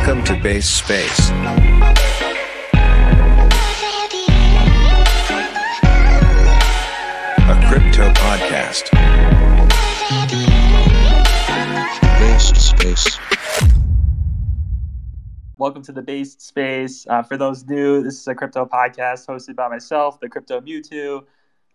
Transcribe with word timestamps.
Welcome 0.00 0.24
to 0.24 0.42
Base 0.42 0.66
Space. 0.66 1.28
A 1.28 1.32
crypto 7.68 8.10
podcast. 8.14 8.90
Base 12.18 12.48
Space. 12.58 13.18
Welcome 15.58 15.82
to 15.82 15.92
the 15.92 16.00
Base 16.00 16.34
Space. 16.38 17.06
Uh, 17.06 17.22
for 17.22 17.36
those 17.36 17.66
new, 17.66 18.02
this 18.02 18.18
is 18.18 18.26
a 18.26 18.34
crypto 18.34 18.64
podcast 18.64 19.26
hosted 19.26 19.54
by 19.54 19.68
myself, 19.68 20.18
the 20.18 20.30
Crypto 20.30 20.62
Mewtwo, 20.62 21.24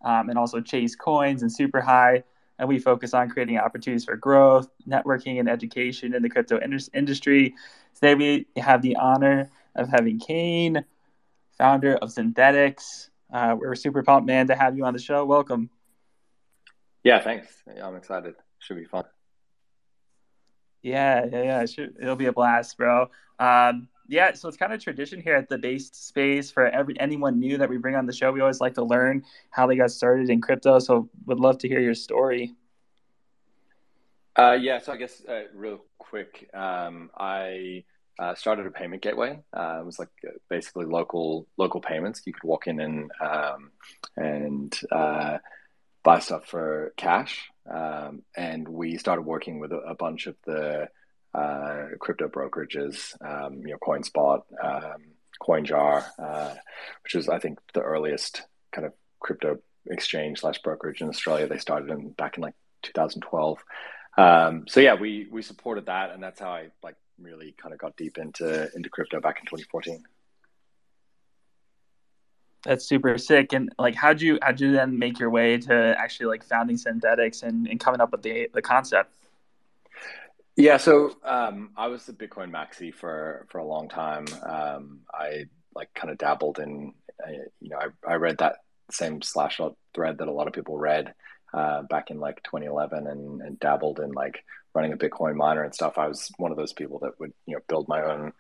um, 0.03 0.29
and 0.29 0.39
also 0.39 0.59
Chase 0.59 0.95
Coins 0.95 1.43
and 1.43 1.51
Super 1.51 1.79
High. 1.79 2.23
And 2.57 2.67
we 2.67 2.79
focus 2.79 3.13
on 3.13 3.29
creating 3.29 3.59
opportunities 3.59 4.05
for 4.05 4.15
growth, 4.15 4.67
networking, 4.87 5.39
and 5.39 5.47
education 5.47 6.15
in 6.15 6.23
the 6.23 6.29
crypto 6.29 6.59
indus- 6.59 6.89
industry. 6.93 7.53
Today, 7.95 8.15
we 8.15 8.61
have 8.61 8.81
the 8.81 8.97
honor 8.97 9.49
of 9.73 9.87
having 9.87 10.19
Kain, 10.19 10.83
founder 11.57 11.95
of 11.95 12.09
Synthetix. 12.09 13.09
Uh, 13.33 13.55
we're 13.57 13.73
super 13.75 14.03
pumped, 14.03 14.27
man, 14.27 14.47
to 14.47 14.55
have 14.55 14.75
you 14.75 14.85
on 14.85 14.93
the 14.93 14.99
show. 14.99 15.23
Welcome. 15.23 15.69
Yeah, 17.05 17.21
thanks. 17.21 17.47
I'm 17.81 17.95
excited. 17.95 18.35
Should 18.59 18.77
be 18.77 18.83
fun. 18.83 19.05
Yeah, 20.81 21.25
yeah, 21.31 21.43
yeah. 21.43 21.61
It 21.61 21.69
should, 21.69 21.95
it'll 22.01 22.17
be 22.17 22.25
a 22.25 22.33
blast, 22.33 22.77
bro. 22.77 23.09
Um, 23.39 23.87
yeah, 24.07 24.33
so 24.33 24.49
it's 24.49 24.57
kind 24.57 24.73
of 24.73 24.83
tradition 24.83 25.21
here 25.21 25.35
at 25.35 25.47
the 25.47 25.57
based 25.57 26.07
space 26.07 26.51
for 26.51 26.67
every 26.67 26.99
anyone 26.99 27.39
new 27.39 27.57
that 27.57 27.69
we 27.69 27.77
bring 27.77 27.95
on 27.95 28.05
the 28.05 28.13
show. 28.13 28.31
We 28.31 28.41
always 28.41 28.59
like 28.59 28.73
to 28.75 28.83
learn 28.83 29.23
how 29.51 29.67
they 29.67 29.77
got 29.77 29.91
started 29.91 30.29
in 30.29 30.41
crypto. 30.41 30.79
So 30.79 31.09
would 31.27 31.39
love 31.39 31.57
to 31.59 31.69
hear 31.69 31.79
your 31.79 31.95
story. 31.95 32.53
Uh, 34.37 34.57
yeah, 34.59 34.79
so 34.79 34.91
I 34.91 34.97
guess 34.97 35.21
uh, 35.27 35.43
real 35.53 35.79
quick, 35.97 36.49
um, 36.53 37.09
I 37.17 37.85
uh, 38.19 38.35
started 38.35 38.65
a 38.65 38.71
payment 38.71 39.01
gateway. 39.01 39.39
Uh, 39.55 39.77
it 39.79 39.85
was 39.85 39.97
like 39.97 40.09
uh, 40.27 40.31
basically 40.49 40.85
local 40.85 41.47
local 41.57 41.79
payments. 41.79 42.21
You 42.25 42.33
could 42.33 42.43
walk 42.43 42.67
in 42.67 42.79
and 42.81 43.11
um, 43.21 43.71
and 44.17 44.77
uh, 44.91 45.37
buy 46.03 46.19
stuff 46.19 46.47
for 46.47 46.93
cash. 46.97 47.49
Um, 47.69 48.23
and 48.35 48.67
we 48.67 48.97
started 48.97 49.21
working 49.21 49.59
with 49.59 49.71
a, 49.71 49.77
a 49.77 49.95
bunch 49.95 50.27
of 50.27 50.35
the 50.45 50.89
crypto 51.99 52.27
brokerages, 52.29 53.13
um, 53.25 53.61
you 53.65 53.71
know, 53.71 53.77
CoinSpot, 53.81 54.43
um, 54.63 55.03
CoinJar, 55.41 56.57
which 57.03 57.15
was 57.15 57.29
I 57.29 57.39
think 57.39 57.59
the 57.73 57.81
earliest 57.81 58.43
kind 58.73 58.85
of 58.85 58.93
crypto 59.19 59.59
exchange 59.87 60.41
slash 60.41 60.61
brokerage 60.61 61.01
in 61.01 61.09
Australia. 61.09 61.47
They 61.47 61.57
started 61.57 61.89
in 61.89 62.11
back 62.11 62.37
in 62.37 62.43
like 62.43 62.55
2012. 62.83 63.59
Um, 64.17 64.65
so 64.67 64.79
yeah, 64.79 64.95
we 64.95 65.27
we 65.31 65.41
supported 65.41 65.87
that, 65.87 66.11
and 66.11 66.23
that's 66.23 66.39
how 66.39 66.49
I 66.49 66.69
like 66.83 66.95
really 67.19 67.53
kind 67.61 67.73
of 67.73 67.79
got 67.79 67.95
deep 67.97 68.17
into 68.17 68.69
into 68.75 68.89
crypto 68.89 69.19
back 69.19 69.39
in 69.39 69.45
2014. 69.45 70.03
That's 72.63 72.87
super 72.87 73.17
sick. 73.17 73.53
And 73.53 73.71
like, 73.77 73.95
how'd 73.95 74.21
you 74.21 74.39
how'd 74.41 74.59
you 74.59 74.71
then 74.71 74.97
make 74.97 75.19
your 75.19 75.29
way 75.29 75.57
to 75.57 75.95
actually 75.97 76.27
like 76.27 76.43
founding 76.43 76.77
Synthetix 76.77 77.43
and, 77.43 77.67
and 77.67 77.79
coming 77.79 78.01
up 78.01 78.11
with 78.11 78.23
the 78.23 78.49
the 78.53 78.61
concept? 78.61 79.13
Yeah, 80.55 80.77
so 80.77 81.17
um, 81.23 81.71
I 81.75 81.87
was 81.87 82.05
the 82.05 82.13
Bitcoin 82.13 82.49
maxi 82.49 82.93
for 82.93 83.45
for 83.49 83.59
a 83.59 83.65
long 83.65 83.89
time. 83.89 84.25
Um, 84.43 85.01
I 85.13 85.45
like 85.75 85.93
kind 85.93 86.09
of 86.09 86.17
dabbled 86.17 86.59
in, 86.59 86.93
uh, 87.21 87.31
you 87.59 87.69
know, 87.69 87.77
I, 87.77 88.13
I 88.13 88.15
read 88.15 88.37
that 88.37 88.59
same 88.89 89.19
Slashdot 89.19 89.75
thread 89.93 90.19
that 90.19 90.29
a 90.29 90.31
lot 90.31 90.47
of 90.47 90.53
people 90.53 90.77
read 90.77 91.13
uh, 91.55 91.83
back 91.83 92.11
in 92.11 92.19
like 92.19 92.43
2011 92.43 93.07
and, 93.07 93.41
and 93.41 93.59
dabbled 93.59 93.99
in 93.99 94.11
like 94.11 94.43
running 94.73 94.93
a 94.93 94.97
Bitcoin 94.97 95.35
miner 95.35 95.63
and 95.63 95.73
stuff. 95.73 95.97
I 95.97 96.07
was 96.07 96.31
one 96.37 96.51
of 96.51 96.57
those 96.57 96.73
people 96.73 96.99
that 96.99 97.19
would 97.19 97.33
you 97.45 97.55
know 97.55 97.61
build 97.67 97.87
my 97.87 98.03
own 98.03 98.33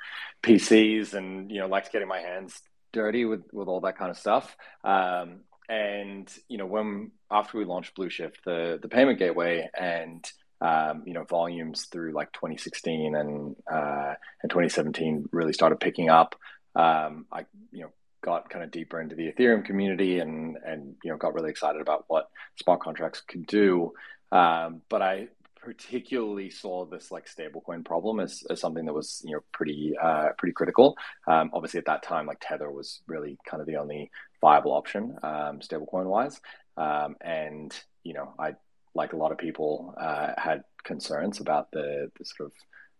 PCs 0.43 1.13
and 1.13 1.49
you 1.49 1.59
know 1.59 1.67
liked 1.67 1.91
getting 1.91 2.07
my 2.07 2.19
hands 2.19 2.61
dirty 2.91 3.25
with 3.25 3.43
with 3.53 3.67
all 3.67 3.81
that 3.81 3.97
kind 3.97 4.11
of 4.11 4.17
stuff. 4.17 4.55
Um, 4.83 5.41
and 5.69 6.31
you 6.49 6.57
know 6.57 6.65
when 6.65 7.11
after 7.31 7.57
we 7.57 7.65
launched 7.65 7.95
blueshyft, 7.95 8.35
the 8.45 8.79
the 8.81 8.89
payment 8.89 9.17
gateway 9.17 9.69
and 9.79 10.29
um, 10.61 11.03
you 11.05 11.13
know, 11.13 11.23
volumes 11.23 11.85
through 11.85 12.13
like 12.13 12.31
2016 12.33 13.15
and 13.15 13.55
uh, 13.71 14.13
and 14.41 14.49
2017 14.49 15.29
really 15.31 15.53
started 15.53 15.79
picking 15.79 16.09
up. 16.09 16.35
Um, 16.75 17.25
I 17.31 17.45
you 17.71 17.83
know 17.83 17.93
got 18.25 18.49
kind 18.49 18.63
of 18.63 18.71
deeper 18.71 18.99
into 18.99 19.15
the 19.15 19.31
Ethereum 19.31 19.63
community 19.63 20.19
and 20.19 20.57
and 20.65 20.95
you 21.03 21.11
know 21.11 21.17
got 21.17 21.33
really 21.33 21.51
excited 21.51 21.81
about 21.81 22.05
what 22.07 22.29
smart 22.61 22.81
contracts 22.81 23.21
could 23.21 23.45
do. 23.45 23.93
Um, 24.31 24.81
but 24.89 25.01
I 25.01 25.27
particularly 25.61 26.49
saw 26.49 26.85
this 26.85 27.11
like 27.11 27.25
stablecoin 27.27 27.83
problem 27.85 28.19
as, 28.19 28.43
as 28.49 28.59
something 28.59 28.85
that 28.85 28.93
was 28.93 29.21
you 29.23 29.33
know 29.33 29.41
pretty 29.53 29.93
uh, 30.01 30.29
pretty 30.37 30.53
critical. 30.53 30.97
Um, 31.27 31.51
obviously, 31.53 31.77
at 31.77 31.85
that 31.85 32.03
time, 32.03 32.25
like 32.25 32.39
Tether 32.41 32.71
was 32.71 33.01
really 33.07 33.37
kind 33.49 33.61
of 33.61 33.67
the 33.67 33.77
only 33.77 34.09
viable 34.41 34.73
option 34.73 35.15
um, 35.23 35.59
stablecoin 35.59 36.05
wise, 36.05 36.41
um, 36.77 37.15
and 37.21 37.73
you 38.03 38.13
know 38.13 38.33
I 38.39 38.55
like 38.95 39.13
a 39.13 39.17
lot 39.17 39.31
of 39.31 39.37
people, 39.37 39.93
uh, 39.99 40.31
had 40.37 40.63
concerns 40.83 41.41
about 41.41 41.69
the, 41.71 42.09
the 42.17 42.25
sort 42.25 42.47
of, 42.47 42.53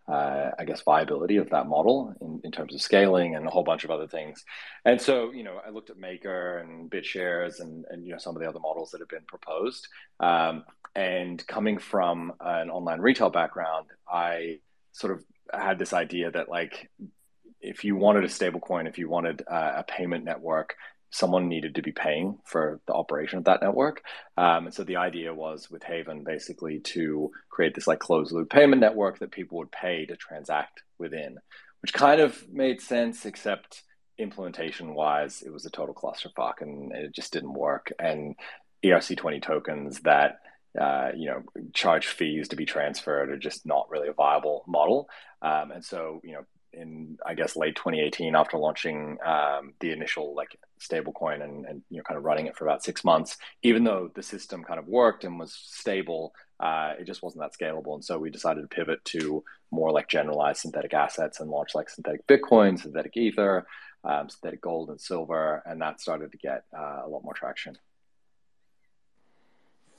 uh, 0.08 0.52
I 0.60 0.66
guess, 0.66 0.82
viability 0.82 1.38
of 1.38 1.50
that 1.50 1.68
model 1.68 2.14
in, 2.22 2.40
in 2.44 2.52
terms 2.52 2.76
of 2.76 2.82
scaling 2.82 3.36
and 3.36 3.48
a 3.48 3.50
whole 3.50 3.64
bunch 3.64 3.84
of 3.84 3.92
other 3.92 4.08
things. 4.08 4.44
And 4.84 5.02
so, 5.02 5.32
you 5.32 5.44
know, 5.44 5.60
I 5.66 5.72
looked 5.72 5.90
at 5.90 5.98
Maker 5.98 6.60
and 6.60 6.90
BitShares 6.92 7.60
and, 7.60 7.86
and 7.90 8.06
you 8.06 8.12
know, 8.12 8.20
some 8.20 8.36
of 8.36 8.42
the 8.42 8.48
other 8.48 8.60
models 8.60 8.92
that 8.92 9.02
have 9.02 9.10
been 9.10 9.26
proposed. 9.28 9.88
Um, 10.20 10.64
and 10.96 11.46
coming 11.48 11.78
from 11.80 12.34
an 12.40 12.70
online 12.70 13.02
retail 13.02 13.30
background, 13.30 13.88
I 14.08 14.60
sort 14.92 15.14
of 15.14 15.24
had 15.52 15.80
this 15.80 15.94
idea 15.94 16.32
that 16.32 16.50
like, 16.50 16.90
if 17.60 17.84
you 17.84 17.96
wanted 17.96 18.24
a 18.24 18.28
stablecoin, 18.28 18.88
if 18.88 19.00
you 19.00 19.10
wanted 19.10 19.42
uh, 19.50 19.74
a 19.78 19.84
payment 19.84 20.24
network 20.24 20.76
someone 21.10 21.48
needed 21.48 21.76
to 21.76 21.82
be 21.82 21.92
paying 21.92 22.38
for 22.44 22.82
the 22.88 22.94
operation 22.94 23.38
of 23.38 23.46
that 23.46 23.62
network. 23.62 24.02
Um, 24.38 24.66
and 24.66 24.74
so 24.74 24.84
the 24.84 24.98
idea 24.98 25.34
was 25.34 25.70
with 25.70 25.84
Havven 25.84 26.26
basically 26.26 26.80
to 26.80 27.32
create 27.50 27.74
this 27.74 27.88
like 27.88 28.00
closed 28.00 28.32
loop 28.32 28.50
payment 28.50 28.82
network 28.82 29.20
that 29.20 29.32
people 29.32 29.58
would 29.60 29.72
pay 29.72 30.06
to 30.06 30.16
transact 30.16 30.84
within, 30.98 31.38
which 31.82 31.94
kind 31.94 32.20
of 32.20 32.48
made 32.52 32.82
sense, 32.82 33.26
except 33.26 33.84
implementation 34.18 34.94
wise, 34.94 35.42
it 35.42 35.52
was 35.52 35.66
a 35.66 35.70
total 35.70 35.94
clusterfuck 35.94 36.62
and 36.62 36.92
it 36.94 37.14
just 37.14 37.34
didn't 37.34 37.54
work. 37.54 37.92
And 38.00 38.36
ERC20 38.84 39.42
tokens 39.42 40.02
that 40.02 40.40
uh, 40.80 41.12
you 41.16 41.28
know, 41.28 41.42
charge 41.74 42.08
fees 42.08 42.50
to 42.50 42.56
be 42.56 42.66
transferred 42.66 43.30
are 43.30 43.38
just 43.38 43.66
not 43.66 43.90
really 43.90 44.10
a 44.10 44.14
viable 44.14 44.64
model. 44.68 45.10
Um, 45.42 45.72
and 45.72 45.86
so, 45.86 46.20
you 46.24 46.34
know, 46.34 46.46
in 46.74 47.18
I 47.26 47.34
guess 47.34 47.56
late 47.56 47.76
2018 47.76 48.36
after 48.36 48.58
launching 48.58 49.18
um, 49.26 49.74
the 49.80 49.92
initial 49.92 50.36
like 50.36 50.60
stablecoin 50.80 51.44
and, 51.44 51.66
and 51.66 51.82
you 51.90 51.98
know 51.98 52.04
kind 52.04 52.18
of 52.18 52.24
running 52.24 52.48
it 52.48 52.56
for 52.56 52.66
about 52.66 52.84
six 52.84 53.04
months. 53.04 53.38
Even 53.64 53.84
though 53.84 54.10
the 54.16 54.24
system 54.24 54.64
kind 54.64 54.80
of 54.80 54.88
worked 54.88 55.24
and 55.24 55.40
was 55.40 55.54
stable, 55.54 56.34
uh, 56.60 56.94
it 57.00 57.06
just 57.06 57.24
wasn't 57.24 57.42
that 57.42 57.54
scalable. 57.58 57.96
And 57.96 58.04
so 58.04 58.18
we 58.18 58.30
decided 58.30 58.62
to 58.62 58.68
pivot 58.68 59.04
to 59.06 59.44
more 59.72 59.92
like 59.92 60.08
generalized 60.08 60.62
synthetic 60.62 60.94
assets 60.94 61.40
and 61.40 61.50
launch 61.50 61.76
like 61.76 61.90
synthetic 61.90 62.26
Bitcoin, 62.28 62.80
synthetic 62.80 63.16
Ether, 63.18 63.66
um, 64.04 64.30
synthetic 64.30 64.62
gold 64.62 64.90
and 64.90 65.02
silver, 65.02 65.64
and 65.66 65.82
that 65.82 66.00
started 66.02 66.32
to 66.32 66.38
get 66.38 66.64
uh, 66.78 67.02
a 67.06 67.08
lot 67.08 67.24
more 67.24 67.34
traction. 67.34 67.78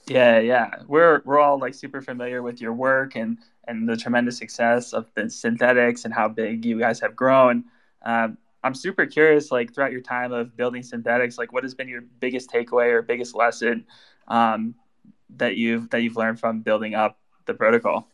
Yeah, 0.07 0.39
yeah, 0.39 0.71
we're 0.87 1.21
we're 1.25 1.39
all 1.39 1.59
like 1.59 1.73
super 1.73 2.01
familiar 2.01 2.41
with 2.41 2.61
your 2.61 2.73
work 2.73 3.15
and 3.15 3.37
and 3.67 3.87
the 3.87 3.97
tremendous 3.97 4.37
success 4.37 4.93
of 4.93 5.07
the 5.15 5.23
Synthetix 5.23 6.05
and 6.05 6.13
how 6.13 6.29
big 6.29 6.63
you 6.63 6.79
guys 6.79 7.01
have 7.01 7.15
grown. 7.15 7.65
Um, 8.03 8.37
I'm 8.63 8.73
super 8.73 9.05
curious, 9.05 9.51
like 9.51 9.73
throughout 9.73 9.91
your 9.91 10.01
time 10.01 10.31
of 10.31 10.55
building 10.57 10.81
Synthetix, 10.81 11.37
like 11.37 11.53
what 11.53 11.63
has 11.63 11.73
been 11.73 11.87
your 11.87 12.01
biggest 12.01 12.49
takeaway 12.49 12.91
or 12.91 13.01
biggest 13.01 13.35
lesson 13.35 13.85
um, 14.27 14.75
that 15.37 15.55
you've 15.57 15.89
that 15.91 16.01
you've 16.01 16.17
learned 16.17 16.39
from 16.39 16.61
building 16.61 16.95
up 16.95 17.19
the 17.45 17.53
protocol? 17.53 18.07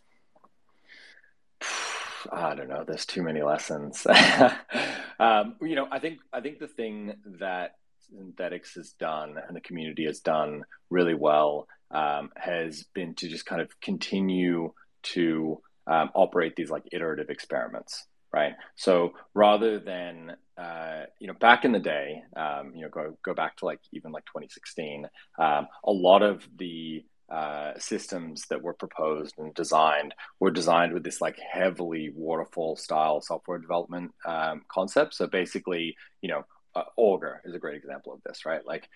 I 2.31 2.55
don't 2.55 2.69
know. 2.69 2.83
There's 2.85 3.05
too 3.05 3.23
many 3.23 3.41
lessons. 3.41 4.05
um, 5.19 5.55
you 5.61 5.75
know, 5.75 5.87
I 5.91 5.99
think 5.99 6.19
I 6.31 6.41
think 6.41 6.59
the 6.59 6.67
thing 6.67 7.15
that 7.39 7.75
Synthetix 8.13 8.75
has 8.75 8.91
done 8.91 9.35
and 9.45 9.55
the 9.55 9.61
community 9.61 10.05
has 10.05 10.19
done 10.19 10.63
really 10.89 11.15
well 11.15 11.67
um, 11.91 12.31
has 12.35 12.83
been 12.93 13.15
to 13.15 13.27
just 13.27 13.45
kind 13.45 13.61
of 13.61 13.79
continue 13.81 14.73
to 15.03 15.61
um, 15.87 16.09
operate 16.13 16.55
these 16.55 16.69
like 16.69 16.83
iterative 16.91 17.29
experiments, 17.29 18.05
right? 18.33 18.53
So 18.75 19.13
rather 19.33 19.79
than 19.79 20.35
uh, 20.57 21.03
you 21.19 21.27
know 21.27 21.33
back 21.33 21.65
in 21.65 21.71
the 21.71 21.79
day, 21.79 22.23
um, 22.35 22.73
you 22.75 22.81
know 22.81 22.89
go 22.89 23.17
go 23.23 23.33
back 23.33 23.57
to 23.57 23.65
like 23.65 23.79
even 23.91 24.11
like 24.11 24.25
2016, 24.25 25.07
um, 25.39 25.67
a 25.83 25.91
lot 25.91 26.23
of 26.23 26.45
the 26.57 27.05
uh, 27.31 27.71
systems 27.77 28.45
that 28.49 28.61
were 28.61 28.73
proposed 28.73 29.35
and 29.37 29.53
designed 29.53 30.13
were 30.39 30.51
designed 30.51 30.93
with 30.93 31.03
this 31.03 31.21
like 31.21 31.37
heavily 31.51 32.11
waterfall 32.15 32.75
style 32.75 33.21
software 33.21 33.57
development 33.57 34.11
um, 34.25 34.61
concept. 34.67 35.15
So 35.15 35.27
basically, 35.27 35.95
you 36.21 36.29
know, 36.29 36.43
uh, 36.75 36.83
Augur 36.97 37.41
is 37.45 37.55
a 37.55 37.59
great 37.59 37.77
example 37.77 38.13
of 38.13 38.21
this, 38.23 38.45
right? 38.45 38.65
Like 38.65 38.89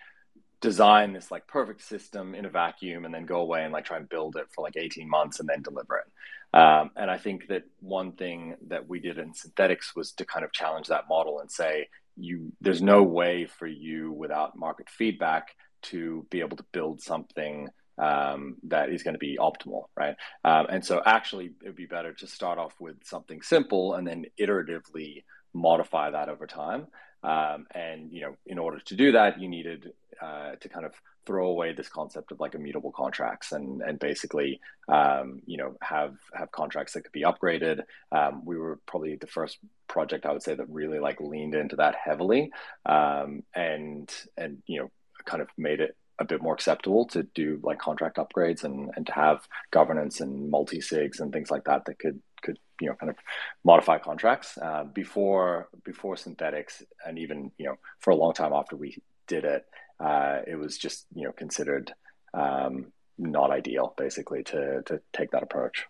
design 0.60 1.14
this 1.14 1.32
like 1.32 1.48
perfect 1.48 1.82
system 1.84 2.34
in 2.34 2.46
a 2.46 2.50
vacuum 2.50 3.06
and 3.06 3.14
then 3.14 3.26
go 3.26 3.42
away 3.42 3.64
and 3.64 3.72
like 3.74 3.86
try 3.86 3.98
and 3.98 4.10
build 4.10 4.36
it 4.36 4.48
for 4.54 4.64
like 4.64 4.76
18 4.76 5.10
months 5.10 5.40
and 5.40 5.48
then 5.48 5.62
deliver 5.62 5.98
it. 5.98 6.12
Um, 6.54 6.92
and 6.96 7.12
I 7.12 7.18
think 7.18 7.48
that 7.48 7.64
one 7.80 8.14
thing 8.14 8.56
that 8.68 8.88
we 8.88 9.00
did 9.00 9.18
in 9.18 9.34
Synthetix 9.34 9.96
was 9.96 10.12
to 10.14 10.26
kind 10.26 10.46
of 10.46 10.54
challenge 10.54 10.88
that 10.88 11.08
model 11.10 11.40
and 11.40 11.52
say, 11.52 11.88
you 12.16 12.52
there's 12.62 12.82
no 12.82 13.04
way 13.04 13.46
for 13.46 13.68
you 13.68 14.12
without 14.12 14.58
market 14.58 14.90
feedback 14.90 15.56
to 15.84 16.26
be 16.32 16.40
able 16.40 16.58
to 16.58 16.66
build 16.72 17.02
something 17.02 17.70
um, 18.00 18.56
that 18.64 18.90
is 18.90 19.04
going 19.04 19.14
to 19.14 19.20
be 19.20 19.38
optimal, 19.40 19.86
right? 19.96 20.16
Um, 20.44 20.68
and 20.70 20.86
so 20.86 21.02
actually, 21.06 21.48
it 21.62 21.66
would 21.66 21.76
be 21.76 21.86
better 21.86 22.14
to 22.14 22.28
start 22.28 22.60
off 22.60 22.74
with 22.80 22.98
something 23.04 23.42
simple 23.42 23.96
and 23.96 24.08
then 24.08 24.26
iteratively 24.40 25.24
modify 25.54 26.12
that 26.12 26.30
over 26.30 26.48
time. 26.48 26.88
Um, 27.24 27.66
and 27.74 28.12
you 28.12 28.22
know, 28.22 28.36
in 28.46 28.60
order 28.60 28.80
to 28.80 28.96
do 28.96 29.14
that, 29.14 29.40
you 29.42 29.50
needed 29.50 29.92
uh, 30.22 30.56
to 30.60 30.70
kind 30.70 30.86
of 30.86 30.94
throw 31.26 31.50
away 31.50 31.74
this 31.74 31.90
concept 31.90 32.32
of 32.32 32.40
like 32.40 32.56
immutable 32.56 32.92
contracts 32.92 33.52
and 33.52 33.82
and 33.82 34.00
basically 34.00 34.60
um, 34.88 35.42
you 35.46 35.58
know 35.58 35.76
have 35.82 36.16
have 36.34 36.52
contracts 36.52 36.94
that 36.94 37.02
could 37.02 37.12
be 37.12 37.24
upgraded. 37.24 37.82
Um, 38.12 38.46
we 38.46 38.58
were 38.58 38.80
probably 38.86 39.16
the 39.16 39.28
first 39.28 39.58
project 39.88 40.26
I 40.26 40.32
would 40.32 40.44
say 40.44 40.56
that 40.56 40.70
really 40.70 41.00
like 41.00 41.20
leaned 41.20 41.56
into 41.56 41.76
that 41.78 41.96
heavily 41.96 42.52
um, 42.86 43.44
and 43.54 44.12
and 44.38 44.64
you 44.68 44.80
know 44.80 44.92
kind 45.26 45.42
of 45.42 45.50
made 45.58 45.82
it 45.82 45.96
a 46.20 46.26
bit 46.26 46.42
more 46.42 46.54
acceptable 46.54 47.06
to 47.06 47.24
do 47.24 47.60
like 47.64 47.78
contract 47.78 48.18
upgrades 48.18 48.64
and, 48.64 48.90
and 48.96 49.06
to 49.06 49.14
have 49.14 49.48
governance 49.72 50.20
and 50.20 50.50
multi 50.50 50.80
sigs 50.80 51.20
and 51.20 51.32
things 51.32 51.52
like 51.52 51.66
that 51.66 51.86
that 51.86 52.00
could 52.00 52.22
could 52.42 52.58
you 52.82 52.88
know 52.88 52.96
kind 52.96 53.10
of 53.10 53.18
modify 53.64 53.98
contracts 53.98 54.58
uh, 54.58 54.84
before 54.84 55.68
before 55.84 56.16
Synthetix 56.16 56.84
and 57.06 57.20
even 57.20 57.52
you 57.58 57.66
know 57.66 57.76
for 58.00 58.12
a 58.12 58.16
long 58.16 58.34
time 58.34 58.54
after 58.54 58.76
we 58.76 58.98
did 59.28 59.44
it 59.44 59.66
uh, 60.00 60.40
it 60.46 60.56
was 60.56 60.78
just 60.78 61.06
you 61.14 61.24
know 61.24 61.32
considered 61.32 61.94
um, 62.34 62.92
not 63.18 63.52
ideal 63.52 63.94
basically 63.98 64.44
to 64.44 64.82
to 64.86 65.02
take 65.14 65.32
that 65.32 65.44
approach. 65.44 65.86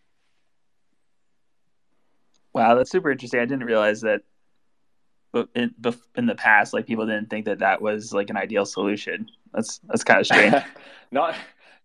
Wow 2.54 2.76
that's 2.76 2.92
super 2.92 3.12
interesting. 3.12 3.40
I 3.40 3.46
didn't 3.46 3.66
realize 3.66 4.02
that 4.02 4.22
in, 5.54 5.76
in 6.16 6.26
the 6.26 6.36
past 6.36 6.74
like 6.74 6.88
people 6.88 7.06
didn't 7.06 7.30
think 7.30 7.46
that 7.46 7.60
that 7.60 7.82
was 7.82 8.14
like 8.14 8.30
an 8.30 8.38
ideal 8.38 8.66
solution. 8.66 9.30
That's 9.54 9.80
that's 9.86 10.04
kind 10.04 10.20
of 10.20 10.26
strange. 10.26 10.56
Not 11.12 11.36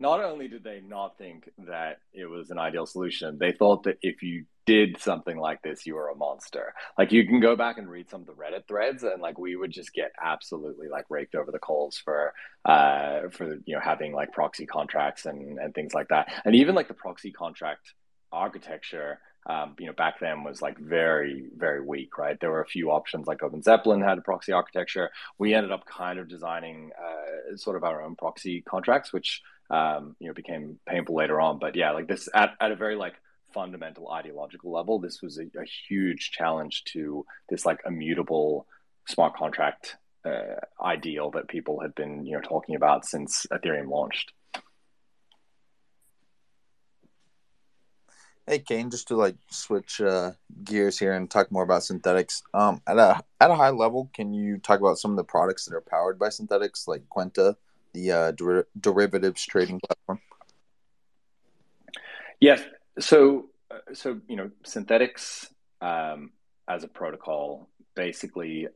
not 0.00 0.20
only 0.20 0.48
did 0.48 0.64
they 0.64 0.80
not 0.80 1.16
think 1.16 1.48
that 1.58 2.00
it 2.12 2.26
was 2.26 2.50
an 2.50 2.58
ideal 2.58 2.86
solution, 2.86 3.38
they 3.38 3.52
thought 3.52 3.84
that 3.84 3.98
if 4.02 4.20
you 4.22 4.46
did 4.66 5.00
something 5.00 5.38
like 5.38 5.62
this, 5.62 5.86
you 5.86 5.94
were 5.94 6.08
a 6.08 6.14
monster. 6.14 6.74
Like 6.98 7.12
you 7.12 7.26
can 7.26 7.40
go 7.40 7.56
back 7.56 7.78
and 7.78 7.88
read 7.88 8.10
some 8.10 8.20
of 8.22 8.26
the 8.26 8.32
Reddit 8.32 8.66
threads, 8.68 9.02
and 9.02 9.20
like 9.20 9.38
we 9.38 9.56
would 9.56 9.70
just 9.70 9.92
get 9.92 10.12
absolutely 10.22 10.88
like 10.88 11.06
raked 11.10 11.34
over 11.34 11.50
the 11.50 11.58
coals 11.58 11.98
for 11.98 12.32
uh 12.64 13.22
for 13.30 13.58
you 13.64 13.74
know 13.74 13.80
having 13.82 14.12
like 14.12 14.32
proxy 14.32 14.66
contracts 14.66 15.26
and 15.26 15.58
and 15.58 15.74
things 15.74 15.94
like 15.94 16.08
that, 16.08 16.32
and 16.44 16.54
even 16.54 16.74
like 16.74 16.88
the 16.88 16.94
proxy 16.94 17.32
contract 17.32 17.94
architecture 18.32 19.18
um, 19.46 19.74
you 19.78 19.86
know, 19.86 19.92
back 19.92 20.20
then 20.20 20.44
was 20.44 20.62
like 20.62 20.78
very, 20.78 21.46
very 21.56 21.80
weak, 21.84 22.16
right? 22.16 22.38
There 22.40 22.50
were 22.50 22.62
a 22.62 22.66
few 22.66 22.90
options 22.90 23.26
like 23.26 23.38
OpenZeppelin 23.40 24.06
had 24.06 24.18
a 24.18 24.22
proxy 24.22 24.52
architecture. 24.52 25.10
We 25.38 25.54
ended 25.54 25.72
up 25.72 25.84
kind 25.84 26.18
of 26.18 26.28
designing 26.28 26.90
uh, 26.96 27.56
sort 27.56 27.76
of 27.76 27.82
our 27.82 28.02
own 28.02 28.14
proxy 28.14 28.62
contracts, 28.62 29.12
which, 29.12 29.42
um, 29.68 30.14
you 30.20 30.28
know, 30.28 30.34
became 30.34 30.78
painful 30.88 31.16
later 31.16 31.40
on. 31.40 31.58
But 31.58 31.74
yeah, 31.74 31.90
like 31.90 32.06
this 32.06 32.28
at, 32.32 32.50
at 32.60 32.70
a 32.70 32.76
very 32.76 32.94
like 32.94 33.14
fundamental 33.52 34.10
ideological 34.10 34.72
level, 34.72 34.98
this 34.98 35.20
was 35.22 35.38
a, 35.38 35.42
a 35.42 35.64
huge 35.88 36.30
challenge 36.32 36.84
to 36.92 37.24
this 37.48 37.64
like 37.64 37.80
immutable 37.86 38.66
smart 39.06 39.36
contract 39.36 39.96
uh, 40.24 40.60
ideal 40.82 41.30
that 41.32 41.48
people 41.48 41.80
had 41.80 41.94
been, 41.94 42.24
you 42.24 42.34
know, 42.34 42.40
talking 42.40 42.74
about 42.74 43.04
since 43.04 43.46
Ethereum 43.52 43.88
launched. 43.88 44.32
Hey 48.46 48.58
Kain, 48.58 48.90
just 48.90 49.06
to 49.08 49.16
like 49.16 49.36
switch 49.50 50.00
uh, 50.00 50.32
gears 50.64 50.98
here 50.98 51.12
and 51.12 51.30
talk 51.30 51.52
more 51.52 51.62
about 51.62 51.82
Synthetix. 51.82 52.42
Um, 52.52 52.82
at 52.88 52.98
a 52.98 53.22
at 53.40 53.52
a 53.52 53.54
high 53.54 53.70
level, 53.70 54.10
can 54.12 54.34
you 54.34 54.58
talk 54.58 54.80
about 54.80 54.98
some 54.98 55.12
of 55.12 55.16
the 55.16 55.24
products 55.24 55.64
that 55.64 55.76
are 55.76 55.80
powered 55.80 56.18
by 56.18 56.26
Synthetix, 56.26 56.88
like 56.88 57.04
Kwenta, 57.08 57.54
the 57.92 58.10
uh, 58.10 58.30
der- 58.32 58.66
derivatives 58.80 59.46
trading 59.46 59.80
platform? 59.80 60.20
Yes. 62.40 62.64
So, 62.98 63.46
uh, 63.70 63.94
so 63.94 64.20
you 64.28 64.36
know, 64.36 64.50
Synthetix 64.64 65.48
um, 65.80 66.30
as 66.68 66.84
a 66.84 66.88
protocol 66.88 67.68
basically 67.94 68.68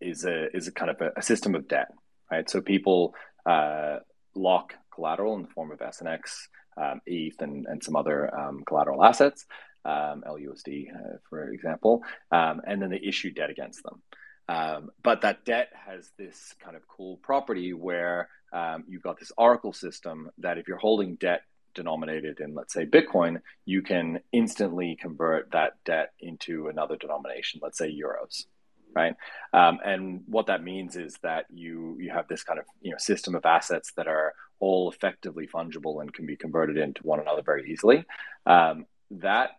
is 0.00 0.24
a 0.24 0.54
is 0.56 0.68
a 0.68 0.72
kind 0.72 0.90
of 0.90 1.00
a, 1.00 1.10
a 1.16 1.22
system 1.22 1.54
of 1.54 1.68
debt, 1.68 1.88
right? 2.30 2.48
So 2.48 2.60
people 2.60 3.14
uh, 3.46 3.98
lock 4.34 4.74
collateral 4.94 5.36
in 5.36 5.42
the 5.42 5.48
form 5.48 5.70
of 5.72 5.78
SNX 5.78 6.48
um, 6.76 7.00
ETH 7.06 7.40
and, 7.40 7.66
and 7.66 7.82
some 7.82 7.96
other 7.96 8.34
um, 8.34 8.62
collateral 8.66 9.04
assets, 9.04 9.46
um, 9.84 10.22
LUSD, 10.26 10.86
uh, 10.94 11.18
for 11.28 11.50
example, 11.50 12.02
um, 12.30 12.60
and 12.66 12.80
then 12.80 12.90
they 12.90 13.00
issue 13.00 13.32
debt 13.32 13.50
against 13.50 13.82
them. 13.82 14.02
Um, 14.48 14.90
but 15.02 15.22
that 15.22 15.44
debt 15.44 15.68
has 15.86 16.10
this 16.18 16.54
kind 16.62 16.76
of 16.76 16.88
cool 16.88 17.18
property 17.18 17.74
where 17.74 18.30
um, 18.52 18.84
you've 18.88 19.02
got 19.02 19.18
this 19.18 19.32
Oracle 19.36 19.74
system 19.74 20.30
that 20.38 20.56
if 20.56 20.68
you're 20.68 20.78
holding 20.78 21.16
debt 21.16 21.42
denominated 21.78 22.40
in, 22.40 22.54
let's 22.54 22.74
say, 22.74 22.84
Bitcoin, 22.84 23.40
you 23.64 23.80
can 23.82 24.20
instantly 24.32 24.98
convert 25.00 25.50
that 25.52 25.72
debt 25.84 26.12
into 26.20 26.68
another 26.68 26.96
denomination, 26.96 27.60
let's 27.62 27.78
say 27.78 27.88
euros 27.90 28.44
right? 28.94 29.14
Um, 29.52 29.78
and 29.84 30.22
what 30.26 30.46
that 30.46 30.62
means 30.62 30.96
is 30.96 31.18
that 31.22 31.46
you 31.52 31.96
you 32.00 32.10
have 32.10 32.26
this 32.28 32.42
kind 32.42 32.58
of 32.58 32.64
you 32.80 32.90
know 32.90 32.98
system 32.98 33.34
of 33.34 33.44
assets 33.44 33.92
that 33.96 34.08
are 34.08 34.34
all 34.60 34.90
effectively 34.90 35.46
fungible 35.46 36.00
and 36.00 36.12
can 36.12 36.26
be 36.26 36.36
converted 36.36 36.76
into 36.76 37.02
one 37.02 37.20
another 37.20 37.42
very 37.42 37.70
easily. 37.70 38.04
Um, 38.46 38.86
that 39.10 39.50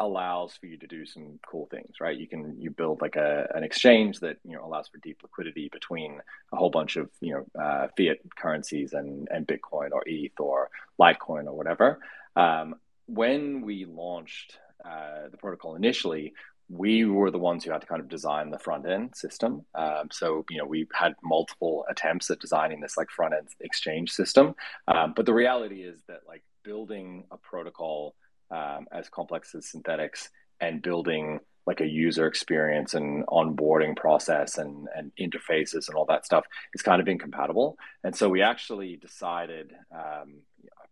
allows 0.00 0.56
for 0.56 0.66
you 0.66 0.76
to 0.78 0.86
do 0.86 1.04
some 1.04 1.38
cool 1.46 1.66
things, 1.70 1.96
right? 2.00 2.16
You 2.16 2.26
can 2.26 2.56
you 2.60 2.70
build 2.70 3.00
like 3.00 3.16
a 3.16 3.48
an 3.54 3.64
exchange 3.64 4.20
that 4.20 4.36
you 4.44 4.54
know 4.56 4.64
allows 4.64 4.88
for 4.88 4.98
deep 4.98 5.18
liquidity 5.22 5.68
between 5.70 6.20
a 6.52 6.56
whole 6.56 6.70
bunch 6.70 6.96
of 6.96 7.10
you 7.20 7.34
know 7.34 7.62
uh, 7.62 7.88
fiat 7.96 8.18
currencies 8.36 8.92
and 8.92 9.28
and 9.30 9.46
Bitcoin 9.46 9.90
or 9.92 10.02
ETH 10.06 10.38
or 10.38 10.70
Litecoin 11.00 11.46
or 11.46 11.56
whatever. 11.56 12.00
Um, 12.36 12.76
when 13.06 13.62
we 13.62 13.84
launched 13.86 14.58
uh, 14.84 15.28
the 15.30 15.36
protocol 15.36 15.74
initially, 15.74 16.34
we 16.68 17.04
were 17.04 17.30
the 17.30 17.38
ones 17.38 17.64
who 17.64 17.70
had 17.70 17.80
to 17.80 17.86
kind 17.86 18.00
of 18.00 18.08
design 18.08 18.50
the 18.50 18.58
front 18.58 18.86
end 18.86 19.16
system. 19.16 19.64
Um, 19.74 20.08
so, 20.12 20.44
you 20.50 20.58
know, 20.58 20.66
we 20.66 20.86
had 20.92 21.14
multiple 21.22 21.86
attempts 21.90 22.30
at 22.30 22.40
designing 22.40 22.80
this 22.80 22.96
like 22.96 23.10
front 23.10 23.34
end 23.34 23.48
exchange 23.60 24.10
system. 24.10 24.54
Um, 24.86 25.14
but 25.16 25.24
the 25.26 25.32
reality 25.32 25.82
is 25.82 25.98
that 26.08 26.20
like 26.28 26.42
building 26.62 27.24
a 27.30 27.38
protocol 27.38 28.14
um, 28.50 28.86
as 28.92 29.08
complex 29.08 29.54
as 29.54 29.66
Synthetix 29.66 30.28
and 30.60 30.82
building 30.82 31.40
like 31.66 31.80
a 31.82 31.86
user 31.86 32.26
experience 32.26 32.94
and 32.94 33.26
onboarding 33.26 33.94
process 33.94 34.56
and, 34.56 34.88
and 34.96 35.12
interfaces 35.20 35.88
and 35.88 35.96
all 35.96 36.06
that 36.06 36.24
stuff 36.24 36.46
is 36.72 36.80
kind 36.80 37.00
of 37.00 37.08
incompatible. 37.08 37.76
And 38.02 38.16
so 38.16 38.30
we 38.30 38.40
actually 38.40 38.96
decided, 38.96 39.72
um, 39.92 40.40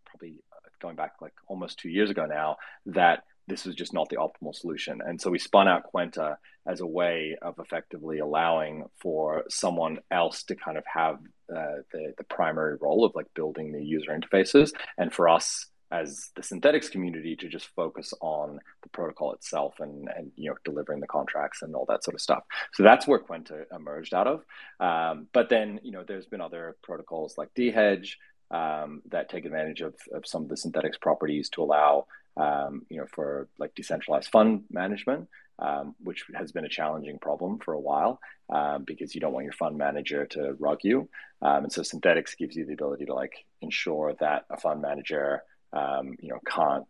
probably 0.05 0.35
going 0.79 0.95
back 0.95 1.13
like 1.19 1.33
almost 1.47 1.79
two 1.79 1.89
years 1.89 2.11
ago 2.11 2.27
now, 2.27 2.57
that 2.85 3.23
this 3.47 3.65
was 3.65 3.73
just 3.73 3.91
not 3.91 4.09
the 4.09 4.17
optimal 4.17 4.53
solution. 4.53 5.01
And 5.03 5.19
so 5.19 5.31
we 5.31 5.39
spun 5.39 5.67
out 5.67 5.91
Kwenta 5.91 6.35
as 6.67 6.81
a 6.81 6.85
way 6.85 7.37
of 7.41 7.55
effectively 7.57 8.19
allowing 8.19 8.85
for 8.97 9.45
someone 9.49 9.97
else 10.11 10.43
to 10.43 10.55
kind 10.55 10.77
of 10.77 10.83
have 10.85 11.15
uh, 11.49 11.81
the, 11.91 12.13
the 12.17 12.23
primary 12.25 12.77
role 12.79 13.03
of 13.03 13.15
like 13.15 13.33
building 13.33 13.71
the 13.71 13.83
user 13.83 14.11
interfaces. 14.11 14.73
And 14.97 15.11
for 15.11 15.27
us 15.27 15.65
as 15.91 16.31
the 16.35 16.41
Synthetix 16.41 16.91
community 16.91 17.35
to 17.37 17.47
just 17.47 17.67
focus 17.75 18.13
on 18.21 18.59
the 18.83 18.89
protocol 18.89 19.33
itself 19.33 19.75
and, 19.79 20.09
and 20.15 20.31
you 20.35 20.49
know 20.49 20.55
delivering 20.65 20.99
the 20.99 21.07
contracts 21.07 21.61
and 21.61 21.75
all 21.75 21.85
that 21.87 22.03
sort 22.03 22.15
of 22.15 22.21
stuff. 22.21 22.43
So 22.73 22.83
that's 22.83 23.07
where 23.07 23.19
Kwenta 23.19 23.65
emerged 23.73 24.13
out 24.13 24.27
of. 24.27 24.43
Um, 24.79 25.27
but 25.33 25.49
then 25.49 25.79
you 25.83 25.91
know 25.91 26.03
there's 26.07 26.25
been 26.25 26.41
other 26.41 26.75
protocols 26.83 27.35
like 27.37 27.53
DHedge 27.55 28.11
um, 28.51 29.01
that 29.09 29.29
take 29.29 29.45
advantage 29.45 29.81
of, 29.81 29.95
of 30.13 30.25
some 30.25 30.43
of 30.43 30.49
the 30.49 30.55
Synthetix 30.55 30.99
properties 30.99 31.49
to 31.49 31.63
allow 31.63 32.07
um, 32.37 32.85
you 32.89 32.97
know, 32.97 33.07
for 33.11 33.49
like 33.57 33.73
decentralized 33.75 34.29
fund 34.29 34.63
management, 34.69 35.27
um, 35.59 35.95
which 36.03 36.25
has 36.35 36.51
been 36.51 36.65
a 36.65 36.69
challenging 36.69 37.17
problem 37.19 37.59
for 37.59 37.73
a 37.73 37.79
while 37.79 38.19
um, 38.49 38.83
because 38.85 39.15
you 39.15 39.21
don't 39.21 39.33
want 39.33 39.45
your 39.45 39.53
fund 39.53 39.77
manager 39.77 40.25
to 40.27 40.53
rug 40.59 40.79
you. 40.83 41.09
Um, 41.41 41.63
and 41.63 41.73
so 41.73 41.83
synthetics 41.83 42.35
gives 42.35 42.55
you 42.55 42.65
the 42.65 42.73
ability 42.73 43.05
to 43.05 43.13
like 43.13 43.45
ensure 43.61 44.13
that 44.19 44.45
a 44.49 44.57
fund 44.57 44.81
manager, 44.81 45.41
um, 45.73 46.15
you 46.19 46.29
know, 46.29 46.39
can't 46.45 46.85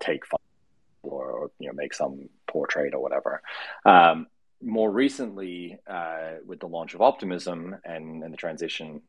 take 0.00 0.24
or, 1.02 1.30
or, 1.30 1.50
you 1.58 1.68
know 1.68 1.74
make 1.74 1.94
some 1.94 2.28
poor 2.46 2.66
trade 2.66 2.94
or 2.94 3.02
whatever. 3.02 3.42
Um, 3.84 4.26
more 4.62 4.90
recently, 4.90 5.78
uh, 5.86 6.36
with 6.46 6.60
the 6.60 6.66
launch 6.66 6.94
of 6.94 7.02
Optimism 7.02 7.76
and, 7.84 8.22
and 8.24 8.32
the 8.32 8.38
transition 8.38 9.02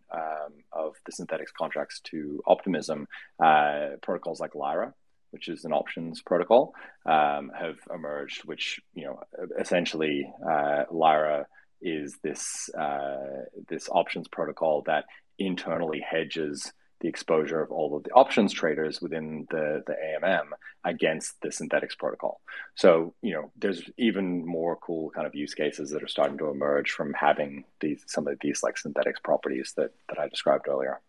of 0.74 0.96
the 1.06 1.12
Synthetix 1.14 1.46
contracts 1.58 2.02
to 2.02 2.44
Optimism, 2.46 3.08
uh, 3.44 3.92
protocols 4.02 4.42
like 4.42 4.56
Lyra 4.56 4.94
which 5.32 5.50
is 5.50 5.66
an 5.66 5.74
options 5.74 6.22
protocol, 6.22 6.74
um, 7.06 7.52
have 7.58 7.78
emerged, 7.94 8.44
which 8.46 8.80
you 8.94 9.06
know 9.06 9.20
essentially 9.60 10.32
uh, 10.50 10.84
Lyra 10.92 11.46
is 11.82 12.18
this 12.24 12.70
uh, 12.70 13.46
this 13.68 13.90
options 13.90 14.28
protocol 14.28 14.84
that 14.88 15.06
internally 15.38 16.00
hedges 16.00 16.72
the 17.00 17.08
exposure 17.08 17.62
of 17.62 17.72
all 17.72 17.96
of 17.96 18.04
the 18.04 18.12
options 18.12 18.52
traders 18.52 19.02
within 19.02 19.48
the, 19.52 19.84
the 19.86 19.94
AMM 19.94 20.48
against 20.84 21.40
the 21.42 21.50
Synthetix 21.50 21.98
protocol. 21.98 22.42
So, 22.76 23.14
you 23.22 23.34
know, 23.34 23.52
there's 23.58 23.84
even 23.98 24.46
more 24.46 24.76
cool 24.78 25.12
kind 25.12 25.28
of 25.28 25.36
use 25.36 25.54
cases 25.54 25.92
that 25.92 26.02
are 26.04 26.08
starting 26.08 26.38
to 26.40 26.50
emerge 26.50 26.92
from 26.92 27.14
having 27.14 27.66
these 27.80 28.04
some 28.08 28.28
of 28.28 28.40
these 28.42 28.64
like 28.64 28.76
Synthetix 28.76 29.16
properties 29.24 29.74
that, 29.78 29.92
that 30.10 30.20
I 30.20 30.28
described 30.28 30.68
earlier. 30.68 31.02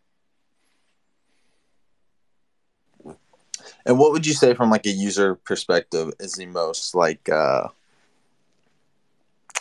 And 3.87 3.99
what 3.99 4.13
would 4.13 4.27
you 4.27 4.35
say 4.35 4.55
from 4.55 4.71
like 4.71 4.87
a 4.87 4.91
user 4.91 5.35
perspective 5.35 6.13
is 6.21 6.35
the 6.35 6.47
most 6.47 6.95
like 6.95 7.29
uh 7.29 7.69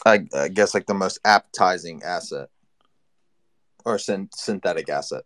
I, 0.06 0.26
I 0.34 0.48
guess 0.48 0.74
like 0.74 0.86
the 0.86 0.94
most 0.94 1.20
appetizing 1.26 2.02
asset 2.04 2.50
or 3.86 3.98
syn- 3.98 4.30
synthetic 4.34 4.90
asset? 4.90 5.24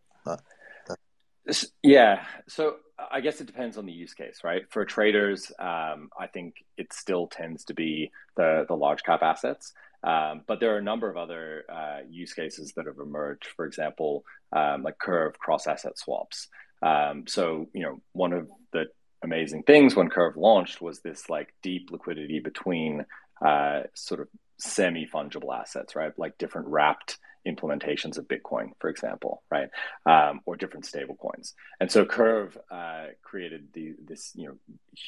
Yeah. 1.84 2.24
So 2.48 2.76
I 3.12 3.22
guess 3.22 3.42
it 3.42 3.48
depends 3.48 3.78
on 3.78 3.86
the 3.86 3.92
use 3.92 4.14
case, 4.14 4.40
right? 4.44 4.64
For 4.70 4.86
traders, 4.86 5.52
um, 5.60 6.10
I 6.20 6.28
think 6.32 6.56
it 6.78 6.94
still 6.94 7.28
tends 7.28 7.66
to 7.66 7.74
be 7.74 8.12
the 8.38 8.66
the 8.68 8.76
large 8.76 9.04
cap 9.04 9.22
assets. 9.24 9.74
Um, 10.04 10.42
but 10.48 10.60
there 10.60 10.74
are 10.74 10.80
a 10.80 10.84
number 10.84 11.10
of 11.10 11.18
other 11.18 11.64
uh, 11.72 12.00
use 12.10 12.34
cases 12.34 12.74
that 12.76 12.88
have 12.88 12.98
emerged. 13.00 13.48
For 13.56 13.66
example, 13.66 14.24
um, 14.52 14.84
like 14.84 14.98
curve 15.00 15.38
cross 15.40 15.68
asset 15.68 15.98
swaps. 15.98 16.48
Um, 16.82 17.26
so 17.28 17.68
you 17.74 17.84
know, 17.84 18.02
one 18.14 18.34
of 18.34 18.48
the 18.72 18.86
amazing 19.24 19.64
things 19.64 19.96
when 19.96 20.10
Curve 20.10 20.38
launched 20.38 20.82
was 20.82 21.00
this 21.02 21.30
like 21.30 21.54
deep 21.62 21.92
liquidity 21.92 22.40
between 22.40 23.06
uh, 23.46 23.82
sort 23.94 24.22
of 24.22 24.28
semi 24.58 25.08
fungible 25.08 25.58
assets, 25.58 25.96
right? 25.96 26.18
Like 26.18 26.38
different 26.38 26.68
wrapped 26.68 27.18
implementations 27.48 28.18
of 28.18 28.28
Bitcoin, 28.28 28.72
for 28.80 28.90
example, 28.90 29.44
right, 29.50 29.70
um, 30.06 30.42
or 30.46 30.56
different 30.56 30.86
stable 30.86 31.16
coins. 31.16 31.54
And 31.80 31.92
so 31.92 32.06
Curve 32.06 32.58
uh, 32.70 33.08
created 33.24 33.68
the, 33.74 33.96
this 34.06 34.32
you 34.36 34.48
know 34.48 34.56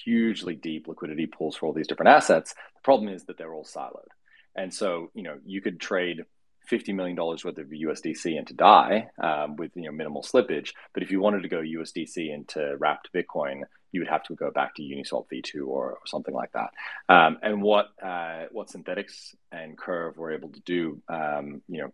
hugely 0.03 0.55
deep 0.55 0.87
liquidity 0.87 1.27
pools 1.27 1.55
for 1.55 1.67
all 1.67 1.73
these 1.73 1.87
different 1.87 2.09
assets. 2.09 2.53
The 2.53 2.81
problem 2.83 3.13
is 3.13 3.25
that 3.25 3.37
they're 3.37 3.53
all 3.53 3.65
siloed, 3.65 4.07
and 4.55 4.73
so 4.73 5.11
you 5.13 5.23
know 5.23 5.37
you 5.45 5.61
could 5.61 5.79
trade. 5.79 6.25
$50 6.71 6.95
million 6.95 7.17
worth 7.17 7.43
of 7.45 7.67
USDC 7.67 8.37
into 8.37 8.53
DAI 8.53 9.09
um, 9.21 9.57
with 9.57 9.71
you 9.75 9.81
know 9.81 9.91
minimal 9.91 10.23
slippage. 10.23 10.71
But 10.93 11.03
if 11.03 11.11
you 11.11 11.19
wanted 11.19 11.43
to 11.43 11.49
go 11.49 11.57
USDC 11.57 12.33
into 12.33 12.77
wrapped 12.79 13.09
Bitcoin, 13.13 13.63
you 13.93 14.01
would 14.01 14.09
have 14.09 14.23
to 14.23 14.35
go 14.35 14.51
back 14.51 14.75
to 14.75 14.81
Uniswap 14.81 15.27
v2 15.31 15.67
or, 15.67 15.91
or 15.91 15.99
something 16.05 16.33
like 16.33 16.51
that. 16.51 16.71
Um, 17.07 17.37
and 17.41 17.61
what 17.61 17.89
uh, 18.03 18.45
what 18.51 18.67
Synthetix 18.67 19.35
and 19.51 19.77
Curve 19.77 20.17
were 20.17 20.33
able 20.33 20.49
to 20.49 20.59
do, 20.61 21.01
um, 21.07 21.61
you 21.69 21.81
know, 21.81 21.93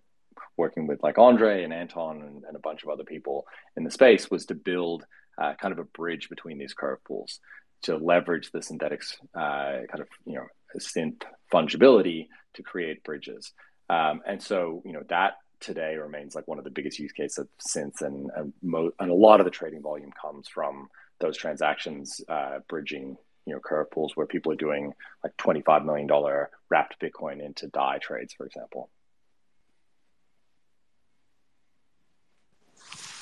working 0.59 0.85
with 0.85 1.01
like 1.01 1.17
Andre 1.17 1.63
and 1.63 1.73
Anton 1.73 2.21
and, 2.21 2.43
and, 2.43 2.55
a 2.55 2.59
bunch 2.59 2.83
of 2.83 2.89
other 2.89 3.05
people 3.05 3.47
in 3.77 3.83
the 3.83 3.91
space 3.91 4.29
was 4.29 4.45
to 4.47 4.55
build 4.55 5.05
uh, 5.41 5.53
kind 5.59 5.71
of 5.71 5.79
a 5.79 5.85
bridge 5.85 6.29
between 6.29 6.57
these 6.59 6.73
curve 6.73 7.03
pools 7.05 7.39
to 7.83 7.95
leverage 7.95 8.51
the 8.51 8.59
Synthetix 8.59 9.15
uh, 9.33 9.87
kind 9.87 10.01
of 10.01 10.07
you 10.25 10.35
know 10.35 10.47
synth 10.77 11.23
fungibility 11.51 12.27
to 12.55 12.63
create 12.63 13.03
bridges. 13.03 13.53
Um, 13.89 14.21
and 14.27 14.41
so 14.41 14.83
you 14.85 14.93
know 14.93 15.03
that 15.09 15.33
today 15.59 15.95
remains 15.95 16.35
like 16.35 16.47
one 16.47 16.57
of 16.57 16.63
the 16.63 16.69
biggest 16.69 16.99
use 16.99 17.11
cases 17.11 17.39
of 17.39 17.47
synths, 17.65 18.01
and 18.01 18.29
and, 18.35 18.53
mo- 18.61 18.91
and 18.99 19.09
a 19.09 19.15
lot 19.15 19.39
of 19.39 19.45
the 19.45 19.51
trading 19.51 19.81
volume 19.81 20.11
comes 20.21 20.47
from 20.47 20.89
those 21.19 21.37
transactions 21.37 22.21
uh, 22.29 22.59
bridging 22.67 23.17
you 23.45 23.53
know 23.53 23.59
curve 23.59 23.89
pools 23.91 24.11
where 24.15 24.27
people 24.27 24.51
are 24.51 24.63
doing 24.67 24.93
like 25.23 25.35
twenty 25.37 25.61
five 25.61 25.85
million 25.85 26.07
dollar 26.07 26.49
wrapped 26.69 26.99
Bitcoin 27.01 27.43
into 27.43 27.67
DAI 27.67 27.97
trades, 27.99 28.33
for 28.33 28.45
example. 28.45 28.89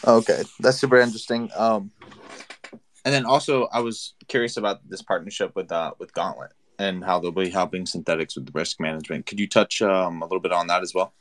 Okay, 0.08 0.44
that's 0.62 0.80
super 0.80 1.02
interesting. 1.02 1.50
Um, 1.54 1.92
and 3.04 3.14
then 3.14 3.26
also, 3.26 3.68
I 3.74 3.82
was 3.82 4.14
curious 4.30 4.56
about 4.56 4.80
this 4.90 5.02
partnership 5.02 5.54
with 5.54 5.70
uh, 5.70 5.92
with 6.00 6.14
Gauntlet 6.14 6.54
and 6.80 7.04
how 7.04 7.20
they'll 7.20 7.32
be 7.32 7.50
helping 7.50 7.84
Synthetix 7.84 8.36
with 8.36 8.46
the 8.46 8.52
risk 8.54 8.80
management. 8.80 9.26
Could 9.26 9.40
you 9.40 9.48
touch 9.48 9.82
um, 9.82 10.22
a 10.22 10.26
little 10.26 10.40
bit 10.40 10.54
on 10.54 10.68
that 10.68 10.82
as 10.82 10.94
well? 10.94 11.14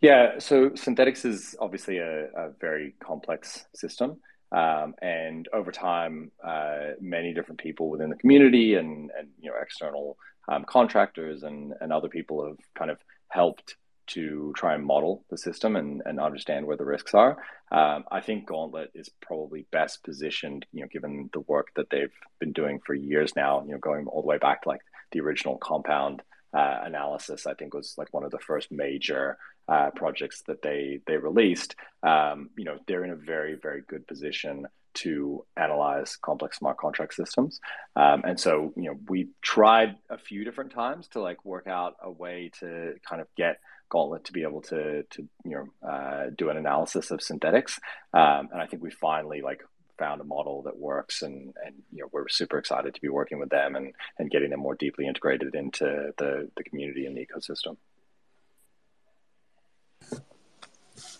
Yeah, 0.00 0.38
so 0.38 0.70
Synthetix 0.70 1.24
is 1.24 1.54
obviously 1.60 1.98
a, 1.98 2.24
a 2.26 2.50
very 2.60 2.94
complex 3.00 3.66
system. 3.74 4.16
Um, 4.50 4.94
and 5.02 5.46
over 5.52 5.70
time, 5.70 6.32
uh, 6.44 6.94
many 7.00 7.34
different 7.34 7.60
people 7.60 7.90
within 7.90 8.08
the 8.08 8.16
community 8.16 8.74
and, 8.74 9.10
and 9.16 9.28
you 9.40 9.50
know 9.50 9.56
external 9.60 10.16
um, 10.48 10.64
contractors 10.64 11.42
and, 11.42 11.74
and 11.80 11.92
other 11.92 12.08
people 12.08 12.46
have 12.46 12.58
kind 12.76 12.90
of 12.90 12.98
helped 13.28 13.76
to 14.08 14.52
try 14.56 14.74
and 14.74 14.84
model 14.84 15.24
the 15.30 15.38
system 15.38 15.76
and, 15.76 16.02
and 16.04 16.20
understand 16.20 16.66
where 16.66 16.76
the 16.76 16.84
risks 16.84 17.14
are. 17.14 17.38
Um, 17.70 18.04
I 18.10 18.20
think 18.20 18.46
Gauntlet 18.46 18.90
is 18.94 19.10
probably 19.20 19.66
best 19.70 20.02
positioned, 20.02 20.66
you 20.72 20.82
know, 20.82 20.88
given 20.88 21.30
the 21.32 21.40
work 21.40 21.68
that 21.76 21.90
they've 21.90 22.12
been 22.40 22.52
doing 22.52 22.80
for 22.84 22.94
years 22.94 23.34
now, 23.36 23.62
you 23.64 23.72
know, 23.72 23.78
going 23.78 24.06
all 24.06 24.22
the 24.22 24.28
way 24.28 24.38
back 24.38 24.62
to 24.62 24.68
like 24.70 24.80
the 25.12 25.20
original 25.20 25.58
compound 25.58 26.22
uh, 26.54 26.80
analysis, 26.84 27.46
I 27.46 27.54
think 27.54 27.74
was 27.74 27.94
like 27.98 28.12
one 28.12 28.24
of 28.24 28.30
the 28.30 28.38
first 28.38 28.72
major 28.72 29.38
uh, 29.68 29.90
projects 29.94 30.42
that 30.46 30.62
they 30.62 31.00
they 31.06 31.18
released. 31.18 31.76
Um, 32.02 32.50
you 32.56 32.64
know, 32.64 32.78
they're 32.86 33.04
in 33.04 33.10
a 33.10 33.16
very 33.16 33.54
very 33.54 33.82
good 33.86 34.06
position 34.06 34.66
to 35.02 35.44
analyze 35.56 36.16
complex 36.16 36.58
smart 36.58 36.78
contract 36.78 37.14
systems. 37.14 37.60
Um, 37.96 38.22
and 38.24 38.38
so, 38.38 38.72
you 38.76 38.84
know, 38.84 38.98
we 39.08 39.28
tried 39.42 39.96
a 40.10 40.18
few 40.18 40.44
different 40.44 40.72
times 40.72 41.08
to 41.08 41.20
like 41.20 41.44
work 41.44 41.66
out 41.66 41.96
a 42.02 42.10
way 42.10 42.50
to 42.60 42.94
kind 43.08 43.20
of 43.20 43.28
get 43.36 43.58
Gauntlet 43.88 44.24
to 44.24 44.32
be 44.32 44.42
able 44.42 44.60
to 44.62 45.02
to 45.02 45.28
you 45.44 45.50
know 45.82 45.88
uh, 45.88 46.26
do 46.36 46.50
an 46.50 46.56
analysis 46.56 47.10
of 47.10 47.20
Synthetix. 47.20 47.78
Um, 48.12 48.48
and 48.52 48.60
I 48.60 48.66
think 48.66 48.82
we 48.82 48.90
finally 48.90 49.40
like 49.40 49.62
found 49.98 50.20
a 50.20 50.24
model 50.24 50.62
that 50.62 50.78
works 50.78 51.22
and 51.22 51.54
and 51.64 51.74
you 51.92 52.02
know 52.02 52.08
we're 52.12 52.28
super 52.28 52.58
excited 52.58 52.94
to 52.94 53.00
be 53.00 53.08
working 53.08 53.38
with 53.38 53.48
them 53.48 53.74
and 53.76 53.92
and 54.18 54.30
getting 54.30 54.50
them 54.50 54.60
more 54.60 54.74
deeply 54.74 55.06
integrated 55.06 55.54
into 55.54 56.12
the 56.18 56.50
the 56.56 56.64
community 56.64 57.06
and 57.06 57.16
the 57.16 57.26
ecosystem 57.26 57.76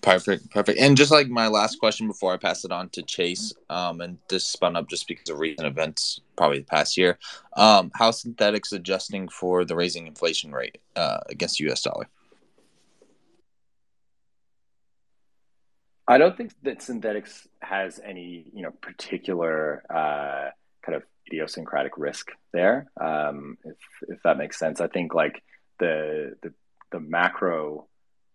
perfect 0.02 0.50
perfect 0.50 0.78
and 0.78 0.96
just 0.96 1.10
like 1.10 1.28
my 1.28 1.46
last 1.48 1.78
question 1.78 2.06
before 2.06 2.32
i 2.32 2.36
pass 2.36 2.64
it 2.64 2.72
on 2.72 2.88
to 2.90 3.02
chase 3.02 3.52
um 3.70 4.00
and 4.00 4.18
this 4.28 4.46
spun 4.46 4.76
up 4.76 4.88
just 4.88 5.06
because 5.08 5.28
of 5.28 5.38
recent 5.38 5.66
events 5.66 6.20
probably 6.36 6.58
the 6.58 6.64
past 6.64 6.96
year 6.96 7.18
um 7.56 7.90
how 7.94 8.10
Synthetix 8.10 8.72
adjusting 8.72 9.28
for 9.28 9.64
the 9.64 9.74
raising 9.74 10.06
inflation 10.06 10.52
rate 10.52 10.78
uh, 10.96 11.18
against 11.28 11.60
us 11.60 11.82
dollar 11.82 12.08
I 16.10 16.16
don't 16.16 16.34
think 16.34 16.52
that 16.62 16.78
Synthetix 16.78 17.46
has 17.60 18.00
any, 18.02 18.46
you 18.54 18.62
know, 18.62 18.70
particular 18.80 19.82
uh, 19.90 20.48
kind 20.82 20.96
of 20.96 21.02
idiosyncratic 21.26 21.98
risk 21.98 22.30
there. 22.52 22.90
Um, 22.98 23.58
if 23.62 23.76
if 24.08 24.22
that 24.24 24.38
makes 24.38 24.58
sense, 24.58 24.80
I 24.80 24.88
think 24.88 25.14
like 25.14 25.42
the 25.78 26.34
the 26.42 26.54
the 26.90 27.00
macro 27.00 27.87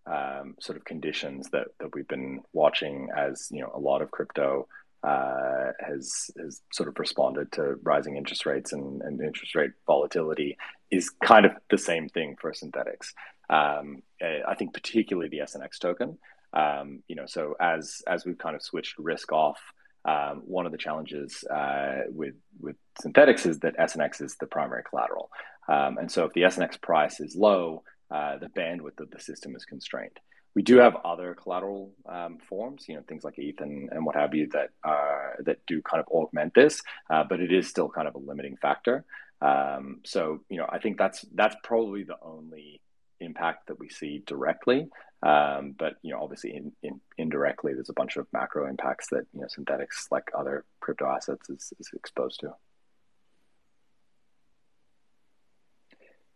um, 0.06 0.56
sort 0.60 0.78
of 0.78 0.86
conditions 0.86 1.50
that 1.52 1.68
that 1.80 1.94
we've 1.96 2.08
been 2.08 2.42
watching 2.54 3.10
as 3.16 3.48
you 3.52 3.62
know 3.62 3.72
a 3.74 3.80
lot 3.80 4.02
of 4.02 4.12
crypto 4.12 4.68
uh, 5.04 5.72
has 5.80 6.32
has 6.42 6.62
sort 6.72 6.88
of 6.88 6.98
responded 6.98 7.52
to 7.52 7.76
rising 7.84 8.16
interest 8.16 8.46
rates 8.46 8.72
and, 8.72 9.02
and 9.02 9.22
interest 9.22 9.54
rate 9.54 9.72
volatility 9.86 10.58
is 10.92 11.10
kind 11.24 11.46
of 11.46 11.52
the 11.70 11.78
same 11.78 12.08
thing 12.08 12.36
for 12.40 12.52
Synthetix. 12.52 13.14
Um, 13.50 14.02
I 14.22 14.56
think 14.56 14.74
particularly 14.74 15.30
the 15.30 15.40
SNX 15.40 15.80
token. 15.80 16.18
Um, 16.54 17.04
you 17.08 17.16
know, 17.16 17.26
so 17.26 17.56
as 17.60 18.02
as 18.08 18.26
we've 18.26 18.38
kind 18.38 18.56
of 18.56 18.62
switched 18.62 18.98
risk 18.98 19.32
off, 19.32 19.60
um, 20.06 20.44
one 20.46 20.66
of 20.66 20.72
the 20.72 20.78
challenges 20.78 21.44
uh, 21.46 22.04
with 22.10 22.36
with 22.60 22.78
Synthetix 23.04 23.46
is 23.46 23.60
that 23.60 23.78
SNX 23.78 24.22
is 24.22 24.38
the 24.40 24.48
primary 24.48 24.84
collateral, 24.90 25.30
um, 25.68 25.98
and 25.98 26.12
so 26.12 26.26
if 26.26 26.34
the 26.34 26.44
SNX 26.44 26.80
price 26.80 27.20
is 27.20 27.36
low, 27.36 27.84
uh, 28.14 28.38
the 28.38 28.48
bandwidth 28.48 29.00
of 29.00 29.10
the 29.10 29.20
system 29.20 29.56
is 29.56 29.66
constrained. 29.66 30.20
We 30.56 30.62
do 30.62 30.78
have 30.78 30.96
other 31.04 31.34
collateral 31.34 31.92
um, 32.06 32.38
forms, 32.48 32.86
you 32.88 32.96
know, 32.96 33.02
things 33.08 33.24
like 33.24 33.40
ETH 33.40 33.60
and, 33.60 33.90
and 33.92 34.06
what 34.06 34.16
have 34.16 34.36
you 34.36 34.48
that 34.50 34.70
uh, 34.84 35.32
that 35.40 35.66
do 35.66 35.82
kind 35.82 36.00
of 36.00 36.08
augment 36.10 36.54
this, 36.54 36.84
uh, 37.10 37.24
but 37.28 37.40
it 37.40 37.52
is 37.52 37.68
still 37.68 37.90
kind 37.90 38.08
of 38.08 38.14
a 38.14 38.20
limiting 38.20 38.56
factor. 38.58 39.04
Um, 39.42 40.02
so, 40.06 40.42
you 40.50 40.58
know, 40.58 40.68
I 40.70 40.78
think 40.78 41.00
that's 41.00 41.26
that's 41.34 41.56
probably 41.64 42.04
the 42.04 42.18
only 42.22 42.82
impact 43.20 43.68
that 43.68 43.80
we 43.80 43.90
see 43.90 44.22
directly. 44.28 44.90
Um, 45.24 45.74
but 45.78 45.96
you 46.04 46.12
know, 46.12 46.22
obviously, 46.22 46.56
in, 46.56 46.72
in, 46.84 47.00
indirectly, 47.18 47.74
there's 47.74 47.90
a 47.90 47.94
bunch 47.94 48.18
of 48.18 48.28
macro 48.32 48.70
impacts 48.70 49.08
that 49.10 49.26
you 49.34 49.42
know 49.42 49.48
Synthetix, 49.48 50.12
like 50.12 50.30
other 50.38 50.66
crypto 50.82 51.08
assets, 51.08 51.50
is, 51.50 51.74
is 51.80 51.90
exposed 51.96 52.42
to. 52.42 52.54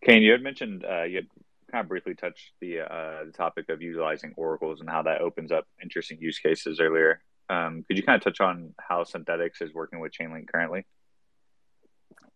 Kain, 0.04 0.24
you 0.24 0.32
had 0.32 0.42
mentioned 0.42 0.86
uh, 0.86 1.04
you 1.04 1.18
had 1.18 1.28
kind 1.72 1.84
of 1.84 1.90
briefly 1.90 2.16
touched 2.16 2.54
the 2.62 2.80
uh, 2.82 3.26
the 3.26 3.32
topic 3.32 3.70
of 3.70 3.82
utilizing 3.82 4.34
oracles 4.38 4.80
and 4.80 4.90
how 4.90 5.04
that 5.04 5.22
opens 5.22 5.52
up 5.52 5.66
interesting 5.82 6.18
use 6.20 6.40
cases 6.40 6.80
earlier. 6.80 7.22
Um, 7.50 7.84
could 7.88 7.98
you 7.98 8.04
kind 8.04 8.18
of 8.18 8.24
touch 8.24 8.42
on 8.42 8.74
how 8.80 9.04
Synthetix 9.04 9.62
is 9.62 9.74
working 9.74 10.00
with 10.00 10.12
Chainlink 10.12 10.48
currently? 10.52 10.86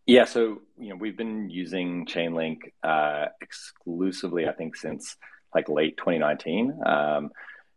Yeah, 0.06 0.26
so 0.26 0.62
you 0.80 0.90
know 0.90 0.96
we've 0.96 1.18
been 1.18 1.50
using 1.50 2.06
Chainlink 2.06 2.60
uh, 2.84 3.28
exclusively, 3.42 4.48
I 4.48 4.54
think, 4.54 4.76
since 4.76 5.16
like 5.54 5.70
late 5.70 5.98
2019. 5.98 6.80
Um, 6.86 7.30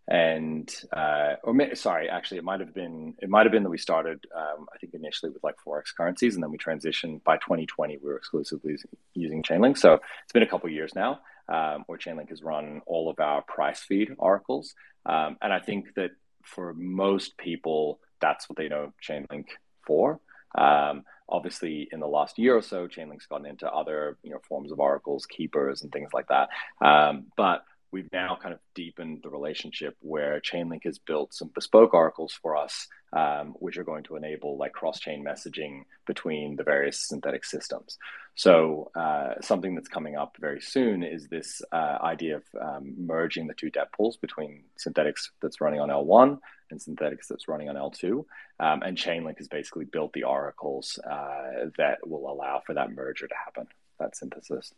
and 0.06 0.72
uh, 0.92 1.34
or 1.42 1.74
sorry, 1.74 2.10
actually, 2.10 2.38
it 2.38 2.44
might 2.44 2.60
have 2.60 2.74
been 2.74 3.14
it 3.22 3.28
might 3.28 3.46
have 3.46 3.52
been 3.52 3.62
that 3.62 3.70
we 3.70 3.78
started, 3.78 4.24
um, 4.36 4.66
I 4.74 4.78
think, 4.78 4.94
initially 4.94 5.32
with 5.32 5.42
like 5.42 5.54
forex 5.66 5.94
currencies, 5.96 6.34
and 6.34 6.42
then 6.42 6.50
we 6.50 6.58
transitioned. 6.58 7.24
By 7.24 7.36
2020, 7.36 7.98
we 7.98 8.08
were 8.08 8.16
exclusively 8.16 8.76
using 9.14 9.42
Chainlink. 9.42 9.78
So 9.78 9.94
it's 9.94 10.32
been 10.32 10.42
a 10.42 10.48
couple 10.48 10.68
years 10.68 10.94
now 10.94 11.20
um, 11.48 11.84
where 11.86 11.98
Chainlink 11.98 12.30
has 12.30 12.42
run 12.42 12.82
all 12.86 13.10
of 13.10 13.20
our 13.20 13.42
price 13.42 13.80
feed 13.80 14.14
oracles, 14.18 14.74
um, 15.06 15.36
and 15.42 15.52
I 15.52 15.60
think 15.60 15.94
that 15.94 16.10
for 16.42 16.74
most 16.74 17.36
people, 17.38 18.00
that's 18.20 18.48
what 18.48 18.56
they 18.56 18.68
know 18.68 18.92
Chainlink 19.06 19.46
for. 19.86 20.20
Um, 20.56 21.04
obviously, 21.28 21.88
in 21.90 22.00
the 22.00 22.06
last 22.06 22.38
year 22.38 22.56
or 22.56 22.62
so, 22.62 22.86
Chainlink's 22.86 23.26
gotten 23.26 23.46
into 23.46 23.70
other 23.70 24.18
you 24.22 24.30
know 24.30 24.40
forms 24.48 24.72
of 24.72 24.80
oracles, 24.80 25.26
keepers, 25.26 25.82
and 25.82 25.92
things 25.92 26.10
like 26.12 26.28
that. 26.28 26.48
Um, 26.84 27.26
but 27.36 27.64
we've 27.94 28.12
now 28.12 28.36
kind 28.42 28.52
of 28.52 28.58
deepened 28.74 29.20
the 29.22 29.30
relationship 29.30 29.96
where 30.00 30.40
Chainlink 30.40 30.82
has 30.82 30.98
built 30.98 31.32
some 31.32 31.52
bespoke 31.54 31.94
oracles 31.94 32.36
for 32.42 32.56
us, 32.56 32.88
um, 33.12 33.54
which 33.60 33.78
are 33.78 33.84
going 33.84 34.02
to 34.02 34.16
enable 34.16 34.58
like 34.58 34.72
cross-chain 34.72 35.24
messaging 35.24 35.84
between 36.04 36.56
the 36.56 36.64
various 36.64 36.98
synthetic 36.98 37.44
systems. 37.44 37.96
So 38.34 38.90
uh, 38.96 39.34
something 39.40 39.76
that's 39.76 39.86
coming 39.86 40.16
up 40.16 40.36
very 40.40 40.60
soon 40.60 41.04
is 41.04 41.28
this 41.28 41.62
uh, 41.70 41.98
idea 42.02 42.38
of 42.38 42.42
um, 42.60 42.94
merging 42.98 43.46
the 43.46 43.54
two 43.54 43.70
debt 43.70 43.92
pools 43.92 44.16
between 44.16 44.64
Synthetix 44.76 45.30
that's 45.40 45.60
running 45.60 45.78
on 45.78 45.88
L1 45.88 46.40
and 46.72 46.80
Synthetix 46.80 47.28
that's 47.30 47.46
running 47.46 47.68
on 47.68 47.76
L2. 47.76 48.24
Um, 48.58 48.82
and 48.82 48.98
Chainlink 48.98 49.38
has 49.38 49.46
basically 49.46 49.84
built 49.84 50.12
the 50.14 50.24
oracles 50.24 50.98
uh, 51.08 51.70
that 51.78 52.04
will 52.04 52.28
allow 52.28 52.60
for 52.66 52.74
that 52.74 52.90
merger 52.90 53.28
to 53.28 53.34
happen, 53.44 53.68
that 54.00 54.16
synthesis. 54.16 54.74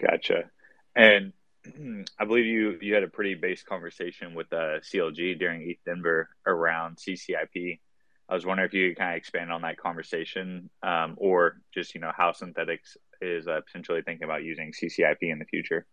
Gotcha. 0.00 0.50
And 0.94 1.32
I 2.18 2.24
believe 2.24 2.46
you 2.46 2.78
you 2.80 2.94
had 2.94 3.02
a 3.02 3.08
pretty 3.08 3.34
base 3.34 3.62
conversation 3.62 4.34
with 4.34 4.52
uh, 4.52 4.80
CLG 4.80 5.38
during 5.38 5.68
ETH 5.68 5.78
Denver 5.84 6.28
around 6.46 6.96
CCIP. 6.98 7.80
I 8.28 8.34
was 8.34 8.44
wondering 8.44 8.68
if 8.68 8.74
you 8.74 8.90
could 8.90 8.98
kind 8.98 9.12
of 9.12 9.16
expand 9.16 9.50
on 9.50 9.62
that 9.62 9.78
conversation, 9.78 10.68
um, 10.82 11.14
or 11.16 11.60
just 11.72 11.94
you 11.94 12.00
know 12.00 12.12
how 12.16 12.32
Synthetix 12.32 12.96
is 13.20 13.48
uh, 13.48 13.60
potentially 13.66 14.02
thinking 14.02 14.24
about 14.24 14.44
using 14.44 14.72
CCIP 14.72 15.18
in 15.22 15.38
the 15.38 15.46
future. 15.46 15.86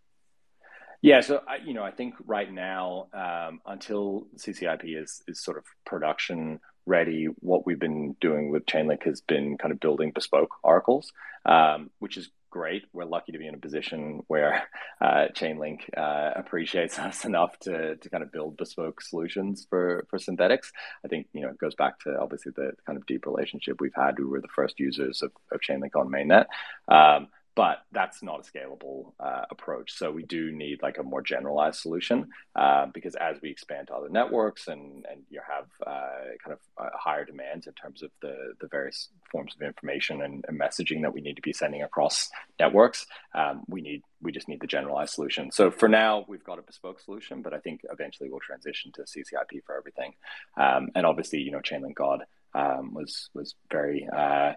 Yeah, 1.02 1.22
so 1.22 1.42
I, 1.48 1.58
you 1.58 1.74
know, 1.74 1.84
I 1.84 1.92
think 1.92 2.16
right 2.26 2.52
now, 2.52 3.08
um, 3.14 3.62
until 3.66 4.28
CCIP 4.38 5.02
is 5.02 5.22
is 5.28 5.42
sort 5.42 5.58
of 5.58 5.64
production 5.86 6.60
ready, 6.86 7.28
what 7.40 7.66
we've 7.66 7.80
been 7.80 8.16
doing 8.22 8.52
with 8.52 8.66
Chainlink 8.66 9.04
has 9.04 9.22
been 9.22 9.58
kind 9.58 9.72
of 9.72 9.80
building 9.80 10.12
bespoke 10.14 10.52
oracles, 10.64 11.12
um, 11.46 11.90
which 12.00 12.18
is 12.18 12.30
great. 12.56 12.86
We're 12.94 13.04
lucky 13.04 13.34
to 13.34 13.38
be 13.38 13.48
in 13.48 13.54
a 13.54 13.58
position 13.58 14.24
where 14.28 14.64
uh, 15.02 15.28
Chainlink 15.34 15.82
uh, 15.98 16.32
appreciates 16.38 16.98
us 17.08 17.26
enough 17.26 17.60
to, 17.60 17.98
to 17.98 18.10
kind 18.10 18.24
of 18.24 18.32
build 18.32 18.56
bespoke 18.56 19.02
solutions 19.02 19.68
for, 19.70 20.08
for 20.10 20.18
Synthetix. 20.18 20.72
I 21.04 21.10
think, 21.10 21.28
you 21.34 21.42
know, 21.42 21.50
it 21.50 21.58
goes 21.58 21.76
back 21.76 22.00
to 22.04 22.18
obviously 22.18 22.54
the 22.56 22.72
kind 22.86 22.98
of 22.98 23.06
deep 23.08 23.26
relationship 23.26 23.82
we've 23.82 23.94
had. 23.94 24.18
We 24.18 24.24
were 24.24 24.40
the 24.40 24.48
first 24.56 24.80
users 24.80 25.22
of, 25.22 25.34
of 25.52 25.60
Chainlink 25.60 25.98
on 25.98 26.08
mainnet. 26.08 26.46
Um, 26.88 27.28
but 27.56 27.84
that's 27.94 28.22
not 28.22 28.46
a 28.46 28.52
scalable 28.52 29.14
uh, 29.20 29.44
approach. 29.50 29.94
So 29.94 30.12
we 30.12 30.24
do 30.24 30.52
need 30.52 30.82
like 30.82 30.98
a 30.98 31.04
more 31.04 31.22
generalized 31.22 31.80
solution 31.80 32.28
uh, 32.56 32.88
because 32.94 33.16
as 33.16 33.38
we 33.42 33.50
expand 33.50 33.88
to 33.88 33.96
other 33.96 34.10
networks 34.10 34.68
and 34.68 35.06
and 35.10 35.22
you 35.30 35.40
have 35.48 35.66
uh, 35.88 36.36
kind 36.44 36.58
of 36.58 36.60
higher 36.94 37.24
demands 37.24 37.68
in 37.68 37.74
terms 37.74 38.04
of 38.04 38.12
the 38.22 38.54
the 38.60 38.68
various 38.68 39.10
forms 39.32 39.56
of 39.56 39.62
information 39.62 40.22
and, 40.22 40.44
and 40.48 40.60
messaging 40.60 41.02
that 41.02 41.14
we 41.14 41.22
need 41.22 41.38
to 41.38 41.42
be 41.42 41.54
sending 41.54 41.82
across 41.82 42.30
networks, 42.60 43.06
um, 43.34 43.64
we 43.68 43.82
need 43.82 44.02
we 44.22 44.32
just 44.32 44.50
need 44.50 44.60
the 44.60 44.68
generalized 44.68 45.14
solution. 45.14 45.52
So 45.52 45.72
for 45.72 45.88
now, 45.88 46.26
we've 46.28 46.44
got 46.44 46.60
a 46.60 46.62
bespoke 46.62 47.00
solution, 47.00 47.42
but 47.42 47.54
I 47.54 47.60
think 47.60 47.82
eventually 47.90 48.30
we'll 48.30 48.40
transition 48.40 48.92
to 48.94 49.04
CCIP 49.04 49.64
for 49.66 49.78
everything. 49.78 50.14
Um, 50.58 50.90
and 50.96 51.06
obviously, 51.06 51.40
you 51.40 51.52
know, 51.52 51.60
Chainlink 51.60 51.96
God 51.96 52.24
um, 52.54 52.94
was 52.94 53.30
was 53.34 53.56
very 53.72 54.08
uh, 54.14 54.54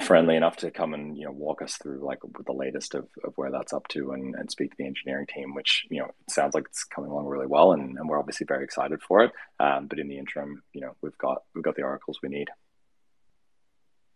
friendly 0.00 0.36
enough 0.36 0.56
to 0.56 0.70
come 0.70 0.92
and 0.92 1.16
you 1.16 1.24
know 1.24 1.32
walk 1.32 1.62
us 1.62 1.76
through 1.76 2.04
like 2.04 2.18
the 2.44 2.52
latest 2.52 2.94
of, 2.94 3.08
of 3.24 3.32
where 3.36 3.50
that's 3.50 3.72
up 3.72 3.88
to 3.88 4.12
and, 4.12 4.34
and 4.34 4.50
speak 4.50 4.70
to 4.70 4.76
the 4.78 4.86
engineering 4.86 5.26
team 5.26 5.54
which 5.54 5.86
you 5.90 5.98
know 5.98 6.10
sounds 6.28 6.54
like 6.54 6.66
it's 6.66 6.84
coming 6.84 7.10
along 7.10 7.24
really 7.24 7.46
well 7.46 7.72
and, 7.72 7.96
and 7.96 8.06
we're 8.06 8.18
obviously 8.18 8.44
very 8.46 8.64
excited 8.64 9.00
for 9.00 9.24
it. 9.24 9.32
Um, 9.58 9.86
but 9.86 9.98
in 9.98 10.08
the 10.08 10.18
interim 10.18 10.62
you 10.74 10.82
know 10.82 10.94
we've 11.00 11.16
got 11.16 11.42
we've 11.54 11.64
got 11.64 11.74
the 11.74 11.82
oracles 11.82 12.18
we 12.22 12.28
need. 12.28 12.48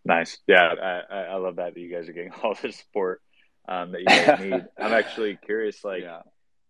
Nice. 0.04 0.38
Yeah 0.46 0.74
i, 1.10 1.16
I 1.16 1.36
love 1.36 1.56
that, 1.56 1.74
that 1.74 1.80
you 1.80 1.90
guys 1.90 2.08
are 2.08 2.12
getting 2.12 2.32
all 2.42 2.54
the 2.60 2.72
support 2.72 3.22
um, 3.66 3.92
that 3.92 4.00
you 4.00 4.06
guys 4.06 4.40
need. 4.40 4.64
I'm 4.78 4.92
actually 4.92 5.38
curious 5.42 5.82
like 5.82 6.02
yeah. 6.02 6.18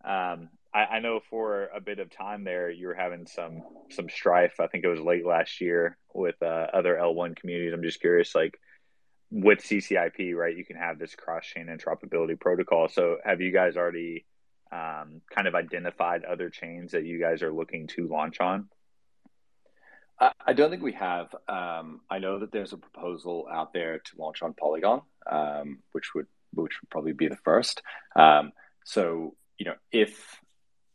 um, 0.04 0.48
I, 0.72 0.84
I 0.84 1.00
know 1.00 1.20
for 1.28 1.70
a 1.74 1.80
bit 1.80 1.98
of 1.98 2.08
time 2.10 2.44
there 2.44 2.70
you 2.70 2.86
were 2.86 2.94
having 2.94 3.26
some 3.26 3.62
some 3.90 4.08
strife. 4.08 4.60
I 4.60 4.68
think 4.68 4.84
it 4.84 4.88
was 4.88 5.00
late 5.00 5.26
last 5.26 5.60
year 5.60 5.98
with 6.14 6.40
uh, 6.40 6.66
other 6.72 6.96
l1 7.02 7.34
communities. 7.34 7.72
I'm 7.74 7.82
just 7.82 8.00
curious 8.00 8.32
like 8.32 8.58
with 9.32 9.60
CCIP, 9.60 10.34
right, 10.34 10.56
you 10.56 10.64
can 10.64 10.76
have 10.76 10.98
this 10.98 11.14
cross 11.14 11.44
chain 11.46 11.66
interoperability 11.66 12.38
protocol. 12.38 12.88
So, 12.88 13.16
have 13.24 13.40
you 13.40 13.50
guys 13.50 13.76
already 13.76 14.26
um, 14.70 15.22
kind 15.34 15.48
of 15.48 15.54
identified 15.54 16.24
other 16.24 16.50
chains 16.50 16.92
that 16.92 17.04
you 17.04 17.18
guys 17.18 17.42
are 17.42 17.52
looking 17.52 17.86
to 17.88 18.06
launch 18.06 18.40
on? 18.40 18.68
I 20.46 20.52
don't 20.52 20.70
think 20.70 20.82
we 20.82 20.92
have. 20.92 21.34
Um, 21.48 22.00
I 22.08 22.18
know 22.20 22.38
that 22.38 22.52
there's 22.52 22.72
a 22.72 22.76
proposal 22.76 23.48
out 23.50 23.72
there 23.72 23.98
to 23.98 24.12
launch 24.18 24.42
on 24.42 24.54
Polygon, 24.54 25.02
um, 25.28 25.80
which 25.92 26.14
would 26.14 26.26
which 26.54 26.80
would 26.80 26.90
probably 26.90 27.12
be 27.12 27.28
the 27.28 27.36
first. 27.36 27.82
Um, 28.14 28.52
so, 28.84 29.34
you 29.58 29.66
know, 29.66 29.74
if 29.90 30.40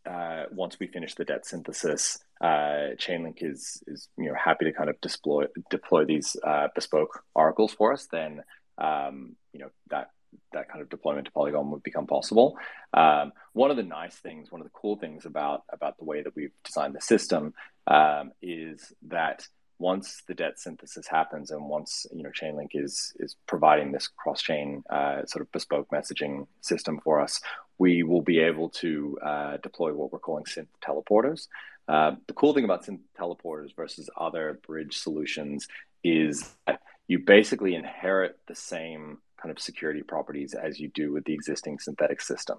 uh, 0.05 0.43
once 0.51 0.79
we 0.79 0.87
finish 0.87 1.15
the 1.15 1.25
debt 1.25 1.45
synthesis, 1.45 2.19
uh, 2.41 2.95
Chainlink 2.97 3.37
is 3.41 3.83
is 3.87 4.09
you 4.17 4.25
know 4.25 4.35
happy 4.35 4.65
to 4.65 4.73
kind 4.73 4.89
of 4.89 4.99
deploy 5.01 5.45
deploy 5.69 6.05
these 6.05 6.35
uh, 6.43 6.67
bespoke 6.75 7.23
oracles 7.33 7.73
for 7.73 7.93
us, 7.93 8.07
then 8.11 8.43
um, 8.77 9.35
you 9.53 9.59
know 9.59 9.69
that 9.89 10.11
that 10.53 10.69
kind 10.69 10.81
of 10.81 10.89
deployment 10.89 11.25
to 11.25 11.31
Polygon 11.31 11.71
would 11.71 11.83
become 11.83 12.07
possible. 12.07 12.57
Um, 12.93 13.31
one 13.53 13.71
of 13.71 13.77
the 13.77 13.83
nice 13.83 14.15
things, 14.15 14.51
one 14.51 14.61
of 14.61 14.65
the 14.65 14.73
cool 14.73 14.97
things 14.97 15.25
about 15.25 15.63
about 15.69 15.97
the 15.97 16.05
way 16.05 16.21
that 16.21 16.35
we've 16.35 16.53
designed 16.63 16.95
the 16.95 17.01
system 17.01 17.53
um, 17.87 18.31
is 18.41 18.93
that 19.07 19.47
once 19.79 20.23
the 20.27 20.33
debt 20.33 20.59
synthesis 20.59 21.07
happens 21.07 21.51
and 21.51 21.63
once 21.63 22.07
you 22.11 22.23
know 22.23 22.29
Chainlink 22.29 22.69
is 22.73 23.13
is 23.19 23.35
providing 23.47 23.91
this 23.91 24.07
cross 24.07 24.41
chain 24.41 24.83
uh, 24.89 25.25
sort 25.25 25.41
of 25.41 25.51
bespoke 25.51 25.89
messaging 25.89 26.47
system 26.61 26.99
for 27.03 27.21
us, 27.21 27.39
we 27.77 28.03
will 28.03 28.21
be 28.21 28.39
able 28.39 28.69
to 28.69 29.17
uh, 29.23 29.57
deploy 29.57 29.93
what 29.93 30.11
we're 30.11 30.19
calling 30.19 30.45
synth 30.45 30.67
teleporters. 30.83 31.47
Uh, 31.87 32.11
the 32.27 32.33
cool 32.33 32.53
thing 32.53 32.65
about 32.65 32.85
synth 32.85 32.99
teleporters 33.17 33.75
versus 33.75 34.09
other 34.17 34.59
bridge 34.65 34.97
solutions 34.97 35.67
is 36.03 36.53
that 36.65 36.81
you 37.07 37.19
basically 37.19 37.75
inherit 37.75 38.37
the 38.47 38.55
same 38.55 39.19
kind 39.41 39.51
of 39.51 39.61
security 39.61 40.01
properties 40.01 40.53
as 40.53 40.79
you 40.79 40.89
do 40.89 41.13
with 41.13 41.23
the 41.25 41.33
existing 41.33 41.79
synthetic 41.79 42.21
system. 42.21 42.57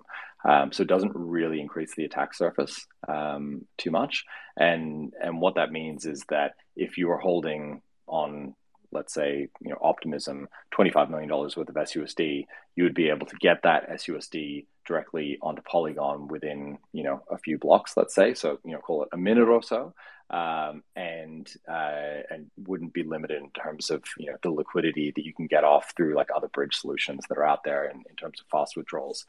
Um, 0.49 0.73
so 0.73 0.83
it 0.83 0.89
doesn't 0.89 1.13
really 1.15 1.61
increase 1.61 1.95
the 1.95 2.05
attack 2.05 2.35
surface 2.35 2.87
um, 3.09 3.67
too 3.77 3.91
much. 3.91 4.25
And 4.57 5.13
and 5.21 5.41
what 5.41 5.57
that 5.57 5.73
means 5.73 6.07
is 6.07 6.25
that 6.29 6.55
if 6.77 6.97
you 6.97 7.11
are 7.11 7.19
holding 7.19 7.83
on 8.07 8.55
let's 8.93 9.13
say, 9.13 9.49
you 9.61 9.71
know, 9.71 9.79
Optimism, 9.81 10.49
$25 10.75 11.11
million 11.11 11.31
worth 11.31 11.57
of 11.57 11.67
SUSD, 11.67 12.47
you 12.77 12.85
would 12.85 12.95
be 12.95 13.11
able 13.11 13.27
to 13.27 13.37
get 13.37 13.63
that 13.63 13.89
SUSD 13.91 14.67
directly 14.87 15.39
onto 15.43 15.63
Polygon 15.63 16.29
within, 16.29 16.79
you 16.93 17.03
know, 17.03 17.23
a 17.31 17.39
few 17.39 17.59
blocks, 17.59 17.97
let's 17.97 18.15
say. 18.15 18.35
So, 18.35 18.59
you 18.65 18.73
know, 18.73 18.79
call 18.79 19.03
it 19.03 19.11
a 19.13 19.17
minute 19.17 19.49
or 19.49 19.63
so. 19.63 19.95
Um, 20.31 20.83
and 20.95 21.51
uh, 21.67 22.21
and 22.31 22.51
wouldn't 22.59 22.93
be 22.93 23.03
limited 23.03 23.43
in 23.43 23.51
terms 23.51 23.89
of 23.89 24.03
you 24.19 24.27
know 24.27 24.37
the 24.43 24.51
liquidity 24.51 25.11
that 25.17 25.25
you 25.25 25.33
can 25.33 25.47
get 25.47 25.65
off 25.65 25.95
through 25.97 26.17
like 26.17 26.29
other 26.37 26.49
bridge 26.49 26.77
solutions 26.77 27.25
that 27.31 27.39
are 27.39 27.47
out 27.47 27.65
there 27.65 27.87
in, 27.87 28.03
in 28.11 28.15
terms 28.15 28.39
of 28.39 28.47
fast 28.51 28.77
withdrawals. 28.77 29.25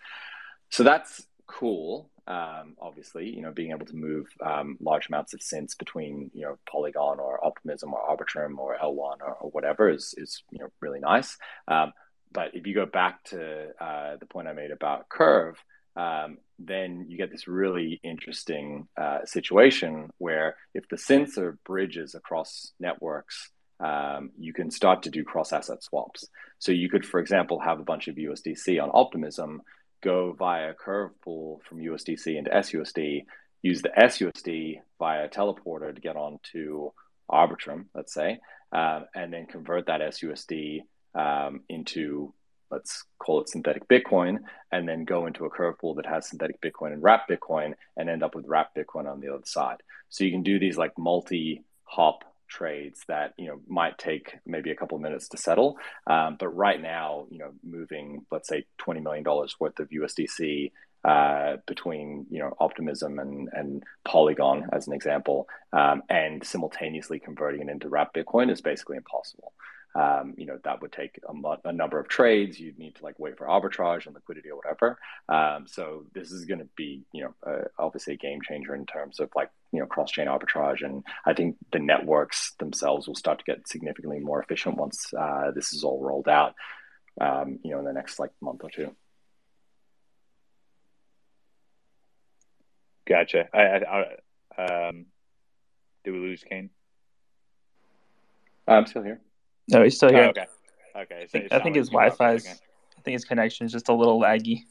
So 0.72 0.84
that's 0.84 1.26
cool. 1.48 2.10
Um, 2.30 2.76
obviously, 2.80 3.28
you 3.28 3.42
know, 3.42 3.52
being 3.52 3.72
able 3.72 3.88
to 3.88 3.96
move 3.96 4.28
um, 4.46 4.78
large 4.80 5.08
amounts 5.08 5.34
of 5.34 5.40
synths 5.40 5.76
between, 5.76 6.30
you 6.36 6.44
know, 6.44 6.60
Polygon 6.70 7.20
or 7.20 7.44
Optimism 7.44 7.92
or 7.92 8.02
Arbitrum 8.08 8.60
or 8.60 8.78
L1 8.78 9.18
or, 9.22 9.34
or 9.42 9.50
whatever 9.50 9.90
is, 9.90 10.14
is, 10.16 10.44
you 10.52 10.60
know, 10.60 10.70
really 10.80 11.00
nice. 11.00 11.38
Um, 11.68 11.92
but 12.32 12.52
if 12.54 12.68
you 12.68 12.76
go 12.76 12.86
back 12.86 13.24
to 13.26 13.70
uh, 13.82 14.18
the 14.20 14.28
point 14.28 14.48
I 14.48 14.54
made 14.54 14.70
about 14.70 15.10
Curve, 15.10 15.56
um, 15.96 16.38
then 16.60 17.08
you 17.10 17.18
get 17.18 17.32
this 17.32 17.48
really 17.48 18.00
interesting 18.04 18.88
uh, 18.96 19.26
situation 19.26 20.10
where 20.20 20.56
if 20.74 20.88
the 20.88 21.42
are 21.42 21.58
bridges 21.66 22.14
across 22.14 22.74
networks, 22.80 23.50
um, 23.80 24.32
you 24.38 24.54
can 24.54 24.72
start 24.72 25.04
to 25.04 25.10
do 25.10 25.24
cross 25.24 25.52
asset 25.52 25.84
swaps. 25.84 26.28
So 26.60 26.72
you 26.72 26.90
could, 26.90 27.06
for 27.06 27.20
example, 27.20 27.60
have 27.60 27.80
a 27.80 27.84
bunch 27.84 28.08
of 28.08 28.16
USDC 28.16 28.82
on 28.82 28.92
Optimism 28.94 29.62
go 30.02 30.34
via 30.34 30.74
curve 30.74 31.12
pool 31.22 31.62
from 31.68 31.80
USDC 31.80 32.38
into 32.38 32.52
SUSD, 32.52 33.26
use 33.62 33.82
the 33.82 33.92
SUSD 33.98 34.80
via 34.98 35.30
teleporter 35.30 35.94
to 35.94 36.02
get 36.02 36.16
onto 36.16 36.92
Arbitrum, 37.30 37.86
let's 37.94 38.14
say, 38.14 38.40
um, 38.72 39.06
and 39.16 39.32
then 39.32 39.46
convert 39.46 39.88
that 39.88 40.02
SUSD 40.02 40.82
um, 41.16 41.62
into 41.70 42.34
let's 42.72 43.04
call 43.18 43.42
it 43.42 43.50
synthetic 43.50 43.88
Bitcoin, 43.88 44.38
and 44.72 44.88
then 44.88 45.04
go 45.04 45.26
into 45.26 45.46
a 45.46 45.50
curve 45.50 45.80
pool 45.80 45.96
that 45.96 46.06
has 46.06 46.30
synthetic 46.30 46.62
Bitcoin 46.62 46.94
and 46.94 47.02
wrapped 47.02 47.30
Bitcoin 47.30 47.74
and 47.98 48.10
end 48.10 48.22
up 48.22 48.36
with 48.36 48.46
wrapped 48.48 48.78
Bitcoin 48.78 49.12
on 49.12 49.20
the 49.20 49.34
other 49.34 49.46
side. 49.46 49.78
So 50.10 50.24
you 50.24 50.32
can 50.32 50.44
do 50.44 50.60
these 50.60 50.78
like 50.78 50.98
multi 50.98 51.64
hop 51.84 52.24
trades 52.50 53.02
that 53.08 53.34
you 53.38 53.48
know 53.48 53.60
might 53.68 53.98
take 53.98 54.38
maybe 54.46 54.72
a 54.72 54.76
couple 54.76 54.96
of 54.96 55.02
minutes 55.02 55.30
to 55.30 55.38
settle. 55.38 55.78
Um, 56.08 56.38
but 56.40 56.50
right 56.50 56.82
now 56.82 57.28
you 57.30 57.40
know 57.40 57.52
moving 57.64 58.26
let's 58.32 58.48
say 58.48 58.66
20 58.78 59.00
million 59.02 59.24
dollars 59.24 59.56
worth 59.60 59.80
of 59.80 59.90
usdc 59.90 60.72
uh, 61.06 61.58
between 61.66 62.26
you 62.30 62.40
know 62.40 62.54
optimism 62.60 63.20
and 63.20 63.50
and 63.54 63.84
polygon 64.04 64.68
as 64.74 64.88
an 64.88 64.94
example 64.94 65.48
um, 65.74 66.04
and 66.10 66.44
simultaneously 66.44 67.20
converting 67.20 67.62
it 67.62 67.70
into 67.70 67.90
wrapped 67.90 68.16
bitcoin 68.16 68.52
is 68.52 68.62
basically 68.62 68.98
impossible 68.98 69.54
um, 69.96 70.36
you 70.38 70.46
know 70.46 70.60
that 70.64 70.82
would 70.82 70.92
take 70.92 71.20
a, 71.28 71.68
a, 71.68 71.74
number 71.74 72.00
of 72.00 72.08
trades. 72.08 72.60
You'd 72.60 72.78
need 72.78 72.96
to 72.96 73.04
like 73.04 73.18
wait 73.18 73.38
for 73.38 73.48
arbitrage 73.48 74.06
and 74.06 74.14
liquidity 74.14 74.50
or 74.50 74.58
whatever. 74.58 75.00
Um, 75.28 75.66
so 75.68 76.06
this 76.14 76.32
is 76.32 76.46
going 76.46 76.60
to 76.60 76.68
be 76.76 77.04
you 77.12 77.24
know 77.24 77.34
uh, 77.46 77.64
obviously 77.80 78.14
a 78.14 78.18
game 78.18 78.40
changer 78.48 78.76
in 78.76 78.86
terms 78.86 79.20
of 79.20 79.30
like 79.36 79.50
you 79.72 79.80
know 79.80 79.88
cross-chain 79.88 80.28
arbitrage. 80.28 80.84
And 80.84 81.04
i 81.26 81.34
think 81.34 81.58
the 81.72 81.80
networks 81.80 82.54
themselves 82.60 83.08
will 83.08 83.16
start 83.16 83.40
to 83.40 83.46
get 83.46 83.68
significantly 83.68 84.20
more 84.20 84.42
efficient 84.42 84.78
once 84.78 85.12
uh, 85.18 85.52
this 85.56 85.74
is 85.74 85.84
all 85.84 86.02
rolled 86.04 86.28
out 86.28 86.54
um, 87.20 87.60
you 87.64 87.72
know 87.72 87.80
in 87.80 87.86
the 87.86 87.94
next 87.94 88.20
like 88.20 88.32
month 88.42 88.62
or 88.64 88.70
two. 88.70 88.96
Gotcha. 93.08 93.48
I, 93.52 93.62
I, 93.62 94.18
I 94.56 94.66
um 94.66 95.06
did 96.04 96.12
we 96.12 96.20
lose 96.20 96.44
Kain? 96.48 96.70
I'm 98.68 98.86
still 98.86 99.02
here 99.02 99.20
no, 99.72 99.84
he's 99.84 99.96
still 99.96 100.10
here. 100.10 100.26
Oh, 100.26 100.30
okay. 100.30 100.46
Okay. 100.96 101.28
So 101.30 101.56
I 101.56 101.60
think, 101.62 101.76
his 101.76 101.90
Wi-Fi 101.90 102.34
is. 102.34 102.48
I 102.48 103.02
think 103.02 103.14
his 103.14 103.26
connection 103.26 103.66
is 103.66 103.72
just 103.72 103.90
a 103.90 103.94
little 103.94 104.20
laggy. 104.20 104.64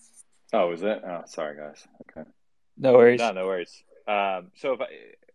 Oh, 0.53 0.73
is 0.73 0.83
it? 0.83 1.03
Oh, 1.07 1.23
sorry, 1.27 1.57
guys. 1.57 1.87
Okay. 2.11 2.29
No 2.77 2.93
worries. 2.93 3.21
No, 3.21 3.33
no 3.33 3.47
worries. 3.47 3.83
Um, 4.07 4.51
so 4.55 4.73
if 4.73 4.81
I, 4.81 4.87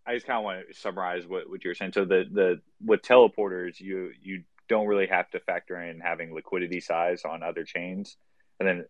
I 0.05 0.15
just 0.15 0.25
kind 0.25 0.37
of 0.37 0.43
want 0.43 0.67
to 0.67 0.79
summarize 0.79 1.25
what, 1.27 1.49
what 1.49 1.63
you're 1.63 1.75
saying. 1.75 1.93
So 1.93 2.05
the 2.05 2.25
the 2.31 2.61
with 2.83 3.01
teleporters, 3.01 3.79
you 3.79 4.11
you 4.21 4.43
don't 4.69 4.87
really 4.87 5.07
have 5.07 5.29
to 5.31 5.39
factor 5.39 5.81
in 5.81 5.99
having 5.99 6.33
liquidity 6.33 6.79
size 6.79 7.23
on 7.25 7.43
other 7.43 7.63
chains, 7.63 8.17
and 8.59 8.67
then 8.67 8.85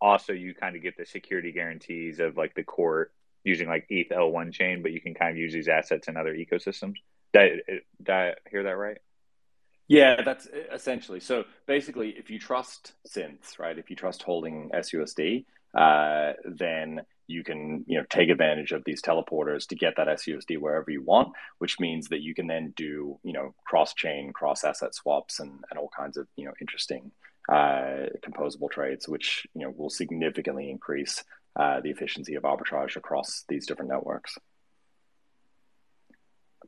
also 0.00 0.32
you 0.32 0.54
kind 0.54 0.76
of 0.76 0.82
get 0.82 0.96
the 0.96 1.06
security 1.06 1.52
guarantees 1.52 2.20
of 2.20 2.36
like 2.36 2.54
the 2.54 2.62
core 2.62 3.10
using 3.44 3.68
like 3.68 3.86
ETH 3.88 4.10
L1 4.10 4.52
chain, 4.52 4.82
but 4.82 4.92
you 4.92 5.00
can 5.00 5.14
kind 5.14 5.30
of 5.30 5.36
use 5.36 5.52
these 5.52 5.68
assets 5.68 6.08
in 6.08 6.16
other 6.16 6.34
ecosystems. 6.34 6.94
Did 7.32 7.42
I, 7.42 7.72
did 8.02 8.10
I 8.10 8.34
hear 8.50 8.64
that 8.64 8.76
right? 8.76 8.98
Yeah, 9.88 10.22
that's 10.22 10.46
essentially. 10.72 11.20
So 11.20 11.44
basically, 11.66 12.10
if 12.10 12.30
you 12.30 12.38
trust 12.38 12.92
synths, 13.08 13.58
right? 13.58 13.78
If 13.78 13.88
you 13.88 13.96
trust 13.96 14.22
holding 14.22 14.70
SUSD, 14.74 15.46
uh, 15.74 16.34
then 16.44 17.02
you 17.26 17.42
can 17.42 17.84
you 17.86 17.98
know 17.98 18.04
take 18.10 18.28
advantage 18.28 18.72
of 18.72 18.84
these 18.84 19.00
teleporters 19.00 19.66
to 19.68 19.74
get 19.76 19.94
that 19.96 20.08
SUSD 20.08 20.58
wherever 20.58 20.90
you 20.90 21.02
want, 21.02 21.28
which 21.58 21.80
means 21.80 22.08
that 22.08 22.20
you 22.20 22.34
can 22.34 22.46
then 22.46 22.74
do 22.76 23.18
you 23.22 23.32
know 23.32 23.54
cross 23.66 23.94
chain, 23.94 24.32
cross 24.32 24.62
asset 24.62 24.94
swaps, 24.94 25.40
and, 25.40 25.64
and 25.70 25.78
all 25.78 25.90
kinds 25.96 26.18
of 26.18 26.28
you 26.36 26.44
know 26.44 26.52
interesting 26.60 27.10
uh, 27.50 28.08
composable 28.22 28.70
trades, 28.70 29.08
which 29.08 29.46
you 29.54 29.62
know 29.62 29.72
will 29.74 29.90
significantly 29.90 30.68
increase 30.70 31.24
uh, 31.56 31.80
the 31.80 31.90
efficiency 31.90 32.34
of 32.34 32.42
arbitrage 32.42 32.96
across 32.96 33.44
these 33.48 33.66
different 33.66 33.90
networks. 33.90 34.36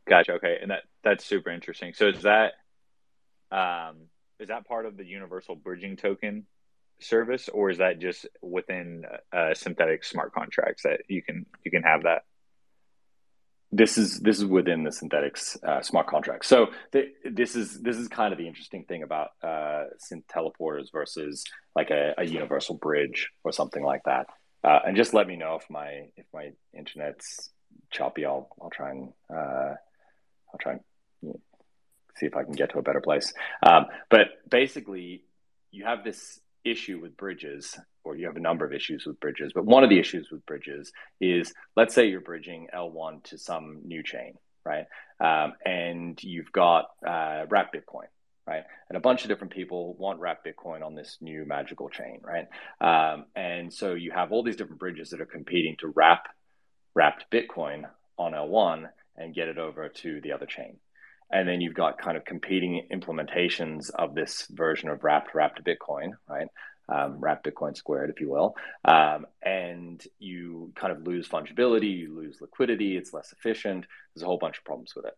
Gotcha. 0.09 0.33
Okay, 0.33 0.59
and 0.61 0.71
that 0.71 0.85
that's 1.05 1.25
super 1.25 1.51
interesting. 1.51 1.93
So 1.95 2.09
is 2.09 2.23
that 2.23 2.53
um, 3.51 3.97
is 4.39 4.49
that 4.49 4.67
part 4.67 4.87
of 4.87 4.97
the 4.97 5.05
universal 5.05 5.55
bridging 5.55 5.97
token 5.97 6.47
service, 7.01 7.49
or 7.49 7.71
is 7.71 7.79
that 7.79 7.99
just 7.99 8.27
within 8.43 9.05
uh, 9.33 9.55
synthetic 9.55 10.05
smart 10.05 10.33
contracts 10.33 10.83
that 10.83 11.01
you 11.09 11.23
can 11.23 11.47
you 11.65 11.71
can 11.71 11.83
have 11.83 12.05
that? 12.05 12.23
This 13.73 13.99
is 13.99 14.19
this 14.21 14.39
is 14.39 14.47
within 14.47 14.83
the 14.83 14.91
Synthetix 14.91 15.63
uh, 15.63 15.83
smart 15.83 16.09
contract. 16.09 16.45
So 16.45 16.69
the, 16.93 17.09
this 17.25 17.55
is 17.55 17.81
this 17.81 17.97
is 17.97 18.09
kind 18.09 18.33
of 18.33 18.39
the 18.39 18.49
interesting 18.49 18.85
thing 18.85 19.03
about 19.03 19.29
uh, 19.43 19.85
synth 20.11 20.25
teleporters 20.27 20.91
versus 20.93 21.45
like 21.77 21.91
a, 21.91 22.15
a 22.19 22.25
universal 22.25 22.77
bridge 22.77 23.31
or 23.45 23.53
something 23.53 23.83
like 23.83 24.03
that. 24.05 24.27
Uh, 24.63 24.81
and 24.87 24.97
just 24.97 25.15
let 25.15 25.27
me 25.27 25.37
know 25.37 25.55
if 25.55 25.71
my 25.71 26.09
if 26.17 26.27
my 26.35 26.51
internet's 26.77 27.51
choppy. 27.91 28.25
I'll 28.25 28.49
I'll 28.61 28.71
try 28.71 28.91
and 28.91 29.13
uh, 29.33 29.75
I'll 30.53 30.59
try 30.61 30.73
and 30.73 30.81
see 32.17 32.27
if 32.27 32.37
I 32.37 32.45
can 32.45 32.53
get 32.53 32.71
to 32.71 32.79
a 32.79 32.83
better 32.83 33.01
place. 33.01 33.33
Um, 33.67 33.87
but 34.09 34.29
basically, 34.49 35.25
you 35.71 35.85
have 35.85 36.05
this 36.05 36.41
issue 36.65 36.99
with 37.01 37.17
bridges, 37.17 37.79
or 38.05 38.17
you 38.17 38.27
have 38.27 38.37
a 38.37 38.41
number 38.41 38.65
of 38.65 38.73
issues 38.73 39.07
with 39.07 39.21
bridges. 39.21 39.53
But 39.55 39.65
one 39.65 39.85
of 39.85 39.91
the 39.91 39.99
issues 39.99 40.29
with 40.31 40.45
bridges 40.47 40.93
is, 41.21 41.53
let's 41.77 41.95
say 41.95 42.07
you're 42.07 42.21
bridging 42.21 42.69
L1 42.75 43.25
to 43.25 43.39
some 43.39 43.81
new 43.85 44.03
chain, 44.03 44.35
right? 44.65 44.87
Um, 45.21 45.55
and 45.65 46.23
you've 46.23 46.53
got 46.53 46.87
uh, 47.07 47.47
wrapped 47.49 47.75
Bitcoin, 47.75 48.09
right? 48.47 48.65
And 48.89 48.97
a 48.97 49.01
bunch 49.01 49.23
of 49.23 49.29
different 49.29 49.53
people 49.53 49.95
want 49.95 50.21
wrapped 50.21 50.47
Bitcoin 50.47 50.85
on 50.85 50.95
this 50.95 51.19
new 51.21 51.45
magical 51.47 51.89
chain, 51.89 52.21
right? 52.23 52.47
Um, 52.81 53.27
and 53.35 53.73
so 53.73 53.95
you 53.95 54.11
have 54.13 54.33
all 54.33 54.43
these 54.43 54.57
different 54.57 54.81
bridges 54.81 55.11
that 55.11 55.21
are 55.21 55.27
competing 55.27 55.77
to 55.81 55.89
wrap 55.89 56.25
wrapped 56.95 57.27
Bitcoin 57.31 57.85
on 58.19 58.33
L1 58.33 58.89
and 59.17 59.35
get 59.35 59.49
it 59.49 59.59
over 59.59 59.89
to 59.89 60.21
the 60.23 60.33
other 60.33 60.47
chain 60.47 60.77
and 61.31 61.49
then 61.49 61.61
you've 61.61 61.75
got 61.75 61.99
kind 61.99 62.17
of 62.17 62.25
competing 62.25 62.87
implementations 62.93 63.91
of 63.95 64.15
this 64.15 64.47
version 64.51 64.89
of 64.89 65.05
wrapped 65.05 65.35
wrapped 65.35 65.63
bitcoin 65.65 66.13
right? 66.29 66.49
Um, 66.89 67.21
wrapped 67.21 67.47
bitcoin 67.47 67.77
squared 67.77 68.11
if 68.11 68.21
you 68.21 68.31
will. 68.31 68.57
Um, 68.85 69.27
and 69.43 70.03
you 70.19 70.73
kind 70.75 70.93
of 70.93 71.07
lose 71.07 71.29
fungibility 71.29 71.97
you 71.99 72.15
lose 72.17 72.39
liquidity 72.41 72.97
it's 72.97 73.13
less 73.13 73.33
efficient. 73.33 73.87
There's 74.15 74.23
a 74.23 74.27
whole 74.27 74.39
bunch 74.39 74.59
of 74.59 74.65
problems 74.65 74.95
with 74.95 75.07
it. 75.07 75.15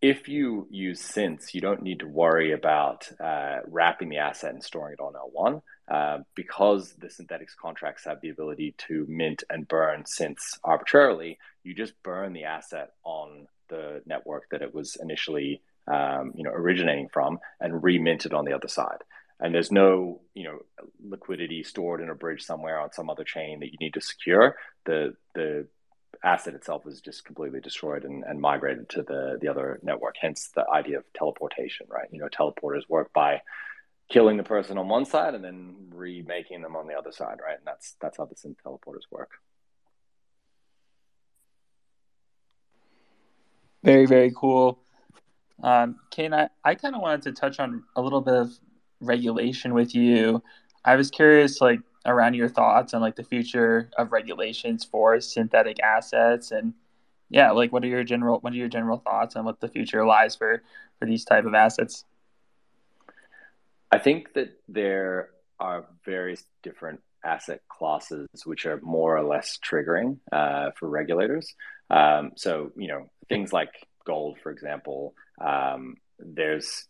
If 0.00 0.28
you 0.28 0.66
use 0.70 1.00
synths 1.00 1.54
you 1.54 1.60
don't 1.60 1.82
need 1.82 2.00
to 2.00 2.08
worry 2.08 2.52
about 2.52 3.08
uh, 3.20 3.58
wrapping 3.66 4.08
the 4.08 4.18
asset 4.18 4.52
and 4.52 4.62
storing 4.62 4.94
it 4.98 5.02
on 5.02 5.12
l1 5.14 5.62
uh, 5.92 6.18
because 6.34 6.94
the 6.98 7.08
Synthetix 7.08 7.56
contracts 7.60 8.04
have 8.06 8.20
the 8.20 8.30
ability 8.30 8.74
to 8.78 9.04
mint 9.08 9.42
and 9.50 9.66
burn 9.66 10.04
synths 10.04 10.58
arbitrarily. 10.64 11.38
You 11.64 11.74
just 11.74 12.00
burn 12.02 12.32
the 12.32 12.44
asset 12.44 12.92
on 13.04 13.46
the 13.72 14.02
network 14.06 14.44
that 14.50 14.62
it 14.62 14.74
was 14.74 14.96
initially 15.00 15.62
um, 15.88 16.32
you 16.36 16.44
know 16.44 16.50
originating 16.50 17.08
from 17.08 17.40
and 17.60 17.82
reminted 17.82 18.32
on 18.32 18.44
the 18.44 18.52
other 18.52 18.68
side. 18.68 19.02
And 19.40 19.52
there's 19.52 19.72
no 19.72 20.20
you 20.34 20.44
know 20.44 20.58
liquidity 21.02 21.62
stored 21.64 22.00
in 22.00 22.10
a 22.10 22.14
bridge 22.14 22.42
somewhere 22.42 22.78
on 22.78 22.92
some 22.92 23.10
other 23.10 23.24
chain 23.24 23.60
that 23.60 23.72
you 23.72 23.78
need 23.80 23.94
to 23.94 24.00
secure. 24.00 24.56
The 24.84 25.16
the 25.34 25.66
asset 26.22 26.54
itself 26.54 26.86
is 26.86 27.00
just 27.00 27.24
completely 27.24 27.60
destroyed 27.60 28.04
and, 28.04 28.22
and 28.22 28.40
migrated 28.40 28.88
to 28.90 29.02
the 29.02 29.38
the 29.40 29.48
other 29.48 29.80
network 29.82 30.14
hence 30.20 30.50
the 30.54 30.64
idea 30.68 30.98
of 30.98 31.04
teleportation 31.14 31.86
right? 31.88 32.08
You 32.12 32.20
know 32.20 32.28
teleporters 32.28 32.88
work 32.88 33.12
by 33.12 33.40
killing 34.10 34.36
the 34.36 34.42
person 34.42 34.76
on 34.76 34.88
one 34.88 35.06
side 35.06 35.34
and 35.34 35.42
then 35.42 35.74
remaking 35.90 36.60
them 36.60 36.76
on 36.76 36.86
the 36.86 36.94
other 36.94 37.12
side 37.12 37.38
right? 37.44 37.56
And 37.56 37.66
that's 37.66 37.96
that's 38.00 38.18
how 38.18 38.26
the 38.26 38.36
synth 38.36 38.56
teleporters 38.64 39.10
work 39.10 39.30
Very, 43.82 44.06
very 44.06 44.32
cool. 44.36 44.78
Um, 45.62 45.96
Kain, 46.10 46.34
I, 46.34 46.48
I 46.64 46.74
kind 46.74 46.94
of 46.94 47.02
wanted 47.02 47.22
to 47.22 47.32
touch 47.32 47.60
on 47.60 47.84
a 47.96 48.02
little 48.02 48.20
bit 48.20 48.34
of 48.34 48.52
regulation 49.00 49.74
with 49.74 49.94
you. 49.94 50.42
I 50.84 50.96
was 50.96 51.10
curious, 51.10 51.60
like, 51.60 51.80
around 52.04 52.34
your 52.34 52.48
thoughts 52.48 52.94
on 52.94 53.00
like 53.00 53.16
the 53.16 53.24
future 53.24 53.90
of 53.96 54.12
regulations 54.12 54.84
for 54.84 55.20
synthetic 55.20 55.80
assets 55.80 56.50
and 56.50 56.74
yeah 57.30 57.50
like 57.50 57.72
what 57.72 57.84
are 57.84 57.88
your 57.88 58.04
general 58.04 58.38
what 58.40 58.52
are 58.52 58.56
your 58.56 58.68
general 58.68 58.98
thoughts 58.98 59.36
on 59.36 59.44
what 59.44 59.60
the 59.60 59.68
future 59.68 60.04
lies 60.04 60.34
for 60.34 60.62
for 60.98 61.06
these 61.06 61.24
type 61.24 61.44
of 61.44 61.54
assets 61.54 62.04
i 63.90 63.98
think 63.98 64.32
that 64.34 64.50
there 64.68 65.30
are 65.60 65.86
various 66.04 66.44
different 66.62 67.00
asset 67.24 67.60
classes 67.68 68.26
which 68.44 68.66
are 68.66 68.80
more 68.82 69.16
or 69.16 69.22
less 69.22 69.56
triggering 69.64 70.18
uh, 70.32 70.70
for 70.76 70.88
regulators 70.88 71.54
um, 71.92 72.32
so 72.36 72.72
you 72.76 72.88
know 72.88 73.10
things 73.28 73.52
like 73.52 73.70
gold, 74.04 74.38
for 74.42 74.50
example, 74.50 75.14
um, 75.40 75.94
there's 76.18 76.86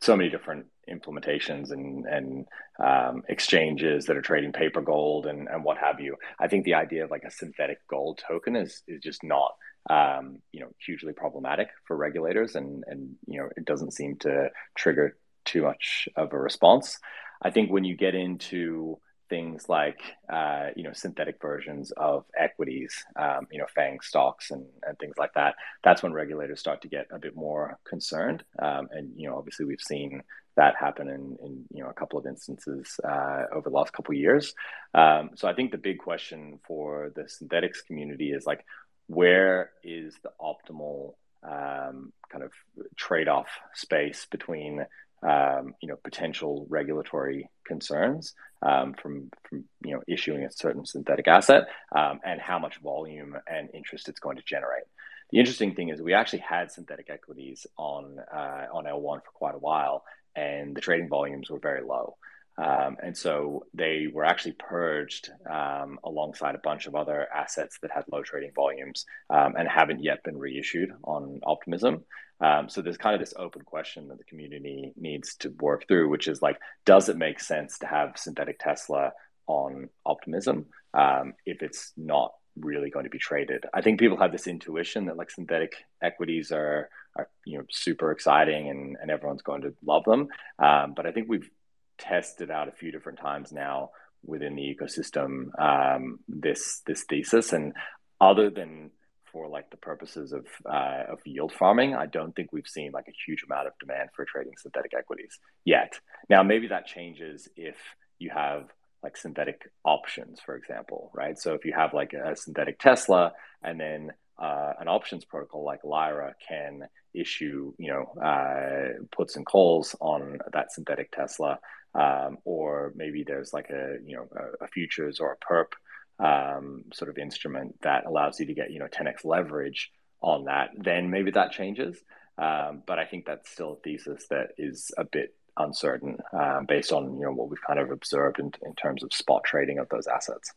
so 0.00 0.16
many 0.16 0.28
different 0.28 0.66
implementations 0.90 1.70
and, 1.70 2.04
and 2.06 2.46
um, 2.82 3.22
exchanges 3.28 4.06
that 4.06 4.16
are 4.16 4.22
trading 4.22 4.52
paper 4.52 4.80
gold 4.80 5.26
and, 5.26 5.48
and 5.48 5.62
what 5.62 5.78
have 5.78 6.00
you. 6.00 6.16
I 6.40 6.48
think 6.48 6.64
the 6.64 6.74
idea 6.74 7.04
of 7.04 7.10
like 7.10 7.22
a 7.24 7.30
synthetic 7.30 7.78
gold 7.88 8.20
token 8.26 8.56
is 8.56 8.82
is 8.88 9.00
just 9.00 9.22
not 9.22 9.52
um, 9.88 10.38
you 10.52 10.60
know 10.60 10.70
hugely 10.84 11.12
problematic 11.12 11.68
for 11.86 11.96
regulators, 11.96 12.54
and 12.54 12.84
and 12.86 13.14
you 13.26 13.40
know 13.40 13.48
it 13.56 13.64
doesn't 13.64 13.92
seem 13.92 14.16
to 14.20 14.48
trigger 14.76 15.16
too 15.44 15.62
much 15.62 16.08
of 16.16 16.32
a 16.32 16.38
response. 16.38 16.98
I 17.40 17.50
think 17.50 17.70
when 17.70 17.84
you 17.84 17.96
get 17.96 18.14
into 18.14 18.98
things 19.32 19.66
like 19.66 20.02
uh, 20.30 20.66
you 20.76 20.82
know 20.82 20.92
synthetic 20.92 21.40
versions 21.40 21.90
of 21.92 22.26
equities, 22.38 22.92
um, 23.16 23.46
you 23.50 23.58
know 23.58 23.64
FANG 23.74 24.00
stocks 24.02 24.50
and, 24.50 24.66
and 24.86 24.98
things 24.98 25.14
like 25.16 25.32
that, 25.32 25.54
that's 25.82 26.02
when 26.02 26.12
regulators 26.12 26.60
start 26.60 26.82
to 26.82 26.88
get 26.88 27.06
a 27.10 27.18
bit 27.18 27.34
more 27.34 27.78
concerned. 27.88 28.44
Um, 28.58 28.88
and 28.90 29.14
you 29.16 29.26
know 29.26 29.36
obviously 29.36 29.64
we've 29.64 29.80
seen 29.80 30.22
that 30.56 30.74
happen 30.78 31.08
in, 31.08 31.38
in 31.42 31.64
you 31.72 31.82
know 31.82 31.88
a 31.88 31.94
couple 31.94 32.18
of 32.18 32.26
instances 32.26 33.00
uh, 33.02 33.44
over 33.54 33.70
the 33.70 33.74
last 33.74 33.94
couple 33.94 34.12
of 34.12 34.18
years. 34.18 34.52
Um, 34.92 35.30
so 35.34 35.48
I 35.48 35.54
think 35.54 35.70
the 35.70 35.78
big 35.78 35.98
question 35.98 36.60
for 36.68 37.10
the 37.16 37.22
Synthetix 37.22 37.86
community 37.86 38.32
is 38.32 38.44
like 38.44 38.66
where 39.06 39.70
is 39.82 40.14
the 40.22 40.32
optimal 40.38 41.14
um, 41.42 42.12
kind 42.30 42.44
of 42.44 42.52
trade-off 42.96 43.48
space 43.72 44.26
between 44.30 44.84
um, 45.22 45.74
you 45.80 45.88
know 45.88 45.96
potential 46.02 46.66
regulatory 46.68 47.48
concerns 47.66 48.34
um, 48.62 48.94
from 48.94 49.30
from 49.48 49.64
you 49.84 49.94
know 49.94 50.02
issuing 50.06 50.44
a 50.44 50.52
certain 50.52 50.84
synthetic 50.84 51.28
asset 51.28 51.64
um, 51.96 52.20
and 52.24 52.40
how 52.40 52.58
much 52.58 52.78
volume 52.82 53.36
and 53.46 53.68
interest 53.74 54.08
it's 54.08 54.20
going 54.20 54.36
to 54.36 54.42
generate. 54.44 54.84
The 55.30 55.38
interesting 55.38 55.74
thing 55.74 55.88
is 55.88 56.02
we 56.02 56.14
actually 56.14 56.40
had 56.40 56.70
synthetic 56.70 57.08
equities 57.08 57.66
on 57.76 58.18
uh, 58.32 58.66
on 58.72 58.84
L1 58.84 59.24
for 59.24 59.30
quite 59.32 59.54
a 59.54 59.58
while, 59.58 60.04
and 60.36 60.76
the 60.76 60.80
trading 60.80 61.08
volumes 61.08 61.50
were 61.50 61.58
very 61.58 61.82
low. 61.82 62.16
Um, 62.58 62.96
and 63.02 63.16
so 63.16 63.66
they 63.72 64.08
were 64.12 64.24
actually 64.24 64.52
purged 64.52 65.30
um, 65.50 65.98
alongside 66.04 66.54
a 66.54 66.60
bunch 66.62 66.86
of 66.86 66.94
other 66.94 67.26
assets 67.34 67.78
that 67.82 67.90
had 67.90 68.04
low 68.12 68.22
trading 68.22 68.52
volumes 68.54 69.06
um, 69.30 69.54
and 69.56 69.66
haven't 69.68 70.02
yet 70.02 70.22
been 70.22 70.38
reissued 70.38 70.90
on 71.02 71.40
Optimism. 71.44 72.04
Um, 72.40 72.68
so 72.68 72.82
there's 72.82 72.98
kind 72.98 73.14
of 73.14 73.20
this 73.20 73.34
open 73.38 73.62
question 73.62 74.08
that 74.08 74.18
the 74.18 74.24
community 74.24 74.92
needs 74.96 75.36
to 75.36 75.48
work 75.60 75.86
through, 75.86 76.08
which 76.08 76.28
is 76.28 76.42
like, 76.42 76.58
does 76.84 77.08
it 77.08 77.16
make 77.16 77.40
sense 77.40 77.78
to 77.78 77.86
have 77.86 78.18
synthetic 78.18 78.58
Tesla 78.58 79.12
on 79.46 79.88
Optimism 80.04 80.66
um, 80.92 81.34
if 81.46 81.62
it's 81.62 81.92
not 81.96 82.32
really 82.60 82.90
going 82.90 83.04
to 83.04 83.10
be 83.10 83.18
traded? 83.18 83.64
I 83.72 83.80
think 83.80 84.00
people 84.00 84.18
have 84.18 84.32
this 84.32 84.46
intuition 84.46 85.06
that 85.06 85.16
like 85.16 85.30
synthetic 85.30 85.72
equities 86.02 86.52
are, 86.52 86.90
are 87.16 87.28
you 87.46 87.58
know 87.58 87.64
super 87.70 88.10
exciting 88.10 88.68
and, 88.68 88.96
and 89.00 89.10
everyone's 89.10 89.42
going 89.42 89.62
to 89.62 89.74
love 89.84 90.04
them. 90.04 90.28
Um, 90.58 90.94
but 90.94 91.06
I 91.06 91.12
think 91.12 91.28
we've 91.28 91.48
tested 91.98 92.50
out 92.50 92.68
a 92.68 92.72
few 92.72 92.90
different 92.92 93.18
times 93.18 93.52
now 93.52 93.90
within 94.24 94.54
the 94.54 94.62
ecosystem 94.62 95.48
um, 95.60 96.20
this 96.28 96.82
this 96.86 97.04
thesis 97.08 97.52
and 97.52 97.72
other 98.20 98.50
than 98.50 98.90
for 99.32 99.48
like 99.48 99.70
the 99.70 99.76
purposes 99.76 100.32
of 100.32 100.46
uh, 100.66 101.04
of 101.10 101.18
yield 101.24 101.52
farming, 101.52 101.94
I 101.94 102.06
don't 102.06 102.36
think 102.36 102.52
we've 102.52 102.68
seen 102.68 102.92
like 102.92 103.08
a 103.08 103.14
huge 103.26 103.42
amount 103.44 103.66
of 103.66 103.72
demand 103.80 104.10
for 104.14 104.24
trading 104.24 104.52
synthetic 104.58 104.92
equities 104.96 105.38
yet. 105.64 105.98
Now, 106.28 106.42
maybe 106.42 106.68
that 106.68 106.86
changes 106.86 107.48
if 107.56 107.76
you 108.18 108.30
have 108.30 108.68
like 109.02 109.16
synthetic 109.16 109.70
options, 109.84 110.38
for 110.40 110.54
example, 110.54 111.10
right? 111.14 111.38
So 111.38 111.54
if 111.54 111.64
you 111.64 111.72
have 111.72 111.92
like 111.94 112.12
a 112.12 112.36
synthetic 112.36 112.78
Tesla 112.78 113.32
and 113.62 113.80
then 113.80 114.12
uh, 114.38 114.72
an 114.80 114.88
options 114.88 115.24
protocol 115.24 115.64
like 115.64 115.84
Lyra 115.84 116.34
can 116.46 116.82
issue, 117.14 117.72
you 117.78 117.92
know, 117.92 118.22
uh, 118.22 119.02
puts 119.14 119.36
and 119.36 119.46
calls 119.46 119.94
on 120.00 120.38
that 120.52 120.72
synthetic 120.72 121.10
Tesla, 121.12 121.58
um, 121.94 122.38
or 122.44 122.92
maybe 122.96 123.24
there's 123.24 123.52
like 123.52 123.70
a 123.70 123.96
you 124.04 124.16
know 124.16 124.28
a, 124.34 124.64
a 124.64 124.68
futures 124.68 125.20
or 125.20 125.32
a 125.32 125.52
perp 125.52 125.72
um, 126.18 126.84
sort 126.92 127.10
of 127.10 127.18
instrument 127.18 127.76
that 127.82 128.06
allows 128.06 128.40
you 128.40 128.46
to 128.46 128.54
get 128.54 128.70
you 128.70 128.78
know 128.78 128.88
10x 128.88 129.24
leverage 129.24 129.90
on 130.20 130.44
that, 130.44 130.70
then 130.76 131.10
maybe 131.10 131.30
that 131.32 131.52
changes. 131.52 131.98
Um, 132.38 132.82
but 132.86 132.98
I 132.98 133.04
think 133.04 133.26
that's 133.26 133.50
still 133.50 133.74
a 133.74 133.76
thesis 133.76 134.26
that 134.30 134.48
is 134.56 134.90
a 134.96 135.04
bit 135.04 135.34
uncertain 135.58 136.16
uh, 136.32 136.60
based 136.66 136.92
on 136.92 137.14
you 137.18 137.26
know 137.26 137.32
what 137.32 137.50
we've 137.50 137.62
kind 137.66 137.78
of 137.78 137.90
observed 137.90 138.38
in, 138.38 138.52
in 138.64 138.74
terms 138.74 139.02
of 139.02 139.12
spot 139.12 139.44
trading 139.44 139.78
of 139.78 139.88
those 139.90 140.06
assets. 140.06 140.52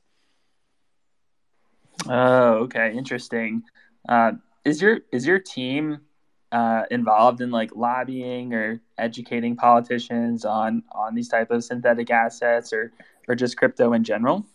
Oh, 2.08 2.54
okay, 2.64 2.94
interesting. 2.96 3.64
Uh, 4.08 4.34
is 4.64 4.82
your 4.82 5.00
is 5.12 5.26
your 5.26 5.40
team 5.40 6.02
uh, 6.52 6.84
involved 6.92 7.42
in 7.42 7.52
like 7.52 7.76
lobbying 7.76 8.54
or 8.54 8.82
educating 8.98 9.56
politicians 9.56 10.46
on 10.46 10.84
on 10.92 11.16
these 11.16 11.28
type 11.28 11.52
of 11.52 11.64
synthetic 11.64 12.12
assets 12.12 12.74
or 12.74 12.92
or 13.28 13.36
just 13.36 13.58
crypto 13.58 13.94
in 13.94 14.04
general? 14.04 14.46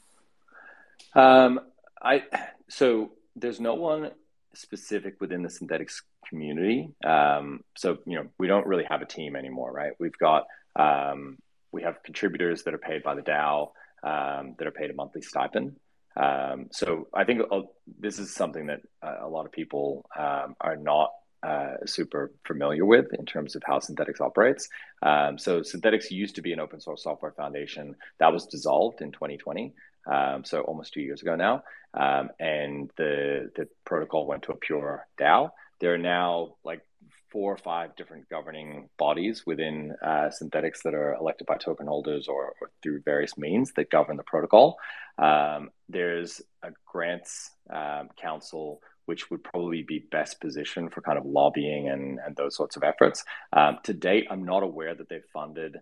Um, 1.14 1.60
I 2.00 2.24
so 2.68 3.12
there's 3.36 3.60
no 3.60 3.74
one 3.74 4.10
specific 4.54 5.20
within 5.20 5.42
the 5.42 5.48
Synthetix 5.48 6.02
community. 6.28 6.90
Um, 7.04 7.64
so 7.76 7.98
you 8.06 8.16
know 8.16 8.28
we 8.38 8.46
don't 8.46 8.66
really 8.66 8.84
have 8.84 9.02
a 9.02 9.06
team 9.06 9.36
anymore, 9.36 9.72
right? 9.72 9.92
We've 9.98 10.18
got 10.18 10.46
um, 10.76 11.38
we 11.72 11.82
have 11.82 12.02
contributors 12.02 12.62
that 12.64 12.74
are 12.74 12.78
paid 12.78 13.02
by 13.02 13.14
the 13.14 13.22
DAO 13.22 13.70
um, 14.02 14.54
that 14.58 14.66
are 14.66 14.72
paid 14.72 14.90
a 14.90 14.94
monthly 14.94 15.22
stipend. 15.22 15.76
Um, 16.16 16.68
so 16.72 17.08
I 17.14 17.24
think 17.24 17.42
uh, 17.50 17.62
this 17.98 18.18
is 18.18 18.34
something 18.34 18.66
that 18.66 18.80
uh, 19.02 19.18
a 19.22 19.28
lot 19.28 19.46
of 19.46 19.52
people 19.52 20.06
um, 20.18 20.56
are 20.60 20.76
not 20.76 21.12
uh, 21.42 21.76
super 21.86 22.32
familiar 22.46 22.84
with 22.84 23.14
in 23.14 23.24
terms 23.24 23.56
of 23.56 23.62
how 23.64 23.78
Synthetix 23.78 24.20
operates. 24.20 24.68
Um, 25.02 25.38
so 25.38 25.60
Synthetix 25.60 26.10
used 26.10 26.34
to 26.34 26.42
be 26.42 26.52
an 26.52 26.60
open 26.60 26.80
source 26.80 27.02
software 27.02 27.32
foundation 27.32 27.96
that 28.18 28.32
was 28.32 28.46
dissolved 28.46 29.00
in 29.00 29.12
2020 29.12 29.72
um, 30.06 30.44
so 30.44 30.60
almost 30.62 30.92
two 30.92 31.00
years 31.00 31.22
ago 31.22 31.36
now. 31.36 31.62
Um, 31.94 32.30
and 32.38 32.90
the 32.96 33.50
the 33.56 33.68
protocol 33.84 34.26
went 34.26 34.44
to 34.44 34.52
a 34.52 34.56
pure 34.56 35.06
DAO. 35.18 35.50
There 35.80 35.94
are 35.94 35.98
now 35.98 36.54
like 36.64 36.82
four 37.30 37.52
or 37.52 37.56
five 37.56 37.96
different 37.96 38.28
governing 38.28 38.88
bodies 38.98 39.44
within 39.46 39.94
uh, 40.02 40.30
Synthetix 40.30 40.82
that 40.84 40.94
are 40.94 41.14
elected 41.14 41.46
by 41.46 41.56
token 41.56 41.86
holders 41.86 42.28
or, 42.28 42.54
or 42.60 42.70
through 42.82 43.02
various 43.04 43.38
means 43.38 43.72
that 43.76 43.90
govern 43.90 44.16
the 44.16 44.22
protocol. 44.24 44.78
Um, 45.18 45.70
there's 45.88 46.40
a 46.62 46.70
grants 46.86 47.50
um, 47.72 48.08
council 48.20 48.80
which 49.06 49.30
would 49.30 49.42
probably 49.42 49.82
be 49.82 50.06
best 50.10 50.40
positioned 50.40 50.92
for 50.92 51.00
kind 51.00 51.18
of 51.18 51.26
lobbying 51.26 51.88
and, 51.88 52.20
and 52.24 52.36
those 52.36 52.56
sorts 52.56 52.76
of 52.76 52.84
efforts. 52.84 53.24
Um, 53.52 53.78
to 53.82 53.92
date, 53.92 54.26
I'm 54.30 54.44
not 54.44 54.62
aware 54.62 54.94
that 54.94 55.08
they've 55.08 55.20
funded 55.32 55.78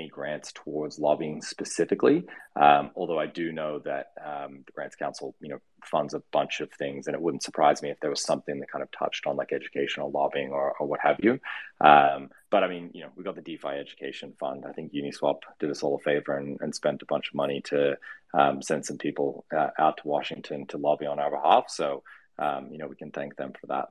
any 0.00 0.08
grants 0.08 0.52
towards 0.52 0.98
lobbying 0.98 1.42
specifically. 1.42 2.24
Um, 2.56 2.90
although 2.96 3.18
I 3.18 3.26
do 3.26 3.52
know 3.52 3.78
that 3.80 4.12
um, 4.24 4.64
the 4.66 4.72
Grants 4.72 4.96
Council, 4.96 5.34
you 5.40 5.50
know, 5.50 5.58
funds 5.84 6.14
a 6.14 6.22
bunch 6.32 6.60
of 6.60 6.70
things, 6.72 7.06
and 7.06 7.14
it 7.14 7.22
wouldn't 7.22 7.42
surprise 7.42 7.82
me 7.82 7.90
if 7.90 8.00
there 8.00 8.10
was 8.10 8.22
something 8.22 8.58
that 8.60 8.70
kind 8.70 8.82
of 8.82 8.90
touched 8.90 9.26
on 9.26 9.36
like 9.36 9.52
educational 9.52 10.10
lobbying 10.10 10.50
or, 10.50 10.74
or 10.78 10.86
what 10.86 11.00
have 11.00 11.18
you. 11.22 11.38
Um, 11.80 12.30
but 12.50 12.64
I 12.64 12.68
mean, 12.68 12.90
you 12.92 13.02
know, 13.02 13.10
we 13.16 13.24
got 13.24 13.36
the 13.36 13.42
DeFi 13.42 13.68
Education 13.68 14.34
Fund. 14.40 14.64
I 14.68 14.72
think 14.72 14.92
Uniswap 14.92 15.40
did 15.58 15.70
us 15.70 15.82
all 15.82 15.96
a 15.96 15.98
favor 16.00 16.36
and, 16.36 16.58
and 16.60 16.74
spent 16.74 17.02
a 17.02 17.06
bunch 17.06 17.28
of 17.28 17.34
money 17.34 17.60
to 17.66 17.96
um, 18.34 18.62
send 18.62 18.84
some 18.84 18.98
people 18.98 19.44
uh, 19.56 19.68
out 19.78 19.98
to 19.98 20.08
Washington 20.08 20.66
to 20.68 20.78
lobby 20.78 21.06
on 21.06 21.18
our 21.18 21.30
behalf. 21.30 21.64
So, 21.68 22.02
um, 22.38 22.68
you 22.72 22.78
know, 22.78 22.88
we 22.88 22.96
can 22.96 23.10
thank 23.10 23.36
them 23.36 23.52
for 23.60 23.66
that. 23.68 23.88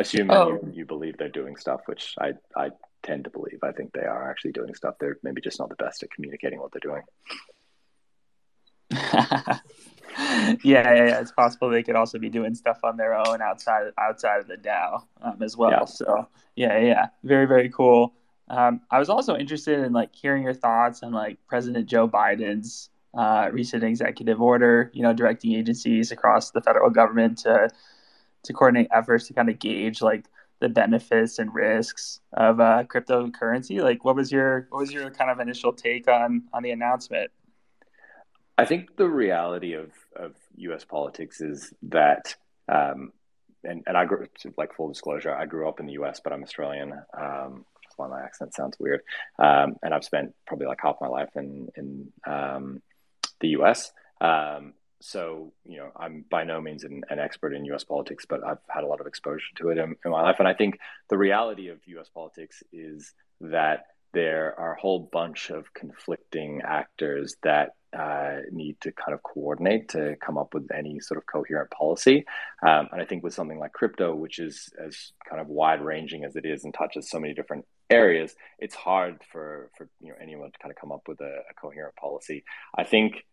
Assuming 0.00 0.36
oh. 0.36 0.48
you, 0.48 0.72
you 0.72 0.84
believe 0.86 1.16
they're 1.18 1.28
doing 1.28 1.56
stuff, 1.56 1.82
which 1.86 2.14
I, 2.18 2.32
I 2.56 2.70
tend 3.02 3.24
to 3.24 3.30
believe. 3.30 3.58
I 3.62 3.72
think 3.72 3.92
they 3.92 4.04
are 4.04 4.30
actually 4.30 4.52
doing 4.52 4.74
stuff. 4.74 4.94
They're 4.98 5.18
maybe 5.22 5.40
just 5.40 5.58
not 5.58 5.68
the 5.68 5.76
best 5.76 6.02
at 6.02 6.10
communicating 6.10 6.60
what 6.60 6.72
they're 6.72 6.80
doing. 6.80 7.02
yeah, 8.90 9.58
yeah, 10.64 10.94
yeah, 10.94 11.20
it's 11.20 11.32
possible 11.32 11.70
they 11.70 11.82
could 11.82 11.94
also 11.94 12.18
be 12.18 12.28
doing 12.28 12.54
stuff 12.54 12.80
on 12.82 12.96
their 12.96 13.14
own 13.14 13.40
outside 13.40 13.92
outside 13.98 14.40
of 14.40 14.48
the 14.48 14.56
DAO 14.56 15.04
um, 15.22 15.40
as 15.42 15.56
well. 15.56 15.70
Yeah. 15.70 15.84
So 15.84 16.28
yeah, 16.56 16.78
yeah, 16.78 17.06
very 17.22 17.46
very 17.46 17.68
cool. 17.70 18.14
Um, 18.48 18.80
I 18.90 18.98
was 18.98 19.08
also 19.08 19.36
interested 19.36 19.78
in 19.78 19.92
like 19.92 20.12
hearing 20.12 20.42
your 20.42 20.54
thoughts 20.54 21.04
on 21.04 21.12
like 21.12 21.38
President 21.46 21.86
Joe 21.86 22.08
Biden's 22.08 22.90
uh, 23.14 23.48
recent 23.52 23.84
executive 23.84 24.40
order, 24.40 24.90
you 24.92 25.02
know, 25.02 25.12
directing 25.12 25.52
agencies 25.52 26.10
across 26.10 26.50
the 26.50 26.60
federal 26.60 26.90
government 26.90 27.38
to 27.38 27.68
to 28.44 28.52
coordinate 28.52 28.88
efforts 28.90 29.26
to 29.28 29.34
kind 29.34 29.48
of 29.48 29.58
gauge 29.58 30.00
like 30.02 30.26
the 30.60 30.68
benefits 30.68 31.38
and 31.38 31.54
risks 31.54 32.20
of 32.32 32.60
uh, 32.60 32.84
cryptocurrency. 32.84 33.82
Like, 33.82 34.04
what 34.04 34.16
was 34.16 34.30
your 34.30 34.66
what 34.70 34.80
was 34.80 34.92
your 34.92 35.10
kind 35.10 35.30
of 35.30 35.40
initial 35.40 35.72
take 35.72 36.08
on 36.08 36.44
on 36.52 36.62
the 36.62 36.70
announcement? 36.70 37.30
I 38.58 38.64
think 38.66 38.96
the 38.96 39.08
reality 39.08 39.74
of 39.74 39.90
of 40.14 40.34
U.S. 40.56 40.84
politics 40.84 41.40
is 41.40 41.72
that, 41.84 42.36
um, 42.68 43.12
and 43.64 43.82
and 43.86 43.96
I 43.96 44.04
grew 44.04 44.26
like 44.58 44.74
full 44.74 44.88
disclosure, 44.88 45.34
I 45.34 45.46
grew 45.46 45.68
up 45.68 45.80
in 45.80 45.86
the 45.86 45.94
U.S., 45.94 46.20
but 46.22 46.32
I'm 46.32 46.42
Australian. 46.42 46.92
Um, 47.16 47.64
why 48.00 48.08
my 48.08 48.22
accent 48.22 48.54
sounds 48.54 48.76
weird. 48.80 49.02
Um, 49.38 49.76
and 49.82 49.94
I've 49.94 50.04
spent 50.04 50.34
probably 50.46 50.66
like 50.66 50.80
half 50.82 50.96
my 51.00 51.06
life 51.06 51.30
in 51.36 51.68
in 51.76 52.12
um, 52.26 52.82
the 53.40 53.48
U.S. 53.48 53.92
Um, 54.20 54.74
so 55.00 55.52
you 55.64 55.78
know 55.78 55.90
i'm 55.96 56.24
by 56.30 56.44
no 56.44 56.60
means 56.60 56.84
an, 56.84 57.02
an, 57.08 57.18
expert 57.18 57.54
in 57.54 57.64
us 57.72 57.84
politics 57.84 58.26
but 58.28 58.44
i've 58.44 58.58
had 58.68 58.84
a 58.84 58.86
lot 58.86 59.00
of 59.00 59.06
exposure 59.06 59.52
to 59.56 59.70
it 59.70 59.78
in, 59.78 59.96
in, 60.04 60.10
my 60.10 60.22
life 60.22 60.36
and 60.38 60.48
i 60.48 60.54
think 60.54 60.78
the 61.08 61.18
reality 61.18 61.68
of 61.68 61.78
us 61.98 62.08
politics 62.14 62.62
is 62.72 63.12
that 63.40 63.86
there 64.12 64.58
are 64.58 64.74
a 64.74 64.80
whole 64.80 65.08
bunch 65.12 65.50
of 65.50 65.72
conflicting 65.72 66.62
actors 66.64 67.36
that 67.42 67.70
uh, 67.96 68.38
need 68.50 68.80
to 68.80 68.92
kind 68.92 69.14
of 69.14 69.22
coordinate 69.22 69.88
to 69.88 70.16
come 70.24 70.38
up 70.38 70.54
with 70.54 70.68
any 70.76 71.00
sort 71.00 71.18
of 71.18 71.26
coherent 71.26 71.70
policy. 71.70 72.24
Um, 72.66 72.88
and 72.92 73.00
I 73.00 73.04
think 73.04 73.22
with 73.22 73.34
something 73.34 73.58
like 73.58 73.72
crypto, 73.72 74.14
which 74.14 74.38
is 74.38 74.68
as 74.84 75.12
kind 75.28 75.40
of 75.40 75.48
wide 75.48 75.82
ranging 75.82 76.24
as 76.24 76.36
it 76.36 76.44
is 76.44 76.64
and 76.64 76.72
touches 76.72 77.10
so 77.10 77.18
many 77.18 77.34
different 77.34 77.64
areas, 77.88 78.34
it's 78.58 78.74
hard 78.74 79.20
for 79.32 79.70
for 79.76 79.88
you 80.00 80.10
know 80.10 80.14
anyone 80.20 80.52
to 80.52 80.58
kind 80.58 80.70
of 80.70 80.80
come 80.80 80.92
up 80.92 81.02
with 81.08 81.20
a, 81.20 81.42
a 81.50 81.54
coherent 81.60 81.96
policy. 81.96 82.44
I 82.76 82.84
think 82.84 83.24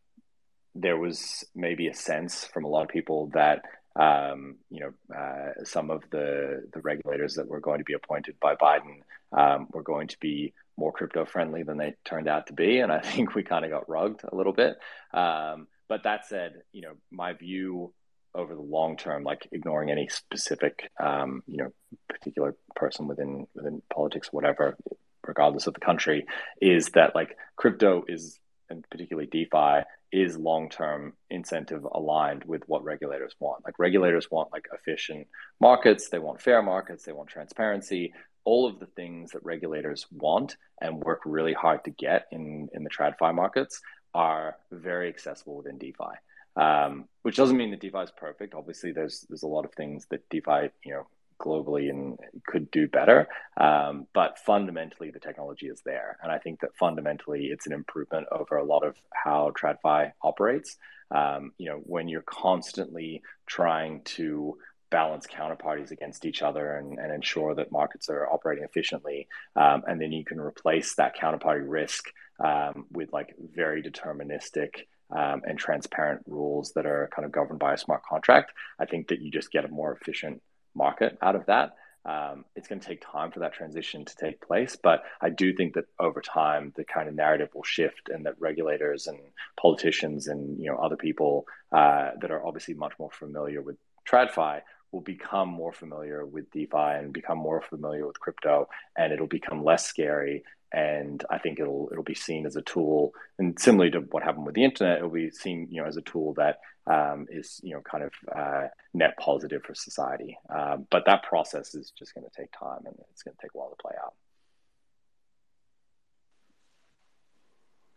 there 0.76 0.98
was 0.98 1.44
maybe 1.56 1.88
a 1.88 1.94
sense 1.94 2.46
from 2.46 2.66
a 2.66 2.68
lot 2.68 2.84
of 2.84 2.90
people 2.90 3.32
that 3.34 3.64
um, 3.98 4.58
you 4.70 4.82
know, 4.82 5.16
uh, 5.16 5.64
some 5.64 5.90
of 5.90 6.04
the 6.12 6.68
the 6.72 6.82
regulators 6.82 7.36
that 7.36 7.48
were 7.48 7.60
going 7.60 7.80
to 7.80 7.84
be 7.84 7.94
appointed 7.94 8.36
by 8.40 8.56
Biden 8.56 9.02
um, 9.32 9.68
were 9.72 9.82
going 9.82 10.08
to 10.10 10.20
be 10.20 10.54
more 10.78 10.92
crypto 10.92 11.26
friendly 11.26 11.64
than 11.64 11.78
they 11.78 11.96
turned 12.06 12.28
out 12.28 12.48
to 12.48 12.54
be, 12.54 12.80
and 12.80 12.92
I 12.92 13.00
think 13.04 13.34
we 13.34 13.44
kind 13.44 13.66
of 13.66 13.72
got 13.72 13.90
rugged 13.90 14.22
a 14.32 14.36
little 14.36 14.54
bit. 14.54 14.78
Um, 15.14 15.68
but 15.90 16.04
that 16.04 16.28
said, 16.28 16.62
you 16.72 16.82
know, 16.82 16.94
my 17.12 17.34
view 17.34 17.94
over 18.36 18.54
the 18.54 18.62
long 18.62 18.98
term, 18.98 19.24
like 19.24 19.48
ignoring 19.52 19.90
any 19.90 20.08
specific, 20.10 20.92
um, 21.00 21.42
you 21.48 21.58
know, 21.58 21.72
particular 22.08 22.56
person 22.76 23.08
within 23.08 23.48
within 23.56 23.82
politics, 23.92 24.32
whatever, 24.32 24.78
regardless 25.26 25.66
of 25.66 25.74
the 25.74 25.80
country, 25.80 26.28
is 26.62 26.90
that 26.90 27.16
like 27.16 27.36
crypto 27.56 28.04
is 28.08 28.40
and 28.70 28.88
particularly 28.90 29.28
DeFi 29.28 29.84
is 30.12 30.38
long-term 30.38 31.14
incentive 31.30 31.84
aligned 31.84 32.44
with 32.46 32.64
what 32.68 32.84
regulators 32.84 33.36
want. 33.40 33.66
Like 33.66 33.80
regulators 33.80 34.32
want 34.32 34.52
like 34.52 34.68
efficient 34.74 35.28
markets, 35.60 36.10
they 36.10 36.20
want 36.20 36.42
fair 36.42 36.62
markets, 36.62 37.04
they 37.04 37.12
want 37.12 37.30
transparency, 37.30 38.14
all 38.46 38.66
of 38.66 38.80
the 38.80 38.86
things 38.86 39.32
that 39.32 39.44
regulators 39.44 40.06
want 40.12 40.56
and 40.80 41.04
work 41.04 41.22
really 41.26 41.54
hard 41.54 41.84
to 41.84 41.92
get 41.92 42.28
in 42.32 42.70
in 42.74 42.84
the 42.84 42.90
TradFi 42.90 43.36
markets 43.36 43.82
are 44.14 44.56
very 44.72 45.10
accessible 45.10 45.58
within 45.58 45.78
DeFi. 45.78 46.16
Um, 46.56 47.06
which 47.22 47.36
doesn't 47.36 47.58
mean 47.58 47.70
that 47.72 47.82
DeFi 47.82 48.00
is 48.00 48.12
perfect. 48.18 48.56
Obviously, 48.56 48.92
there's 48.92 49.26
there's 49.30 49.44
a 49.44 49.48
lot 49.48 49.66
of 49.66 49.74
things 49.74 50.08
that 50.10 50.28
DeFi 50.30 50.70
you 50.84 50.94
know 50.94 51.08
globally 51.38 51.90
and 51.90 52.18
could 52.46 52.70
do 52.72 52.88
better. 52.88 53.28
Um, 53.60 54.08
but 54.14 54.40
fundamentally, 54.40 55.12
the 55.12 55.20
technology 55.20 55.68
is 55.68 55.82
there. 55.86 56.18
And 56.22 56.32
I 56.32 56.38
think 56.38 56.62
that 56.62 56.76
fundamentally, 56.76 57.46
it's 57.48 57.68
an 57.68 57.74
improvement 57.74 58.28
over 58.32 58.58
a 58.58 58.64
lot 58.64 58.86
of 58.86 58.96
how 59.14 59.52
TradFi 59.60 60.12
operates. 60.22 60.78
Um, 61.10 61.52
you 61.58 61.70
know, 61.70 61.82
when 61.86 62.08
you're 62.08 62.22
constantly 62.22 63.22
trying 63.46 64.02
to 64.04 64.58
balance 64.90 65.28
counterparties 65.28 65.92
against 65.92 66.26
each 66.26 66.42
other 66.42 66.76
and, 66.76 66.98
and 66.98 67.12
ensure 67.12 67.54
that 67.56 67.72
markets 67.72 68.10
are 68.10 68.28
operating 68.28 68.64
efficiently, 68.64 69.28
um, 69.56 69.84
and 69.88 70.02
then 70.02 70.12
you 70.12 70.26
can 70.26 70.40
replace 70.40 70.96
that 70.96 71.16
counterparty 71.16 71.64
risk 71.66 72.06
um, 72.44 72.86
with 72.92 73.12
like 73.12 73.36
very 73.54 73.82
deterministic 73.82 74.86
um, 75.10 75.42
and 75.46 75.58
transparent 75.58 76.22
rules 76.28 76.74
that 76.74 76.86
are 76.86 77.10
kind 77.16 77.26
of 77.26 77.32
governed 77.32 77.60
by 77.60 77.74
a 77.74 77.78
smart 77.78 78.04
contract, 78.04 78.52
I 78.80 78.86
think 78.86 79.08
that 79.08 79.22
you 79.22 79.32
just 79.32 79.52
get 79.52 79.66
a 79.66 79.70
more 79.70 79.94
efficient 79.94 80.42
market 80.76 81.18
out 81.22 81.36
of 81.36 81.46
that. 81.48 81.76
Um, 82.06 82.46
it's 82.56 82.70
going 82.70 82.80
to 82.80 82.88
take 82.88 83.02
time 83.02 83.32
for 83.32 83.40
that 83.40 83.54
transition 83.54 84.06
to 84.06 84.16
take 84.16 84.40
place, 84.40 84.78
but 84.82 85.04
I 85.20 85.30
do 85.30 85.54
think 85.54 85.74
that 85.74 85.86
over 86.00 86.22
time 86.22 86.72
the 86.78 86.86
kind 86.86 87.10
of 87.10 87.16
narrative 87.16 87.50
will 87.54 87.64
shift, 87.64 88.08
and 88.08 88.26
that 88.26 88.40
regulators 88.40 89.08
and 89.08 89.20
politicians 89.60 90.28
and 90.28 90.58
you 90.58 90.72
know 90.72 90.78
other 90.78 90.96
people 90.96 91.46
uh, 91.74 92.12
that 92.22 92.32
are 92.32 92.46
obviously 92.46 92.76
much 92.76 92.94
more 92.98 93.12
familiar 93.12 93.62
with 93.62 93.76
TradFi 94.10 94.62
will 94.94 95.02
become 95.02 95.50
more 95.50 95.74
familiar 95.74 96.26
with 96.26 96.50
DeFi 96.52 96.78
and 96.78 97.12
become 97.12 97.38
more 97.38 97.62
familiar 97.62 98.08
with 98.08 98.20
crypto, 98.20 98.70
and 98.98 99.12
it'll 99.12 99.28
become 99.28 99.64
less 99.64 99.86
scary. 99.86 100.44
And 100.74 101.24
I 101.30 101.38
think 101.38 101.60
it'll 101.60 101.90
it'll 101.92 102.04
be 102.04 102.16
seen 102.16 102.46
as 102.46 102.56
a 102.58 102.62
tool, 102.62 103.14
and 103.40 103.58
similarly 103.60 103.92
to 103.92 104.00
what 104.00 104.24
happened 104.24 104.46
with 104.46 104.56
the 104.56 104.66
internet, 104.66 104.98
it'll 104.98 105.10
be 105.10 105.32
seen 105.32 105.68
you 105.72 105.82
know 105.82 105.88
as 105.88 105.96
a 105.96 106.02
tool 106.02 106.34
that 106.34 106.60
um, 106.86 107.28
is 107.30 107.62
you 107.64 107.74
know 107.74 107.82
kind 107.82 108.04
of 108.04 108.12
uh, 108.36 108.68
net 108.94 109.18
positive 109.18 109.64
for 109.64 109.74
society. 109.74 110.38
Um, 110.50 110.86
but 110.90 111.06
that 111.06 111.24
process 111.24 111.74
is 111.74 111.92
just 111.98 112.14
going 112.14 112.26
to 112.30 112.36
take 112.36 112.52
time, 112.52 112.86
and 112.86 112.96
it's 113.12 113.24
going 113.24 113.36
to 113.36 113.42
take 113.42 113.52
a 113.56 113.58
while 113.58 113.70
to 113.70 113.76
play 113.76 113.94
out. 114.04 114.14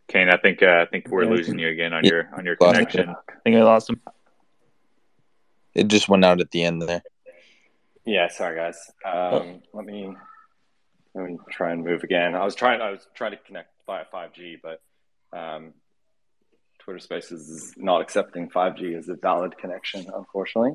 Kain, 0.09 0.29
I 0.29 0.37
think 0.37 0.63
uh, 0.63 0.85
I 0.87 0.87
think 0.87 1.09
we're 1.09 1.25
losing 1.25 1.59
you 1.59 1.69
again 1.69 1.93
on 1.93 2.05
your 2.05 2.29
on 2.37 2.45
your 2.45 2.57
connection. 2.57 3.11
I 3.11 3.33
think 3.45 3.57
I 3.57 3.63
lost 3.63 3.91
him. 3.91 4.01
It 5.75 5.89
just 5.89 6.09
went 6.09 6.25
out 6.25 6.41
at 6.41 6.51
the 6.51 6.65
end 6.65 6.83
there. 6.83 7.03
Yeah, 8.05 8.29
sorry 8.29 8.57
guys. 8.57 8.91
Um, 9.05 9.63
let 9.73 9.85
me 9.85 10.13
let 11.15 11.25
me 11.25 11.39
try 11.51 11.73
and 11.73 11.85
move 11.85 12.05
again. 12.05 12.35
I 12.35 12.45
was 12.45 12.55
trying 12.55 12.81
I 12.81 12.91
was 12.91 13.07
trying 13.15 13.33
to 13.33 13.37
connect 13.39 13.71
via 13.87 14.05
five 14.11 14.33
G, 14.33 14.57
but 14.63 14.81
um, 15.33 15.75
Twitter 16.81 16.99
Spaces 16.99 17.49
is 17.49 17.75
not 17.77 18.01
accepting 18.01 18.49
5G 18.49 18.99
as 18.99 19.09
a 19.09 19.15
valid 19.15 19.57
connection, 19.57 20.07
unfortunately. 20.13 20.73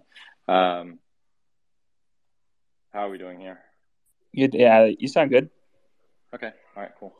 Um, 0.47 0.99
how 2.93 3.07
are 3.07 3.09
we 3.09 3.17
doing 3.17 3.39
here? 3.39 3.59
You, 4.31 4.49
yeah, 4.53 4.85
you 4.97 5.07
sound 5.07 5.31
good. 5.31 5.49
Okay. 6.33 6.51
All 6.75 6.83
right. 6.83 6.91
Cool. 6.99 7.13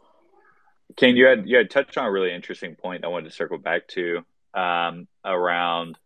Kain, 0.96 1.16
you 1.16 1.26
had 1.26 1.48
you 1.48 1.58
had 1.58 1.70
touched 1.70 1.98
on 1.98 2.06
a 2.06 2.12
really 2.12 2.34
interesting 2.34 2.76
point. 2.76 3.04
I 3.04 3.08
wanted 3.08 3.30
to 3.30 3.36
circle 3.36 3.58
back 3.58 3.88
to 3.90 4.20
um, 4.54 5.08
around. 5.26 5.98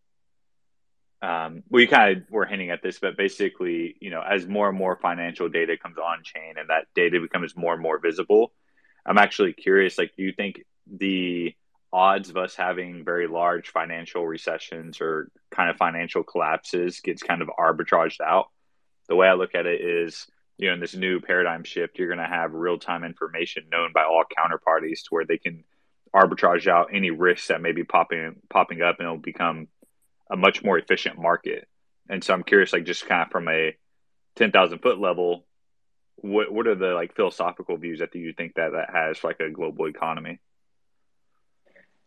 Um, 1.21 1.63
we 1.69 1.87
kind 1.87 2.17
of 2.17 2.31
were 2.31 2.45
hinting 2.45 2.69
at 2.69 2.81
this, 2.81 2.99
but 2.99 3.17
basically, 3.17 3.95
you 3.99 4.09
know, 4.09 4.21
as 4.21 4.47
more 4.47 4.69
and 4.69 4.77
more 4.77 4.95
financial 4.95 5.49
data 5.49 5.77
comes 5.77 5.97
on 5.97 6.23
chain 6.23 6.55
and 6.57 6.69
that 6.69 6.85
data 6.95 7.19
becomes 7.19 7.57
more 7.57 7.73
and 7.73 7.81
more 7.81 7.99
visible, 7.99 8.53
I'm 9.05 9.17
actually 9.17 9.53
curious. 9.53 9.97
Like, 9.97 10.11
do 10.15 10.23
you 10.23 10.31
think 10.31 10.63
the 10.87 11.53
odds 11.91 12.29
of 12.29 12.37
us 12.37 12.55
having 12.55 13.03
very 13.03 13.27
large 13.27 13.69
financial 13.69 14.25
recessions 14.25 15.01
or 15.01 15.31
kind 15.51 15.69
of 15.69 15.77
financial 15.77 16.23
collapses 16.23 16.99
gets 16.99 17.23
kind 17.23 17.41
of 17.41 17.49
arbitraged 17.59 18.21
out. 18.21 18.49
The 19.07 19.15
way 19.15 19.27
I 19.27 19.33
look 19.33 19.55
at 19.55 19.65
it 19.65 19.81
is, 19.81 20.27
you 20.57 20.67
know, 20.67 20.75
in 20.75 20.79
this 20.79 20.95
new 20.95 21.19
paradigm 21.19 21.63
shift, 21.63 21.97
you're 21.97 22.13
going 22.13 22.19
to 22.19 22.25
have 22.25 22.53
real 22.53 22.77
time 22.77 23.03
information 23.03 23.63
known 23.71 23.91
by 23.93 24.03
all 24.03 24.23
counterparties 24.23 25.03
to 25.03 25.09
where 25.09 25.25
they 25.25 25.37
can 25.37 25.63
arbitrage 26.13 26.67
out 26.67 26.89
any 26.93 27.11
risks 27.11 27.47
that 27.47 27.61
may 27.61 27.71
be 27.71 27.83
popping 27.83 28.35
popping 28.49 28.81
up, 28.81 28.99
and 28.99 29.05
it'll 29.05 29.17
become 29.17 29.67
a 30.29 30.37
much 30.37 30.63
more 30.63 30.77
efficient 30.77 31.19
market. 31.19 31.67
And 32.09 32.23
so 32.23 32.33
I'm 32.33 32.43
curious, 32.43 32.73
like 32.73 32.85
just 32.85 33.05
kind 33.05 33.23
of 33.23 33.31
from 33.31 33.47
a 33.47 33.75
ten 34.35 34.51
thousand 34.51 34.79
foot 34.79 34.99
level, 34.99 35.45
what 36.15 36.51
what 36.51 36.67
are 36.67 36.75
the 36.75 36.93
like 36.93 37.15
philosophical 37.15 37.77
views 37.77 37.99
that 37.99 38.13
you 38.15 38.33
think 38.33 38.55
that 38.55 38.71
that 38.71 38.89
has 38.93 39.17
for 39.17 39.27
like 39.27 39.39
a 39.39 39.51
global 39.51 39.87
economy? 39.87 40.39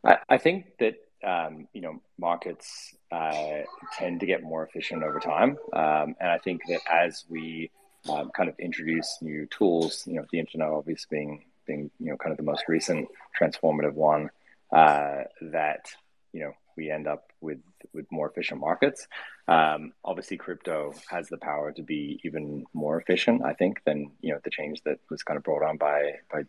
I, 0.05 0.19
I 0.29 0.39
think 0.39 0.79
that 0.79 0.97
um, 1.25 1.69
you 1.73 1.81
know 1.81 2.01
markets 2.19 2.95
uh, 3.11 3.63
tend 3.97 4.21
to 4.21 4.27
get 4.27 4.43
more 4.43 4.67
efficient 4.67 5.03
over 5.03 5.21
time, 5.21 5.57
um, 5.73 6.17
and 6.21 6.31
I 6.31 6.39
think 6.39 6.63
that 6.69 6.81
as 6.91 7.25
we 7.29 7.71
um, 8.09 8.31
kind 8.37 8.49
of 8.49 8.59
introduce 8.59 9.19
new 9.21 9.47
tools, 9.47 10.05
you 10.07 10.15
know, 10.15 10.25
the 10.33 10.41
internet 10.41 10.69
obviously 10.69 11.07
being 11.17 11.45
being 11.67 11.91
you 12.01 12.11
know 12.11 12.17
kind 12.17 12.33
of 12.33 12.37
the 12.37 12.43
most 12.43 12.65
recent 12.69 13.09
transformative 13.39 13.95
one, 13.95 14.31
uh, 14.73 15.23
that 15.41 15.87
you 16.33 16.41
know 16.41 16.53
we 16.77 16.91
end 16.91 17.07
up 17.07 17.31
with 17.41 17.59
with 17.93 18.11
more 18.11 18.29
efficient 18.29 18.61
markets. 18.61 19.07
Um, 19.49 19.93
obviously, 20.05 20.37
crypto 20.37 20.95
has 21.09 21.29
the 21.29 21.39
power 21.39 21.73
to 21.73 21.83
be 21.83 22.21
even 22.25 22.65
more 22.73 23.01
efficient. 23.01 23.45
I 23.45 23.55
think 23.55 23.83
than 23.85 24.13
you 24.21 24.33
know 24.33 24.41
the 24.43 24.51
change 24.51 24.83
that 24.85 24.99
was 25.11 25.23
kind 25.23 25.37
of 25.37 25.45
brought 25.45 25.63
on 25.63 25.77
by 25.77 26.21
by 26.33 26.45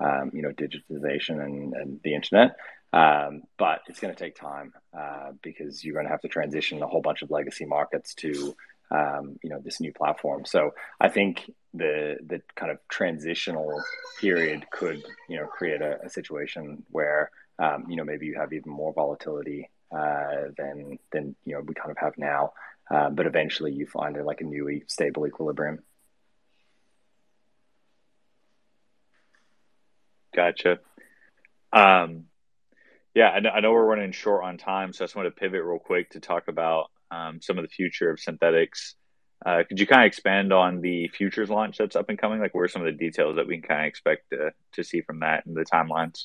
um, 0.00 0.30
you 0.34 0.42
know 0.42 0.50
digitization 0.50 1.42
and, 1.44 1.74
and 1.74 2.00
the 2.02 2.14
internet. 2.14 2.56
Um, 2.92 3.42
but 3.58 3.80
it's 3.88 3.98
going 3.98 4.14
to 4.14 4.18
take 4.18 4.36
time 4.36 4.72
uh, 4.96 5.32
because 5.42 5.84
you're 5.84 5.94
going 5.94 6.06
to 6.06 6.12
have 6.12 6.20
to 6.20 6.28
transition 6.28 6.80
a 6.80 6.86
whole 6.86 7.00
bunch 7.00 7.22
of 7.22 7.30
legacy 7.30 7.64
markets 7.64 8.14
to 8.14 8.54
um, 8.90 9.38
you 9.42 9.50
know 9.50 9.60
this 9.60 9.80
new 9.80 9.92
platform. 9.92 10.44
So 10.44 10.74
I 11.00 11.08
think 11.08 11.50
the 11.72 12.16
the 12.24 12.40
kind 12.54 12.70
of 12.70 12.78
transitional 12.88 13.82
period 14.20 14.66
could 14.70 15.02
you 15.28 15.38
know 15.38 15.46
create 15.46 15.82
a, 15.82 15.98
a 16.04 16.10
situation 16.10 16.84
where 16.90 17.30
um, 17.58 17.86
you 17.88 17.96
know 17.96 18.04
maybe 18.04 18.26
you 18.26 18.36
have 18.38 18.52
even 18.52 18.70
more 18.70 18.92
volatility 18.92 19.70
uh, 19.94 20.50
than 20.56 20.98
than 21.12 21.36
you 21.44 21.54
know 21.54 21.60
we 21.60 21.74
kind 21.74 21.90
of 21.90 21.98
have 21.98 22.18
now. 22.18 22.52
Uh, 22.90 23.08
but 23.10 23.26
eventually 23.26 23.72
you 23.72 23.86
find 23.86 24.16
like 24.24 24.40
a 24.40 24.44
new 24.44 24.82
stable 24.86 25.26
equilibrium. 25.26 25.78
Gotcha. 30.34 30.78
Um, 31.72 32.24
yeah, 33.14 33.30
I 33.30 33.40
know, 33.40 33.50
I 33.50 33.60
know, 33.60 33.72
we're 33.72 33.84
running 33.84 34.12
short 34.12 34.44
on 34.44 34.58
time, 34.58 34.92
so 34.92 35.04
I 35.04 35.06
just 35.06 35.16
want 35.16 35.26
to 35.26 35.40
pivot 35.40 35.62
real 35.62 35.78
quick 35.78 36.10
to 36.10 36.20
talk 36.20 36.48
about 36.48 36.90
um, 37.10 37.40
some 37.40 37.58
of 37.58 37.64
the 37.64 37.68
future 37.68 38.10
of 38.10 38.18
Synthetix. 38.18 38.94
Uh, 39.44 39.62
could 39.68 39.78
you 39.78 39.86
kind 39.86 40.02
of 40.02 40.06
expand 40.06 40.52
on 40.52 40.80
the 40.80 41.08
futures 41.08 41.50
launch 41.50 41.78
that's 41.78 41.96
up 41.96 42.08
and 42.08 42.18
coming? 42.18 42.40
Like, 42.40 42.54
what 42.54 42.62
are 42.62 42.68
some 42.68 42.82
of 42.82 42.86
the 42.86 42.98
details 42.98 43.36
that 43.36 43.46
we 43.46 43.58
can 43.58 43.68
kind 43.68 43.80
of 43.82 43.86
expect 43.86 44.30
to, 44.30 44.50
to 44.72 44.84
see 44.84 45.02
from 45.02 45.20
that 45.20 45.46
and 45.46 45.56
the 45.56 45.64
timelines? 45.64 46.24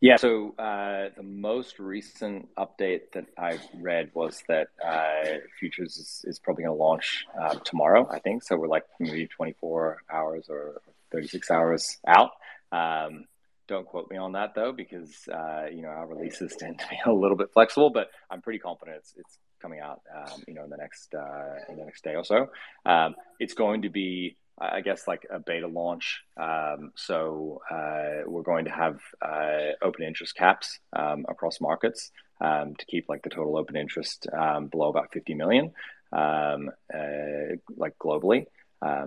Yeah, 0.00 0.16
so 0.16 0.54
uh, 0.58 1.08
the 1.16 1.22
most 1.22 1.78
recent 1.78 2.54
update 2.56 3.12
that 3.14 3.26
I've 3.38 3.66
read 3.74 4.10
was 4.12 4.42
that 4.46 4.68
uh, 4.84 5.38
futures 5.58 5.96
is, 5.96 6.24
is 6.24 6.38
probably 6.38 6.64
going 6.64 6.76
to 6.76 6.82
launch 6.82 7.24
uh, 7.40 7.54
tomorrow, 7.64 8.06
I 8.10 8.18
think. 8.18 8.42
So 8.42 8.56
we're 8.56 8.68
like 8.68 8.84
maybe 9.00 9.26
24 9.26 10.02
hours 10.12 10.46
or 10.50 10.82
36 11.12 11.50
hours 11.50 11.96
out. 12.06 12.32
Um, 12.72 13.24
don't 13.68 13.86
quote 13.86 14.10
me 14.10 14.16
on 14.16 14.32
that 14.32 14.54
though, 14.54 14.72
because 14.72 15.26
uh, 15.32 15.66
you 15.72 15.82
know 15.82 15.88
our 15.88 16.06
releases 16.06 16.54
tend 16.56 16.78
to 16.78 16.86
be 16.88 16.98
a 17.06 17.12
little 17.12 17.36
bit 17.36 17.52
flexible. 17.52 17.90
But 17.90 18.10
I'm 18.30 18.42
pretty 18.42 18.58
confident 18.58 18.98
it's, 18.98 19.14
it's 19.16 19.38
coming 19.60 19.80
out, 19.80 20.02
um, 20.14 20.42
you 20.46 20.54
know, 20.54 20.64
in 20.64 20.70
the 20.70 20.76
next 20.76 21.14
uh, 21.14 21.54
in 21.68 21.76
the 21.78 21.84
next 21.84 22.04
day 22.04 22.14
or 22.14 22.24
so. 22.24 22.48
Um, 22.84 23.14
it's 23.40 23.54
going 23.54 23.82
to 23.82 23.88
be, 23.88 24.36
I 24.58 24.80
guess, 24.80 25.06
like 25.06 25.26
a 25.30 25.38
beta 25.38 25.66
launch. 25.66 26.22
Um, 26.36 26.92
so 26.94 27.60
uh, 27.70 28.22
we're 28.26 28.42
going 28.42 28.64
to 28.64 28.70
have 28.70 29.00
uh, 29.20 29.72
open 29.82 30.04
interest 30.04 30.34
caps 30.34 30.78
um, 30.94 31.26
across 31.28 31.60
markets 31.60 32.10
um, 32.40 32.74
to 32.76 32.86
keep 32.86 33.08
like 33.08 33.22
the 33.22 33.30
total 33.30 33.58
open 33.58 33.76
interest 33.76 34.26
um, 34.32 34.68
below 34.68 34.88
about 34.88 35.12
50 35.12 35.34
million, 35.34 35.72
uh, 36.12 36.56
like 37.76 37.98
globally. 37.98 38.46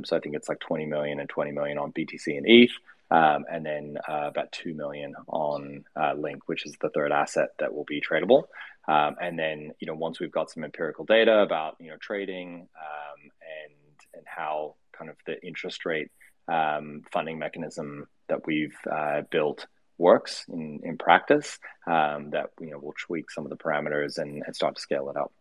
so 0.04 0.16
I 0.16 0.20
think 0.20 0.36
it's 0.36 0.50
like 0.50 0.60
20 0.60 0.86
million 0.86 1.20
and 1.20 1.28
20 1.28 1.52
million 1.52 1.78
on 1.78 1.94
BTC 1.94 2.38
and 2.38 2.46
ETH. 2.48 2.72
Um, 3.12 3.46
and 3.52 3.66
then 3.66 3.98
uh, 4.08 4.28
about 4.28 4.52
2 4.52 4.74
million 4.74 5.16
on 5.28 5.84
uh, 6.00 6.14
Link, 6.14 6.48
which 6.48 6.66
is 6.66 6.76
the 6.80 6.90
third 6.90 7.12
asset 7.12 7.50
that 7.58 7.74
will 7.74 7.86
be 7.86 8.02
tradable. 8.02 8.44
Um, 8.88 9.16
and 9.22 9.38
then, 9.38 9.72
you 9.80 9.88
know, 9.88 9.96
once 9.96 10.20
we've 10.20 10.32
got 10.32 10.52
some 10.52 10.64
empirical 10.64 11.06
data 11.06 11.40
about, 11.40 11.76
you 11.80 11.90
know, 11.90 11.98
trading 12.00 12.68
um, 12.78 13.32
and, 13.42 13.74
and 14.14 14.24
how 14.26 14.76
kind 15.00 15.10
of 15.10 15.18
the 15.26 15.42
interest 15.46 15.86
rate 15.86 16.12
um, 16.48 17.04
funding 17.12 17.40
mechanism 17.40 18.08
that 18.28 18.46
we've 18.46 18.76
uh, 18.92 19.22
built 19.32 19.66
works 19.98 20.46
in, 20.50 20.82
in 20.84 20.98
practice, 20.98 21.60
um, 21.88 22.32
that, 22.32 22.50
you 22.60 22.72
know, 22.72 22.80
we'll 22.82 22.94
tweak 22.94 23.32
some 23.32 23.46
of 23.46 23.50
the 23.50 23.58
parameters 23.58 24.18
and, 24.18 24.44
and 24.46 24.56
start 24.56 24.76
to 24.76 24.82
scale 24.82 25.10
it 25.10 25.18
up. 25.18 25.32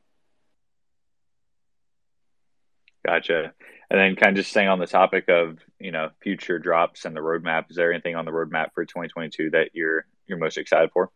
Gotcha. 3.07 3.55
And 3.91 3.99
then 3.99 4.17
kind 4.17 4.31
of 4.31 4.37
just 4.37 4.51
staying 4.51 4.69
on 4.69 4.81
the 4.81 4.87
topic 4.87 5.29
of, 5.29 5.59
you 5.79 5.93
know, 5.93 6.11
future 6.21 6.59
drops 6.59 7.05
and 7.05 7.17
the 7.17 7.21
roadmap, 7.21 7.71
is 7.71 7.77
there 7.77 7.93
anything 7.93 8.17
on 8.17 8.27
the 8.27 8.31
roadmap 8.31 8.75
for 8.75 8.85
2022 8.85 9.51
that 9.51 9.71
you're 9.73 10.05
you're 10.27 10.39
most 10.39 10.59
excited 10.59 10.91
for? 10.93 11.11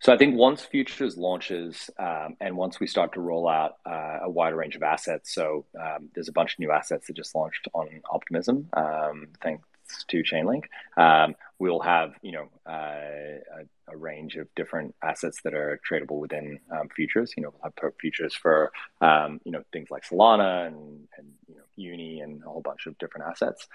So 0.00 0.12
I 0.12 0.16
think 0.16 0.36
once 0.36 0.62
Futures 0.62 1.16
launches 1.16 1.90
um, 1.98 2.36
and 2.40 2.56
once 2.56 2.78
we 2.78 2.86
start 2.86 3.14
to 3.14 3.20
roll 3.20 3.48
out 3.48 3.78
uh, 3.84 4.20
a 4.22 4.30
wider 4.30 4.54
range 4.54 4.76
of 4.76 4.82
assets, 4.82 5.34
so 5.34 5.64
um, 5.78 6.10
there's 6.14 6.28
a 6.28 6.32
bunch 6.32 6.54
of 6.54 6.60
new 6.60 6.70
assets 6.70 7.08
that 7.08 7.16
just 7.16 7.34
launched 7.34 7.66
on 7.74 7.88
Optimism, 8.10 8.68
um, 8.74 9.28
thanks 9.42 9.64
to 10.08 10.22
Chainlink. 10.22 10.64
Um, 10.96 11.34
we'll 11.58 11.80
have 11.80 12.14
you 12.22 12.32
know 12.32 12.48
uh, 12.64 13.60
a, 13.60 13.92
a, 13.92 13.96
range 13.96 14.36
of 14.36 14.46
different 14.54 14.94
assets 15.02 15.40
that 15.42 15.54
are 15.54 15.80
tradable 15.88 16.20
within 16.20 16.60
um, 16.70 16.88
futures. 16.94 17.32
You 17.36 17.42
know, 17.42 17.50
we'll 17.50 17.72
have 17.82 17.94
futures 18.00 18.34
for 18.34 18.70
um, 19.00 19.40
you 19.44 19.50
know 19.50 19.64
things 19.72 19.90
like 19.90 20.04
Solana 20.04 20.68
and, 20.68 21.08
and 21.16 21.26
you 21.48 21.56
know 21.56 21.62
Uni 21.74 22.20
and 22.20 22.42
a 22.44 22.48
whole 22.48 22.62
bunch 22.62 22.86
of 22.86 22.96
different 22.98 23.26
assets, 23.30 23.66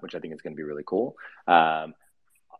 which 0.00 0.14
I 0.14 0.18
think 0.18 0.32
is 0.32 0.40
going 0.40 0.54
to 0.54 0.56
be 0.56 0.62
really 0.62 0.84
cool. 0.86 1.16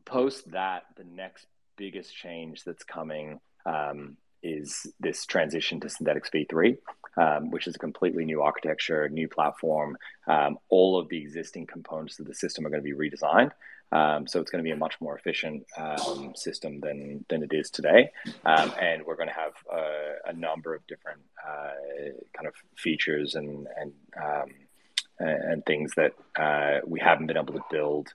Post 0.05 0.53
that, 0.53 0.85
the 0.97 1.05
next 1.05 1.47
biggest 1.79 2.15
change 2.15 2.65
that's 2.65 2.85
coming 2.85 3.41
um, 3.65 4.19
is 4.43 4.87
this 5.01 5.25
transition 5.25 5.81
to 5.81 5.89
Synthetix 5.89 6.31
v3, 6.35 6.77
um, 7.17 7.51
which 7.51 7.67
is 7.67 7.77
a 7.77 7.79
completely 7.79 8.25
new 8.25 8.43
architecture, 8.43 9.09
new 9.09 9.29
platform. 9.29 9.97
Um, 10.27 10.59
all 10.69 10.99
of 10.99 11.09
the 11.09 11.19
existing 11.19 11.67
components 11.67 12.19
of 12.19 12.27
the 12.27 12.35
system 12.35 12.67
are 12.67 12.71
going 12.71 12.83
to 12.83 12.95
be 12.95 12.97
redesigned. 12.97 13.53
Um, 13.91 14.27
so 14.27 14.39
it's 14.41 14.51
going 14.51 14.63
to 14.63 14.69
be 14.69 14.73
a 14.73 14.77
much 14.77 15.01
more 15.01 15.17
efficient 15.17 15.65
um, 15.79 16.35
system 16.37 16.81
than, 16.81 17.25
than 17.31 17.43
it 17.43 17.53
is 17.53 17.71
today. 17.71 18.11
Um, 18.45 18.71
and 18.79 19.07
we're 19.07 19.17
going 19.17 19.31
to 19.31 19.35
have 19.35 19.55
a, 19.73 20.31
a 20.31 20.33
number 20.35 20.75
of 20.75 20.87
different 20.87 21.23
uh, 21.47 22.13
kind 22.35 22.47
of 22.47 22.55
features 22.77 23.35
and, 23.35 23.67
and, 23.81 23.93
and 25.19 25.65
things 25.65 25.93
that 25.97 26.13
uh, 26.39 26.81
we 26.87 27.01
haven't 27.01 27.29
been 27.29 27.39
able 27.39 27.55
to 27.55 27.65
build 27.71 28.13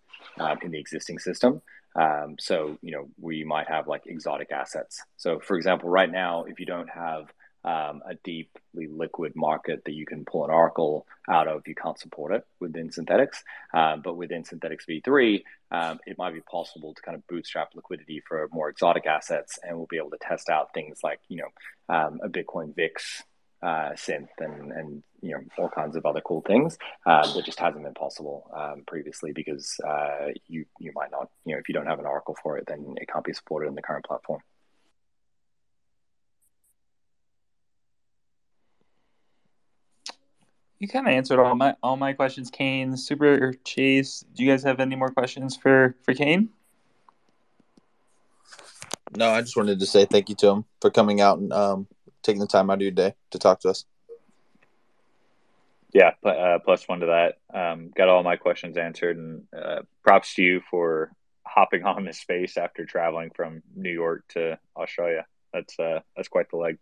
in 0.62 0.72
the 0.72 0.80
existing 0.80 1.18
system. 1.18 1.62
Um, 1.96 2.38
so, 2.40 2.78
you 2.82 2.92
know, 2.92 3.10
we 3.20 3.44
might 3.44 3.68
have 3.68 3.88
like 3.88 4.04
exotic 4.06 4.52
assets. 4.52 5.02
So, 5.18 5.40
for 5.40 5.56
example, 5.58 5.90
right 5.90 6.12
now, 6.12 6.44
if 6.44 6.60
you 6.60 6.66
don't 6.66 6.90
have 6.90 7.32
um, 7.66 8.02
a 8.06 8.16
deeply 8.24 8.88
liquid 8.88 9.34
market 9.36 9.84
that 9.86 9.94
you 9.94 10.06
can 10.06 10.26
pull 10.26 10.44
an 10.44 10.52
oracle 10.52 11.06
out 11.30 11.48
of, 11.48 11.68
you 11.68 11.76
can't 11.76 11.98
support 11.98 12.34
it 12.34 12.46
within 12.60 12.90
Synthetix. 12.90 13.44
Um, 13.74 14.02
but 14.02 14.18
within 14.18 14.44
Synthetix 14.44 14.80
v3, 14.90 15.44
um, 15.72 16.00
it 16.06 16.18
might 16.18 16.34
be 16.34 16.42
possible 16.42 16.94
to 16.94 17.02
kind 17.02 17.16
of 17.16 17.26
bootstrap 17.28 17.70
liquidity 17.76 18.22
for 18.28 18.50
more 18.52 18.70
exotic 18.70 19.06
assets, 19.06 19.60
and 19.64 19.78
we'll 19.78 19.88
be 19.88 19.98
able 19.98 20.12
to 20.12 20.18
test 20.22 20.50
out 20.50 20.74
things 20.74 21.00
like, 21.04 21.20
you 21.30 21.38
know, 21.38 21.96
um, 21.96 22.20
a 22.24 22.30
Bitcoin 22.30 22.76
VIX 22.76 23.24
uh, 23.64 23.94
synth 23.94 24.28
and, 24.40 24.72
and 24.72 25.04
you 25.22 25.32
know 25.32 25.42
all 25.58 25.70
kinds 25.70 25.96
of 25.96 26.06
other 26.06 26.22
cool 26.22 26.42
things 26.42 26.78
uh, 27.06 27.26
that 27.34 27.46
just 27.46 27.60
hasn't 27.60 27.84
been 27.84 27.94
possible 27.94 28.52
um, 28.54 28.84
previously 28.86 29.32
because 29.32 29.80
uh, 29.88 30.28
you 30.48 30.66
you 30.80 30.92
might 30.94 31.12
not 31.12 31.30
you 31.46 31.54
know 31.54 31.60
if 31.60 31.70
you 31.70 31.74
don't 31.74 31.86
have 31.86 32.00
an 32.00 32.06
oracle 32.06 32.36
for 32.44 32.58
it 32.58 32.66
then 32.68 32.96
it 32.98 33.08
can't 33.08 33.24
be 33.24 33.34
supported 33.34 33.68
in 33.68 33.76
the 33.76 33.82
current 33.82 34.06
platform. 34.06 34.42
You 40.80 40.90
kind 40.90 41.08
of 41.08 41.14
answered 41.14 41.40
all 41.40 41.56
my 41.56 41.76
all 41.82 41.96
my 41.96 42.12
questions, 42.12 42.52
Kain. 42.52 42.98
Super 42.98 43.54
Chase. 43.64 44.26
Do 44.36 44.44
you 44.44 44.52
guys 44.52 44.64
have 44.64 44.82
any 44.82 44.98
more 44.98 45.12
questions 45.12 45.56
for 45.56 45.96
for 46.04 46.14
Kain? 46.14 46.50
No, 49.16 49.30
I 49.30 49.40
just 49.40 49.56
wanted 49.56 49.80
to 49.80 49.86
say 49.86 50.04
thank 50.04 50.28
you 50.28 50.36
to 50.36 50.48
him 50.50 50.66
for 50.82 50.90
coming 50.90 51.22
out 51.22 51.38
and 51.38 51.54
um, 51.54 51.88
taking 52.24 52.40
the 52.40 52.48
time 52.48 52.70
out 52.70 52.76
of 52.76 52.82
your 52.82 52.92
day 52.92 53.16
to 53.32 53.40
talk 53.40 53.60
to 53.62 53.70
us. 53.70 53.86
Yeah, 55.94 56.12
uh, 56.24 56.58
plus 56.66 56.88
one 56.88 57.02
to 57.02 57.06
that. 57.06 57.38
Um, 57.56 57.92
got 57.96 58.10
all 58.10 58.24
my 58.24 58.36
questions 58.36 58.78
answered, 58.78 59.18
and 59.18 59.44
uh, 59.56 59.82
props 60.04 60.34
to 60.36 60.42
you 60.42 60.62
for 60.72 61.12
hopping 61.46 61.84
on 61.86 62.06
this 62.06 62.20
space 62.20 62.58
after 62.58 62.86
traveling 62.86 63.30
from 63.36 63.62
New 63.76 63.92
York 63.92 64.24
to 64.30 64.58
Australia. 64.76 65.26
That's 65.54 65.78
uh, 65.80 66.00
that's 66.16 66.30
quite 66.30 66.50
the 66.50 66.58
leg. 66.58 66.80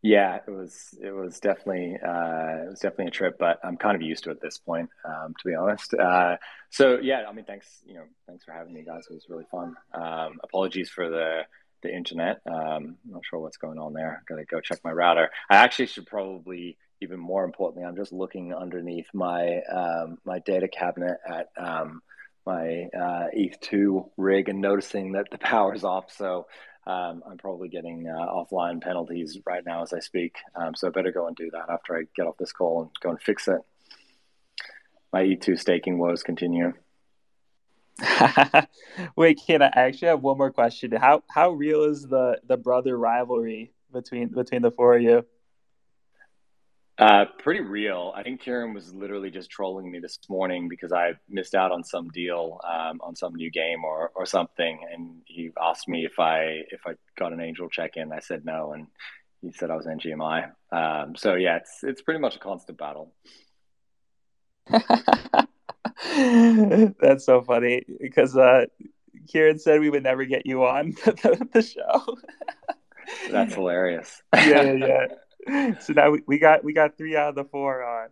Yeah, 0.00 0.40
it 0.46 0.50
was 0.50 0.96
it 1.00 1.12
was 1.12 1.40
definitely 1.40 1.96
uh, 1.96 2.66
it 2.66 2.70
was 2.70 2.80
definitely 2.80 3.06
a 3.06 3.10
trip, 3.10 3.36
but 3.38 3.58
I'm 3.64 3.76
kind 3.76 3.96
of 3.96 4.02
used 4.02 4.24
to 4.24 4.30
it 4.30 4.34
at 4.34 4.40
this 4.40 4.58
point, 4.58 4.90
um, 5.04 5.34
to 5.38 5.48
be 5.48 5.54
honest. 5.54 5.94
Uh, 5.94 6.36
so 6.70 6.98
yeah, 7.00 7.24
I 7.28 7.32
mean, 7.32 7.44
thanks 7.44 7.66
you 7.84 7.94
know 7.94 8.04
thanks 8.28 8.44
for 8.44 8.52
having 8.52 8.72
me, 8.72 8.82
guys. 8.82 9.06
It 9.10 9.14
was 9.14 9.26
really 9.28 9.46
fun. 9.50 9.74
Um, 9.92 10.38
apologies 10.42 10.88
for 10.88 11.08
the 11.08 11.42
the 11.82 11.94
internet. 11.94 12.40
Um, 12.46 12.96
I'm 13.04 13.12
not 13.12 13.22
sure 13.28 13.40
what's 13.40 13.56
going 13.56 13.78
on 13.78 13.92
there. 13.92 14.22
Got 14.28 14.36
to 14.36 14.44
go 14.44 14.60
check 14.60 14.80
my 14.84 14.92
router. 14.92 15.30
I 15.50 15.56
actually 15.56 15.86
should 15.86 16.06
probably, 16.06 16.78
even 17.00 17.18
more 17.20 17.44
importantly, 17.44 17.84
I'm 17.84 17.96
just 17.96 18.12
looking 18.12 18.54
underneath 18.54 19.06
my 19.12 19.60
um, 19.70 20.18
my 20.24 20.38
data 20.40 20.68
cabinet 20.68 21.18
at 21.26 21.48
um, 21.56 22.02
my 22.46 22.88
uh, 22.96 23.26
ETH2 23.36 24.10
rig 24.16 24.48
and 24.48 24.60
noticing 24.60 25.12
that 25.12 25.26
the 25.30 25.38
power's 25.52 25.84
off. 25.84 26.10
So 26.12 26.46
um, 26.86 27.22
I'm 27.28 27.38
probably 27.38 27.68
getting 27.68 28.08
uh, 28.08 28.26
offline 28.26 28.80
penalties 28.80 29.38
right 29.46 29.64
now 29.64 29.82
as 29.82 29.92
I 29.92 30.00
speak. 30.00 30.36
Um, 30.56 30.74
so 30.74 30.88
I 30.88 30.90
better 30.90 31.12
go 31.12 31.26
and 31.26 31.36
do 31.36 31.50
that 31.52 31.70
after 31.70 31.96
I 31.96 32.02
get 32.16 32.26
off 32.26 32.36
this 32.38 32.52
call 32.52 32.82
and 32.82 32.90
go 33.00 33.10
and 33.10 33.20
fix 33.20 33.46
it. 33.48 33.60
My 35.12 35.22
ETH2 35.22 35.58
staking 35.60 35.98
woes 35.98 36.22
continue. 36.22 36.72
Wait, 39.16 39.40
can 39.46 39.62
I 39.62 39.70
actually 39.74 40.08
have 40.08 40.22
one 40.22 40.38
more 40.38 40.50
question? 40.50 40.92
How 40.92 41.22
how 41.30 41.50
real 41.50 41.84
is 41.84 42.06
the 42.06 42.40
the 42.46 42.56
brother 42.56 42.96
rivalry 42.96 43.72
between 43.92 44.28
between 44.28 44.62
the 44.62 44.70
four 44.70 44.96
of 44.96 45.02
you? 45.02 45.24
Uh, 46.98 47.24
pretty 47.38 47.60
real. 47.60 48.12
I 48.14 48.22
think 48.22 48.42
Kieran 48.42 48.74
was 48.74 48.92
literally 48.92 49.30
just 49.30 49.50
trolling 49.50 49.90
me 49.90 49.98
this 49.98 50.18
morning 50.28 50.68
because 50.68 50.92
I 50.92 51.14
missed 51.28 51.54
out 51.54 51.72
on 51.72 51.82
some 51.82 52.08
deal 52.10 52.60
um, 52.64 53.00
on 53.02 53.16
some 53.16 53.34
new 53.34 53.50
game 53.50 53.82
or, 53.84 54.12
or 54.14 54.26
something, 54.26 54.78
and 54.92 55.22
he 55.24 55.50
asked 55.60 55.88
me 55.88 56.04
if 56.04 56.18
I 56.20 56.62
if 56.70 56.82
I 56.86 56.92
got 57.18 57.32
an 57.32 57.40
angel 57.40 57.68
check 57.68 57.96
in. 57.96 58.12
I 58.12 58.20
said 58.20 58.44
no, 58.44 58.72
and 58.72 58.86
he 59.40 59.52
said 59.52 59.70
I 59.70 59.76
was 59.76 59.86
NGMI. 59.86 60.52
Um, 60.70 61.16
so 61.16 61.34
yeah, 61.34 61.56
it's 61.56 61.78
it's 61.82 62.02
pretty 62.02 62.20
much 62.20 62.36
a 62.36 62.38
constant 62.38 62.78
battle. 62.78 63.12
That's 67.00 67.24
so 67.24 67.42
funny 67.42 67.84
because 68.00 68.36
uh, 68.36 68.66
Kieran 69.28 69.58
said 69.58 69.80
we 69.80 69.90
would 69.90 70.02
never 70.02 70.24
get 70.24 70.46
you 70.46 70.64
on 70.64 70.90
the, 71.04 71.48
the 71.52 71.62
show. 71.62 72.16
That's 73.30 73.54
hilarious. 73.54 74.22
yeah, 74.34 74.72
yeah, 74.72 75.06
yeah. 75.46 75.78
So 75.78 75.92
now 75.92 76.10
we, 76.10 76.22
we 76.26 76.38
got 76.38 76.64
we 76.64 76.72
got 76.72 76.96
three 76.96 77.16
out 77.16 77.30
of 77.30 77.34
the 77.34 77.44
four 77.44 77.84
on. 77.84 78.08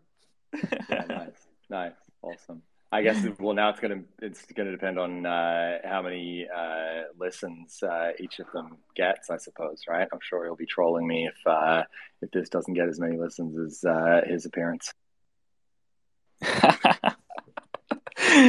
yeah, 0.89 1.05
nice, 1.09 1.47
nice, 1.69 1.93
awesome. 2.23 2.63
I 2.93 3.03
guess 3.03 3.25
well 3.39 3.55
now 3.55 3.71
it's 3.71 3.79
gonna 3.79 4.03
it's 4.21 4.45
gonna 4.53 4.73
depend 4.73 4.99
on 4.99 5.25
uh, 5.25 5.79
how 5.85 6.03
many 6.03 6.47
uh, 6.53 7.03
listens 7.19 7.83
uh, 7.83 8.11
each 8.19 8.41
of 8.41 8.47
them 8.53 8.79
gets, 8.97 9.31
I 9.31 9.37
suppose, 9.37 9.83
right? 9.89 10.09
I'm 10.13 10.19
sure 10.21 10.45
he'll 10.45 10.57
be 10.57 10.67
trolling 10.67 11.07
me 11.07 11.29
if 11.29 11.47
uh, 11.47 11.85
if 12.21 12.31
this 12.33 12.49
doesn't 12.49 12.75
get 12.75 12.89
as 12.89 12.99
many 12.99 13.17
listens 13.17 13.59
as 13.59 13.85
uh, 13.85 14.23
his 14.27 14.45
appearance. 14.45 14.93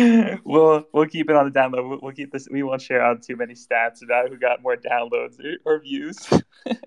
we'll 0.46 0.86
we'll 0.94 1.08
keep 1.08 1.30
it 1.30 1.36
on 1.36 1.46
the 1.52 1.60
download. 1.60 1.90
We'll, 1.90 2.00
we'll, 2.02 2.12
keep 2.14 2.32
this. 2.32 2.48
We 2.50 2.64
won't 2.64 2.82
share 2.82 3.02
out 3.02 3.22
too 3.24 3.36
many 3.36 3.54
stats 3.54 4.04
about 4.04 4.30
who 4.30 4.38
got 4.38 4.62
more 4.62 4.76
downloads 4.76 5.40
or, 5.40 5.58
or 5.66 5.80
views. 5.80 6.18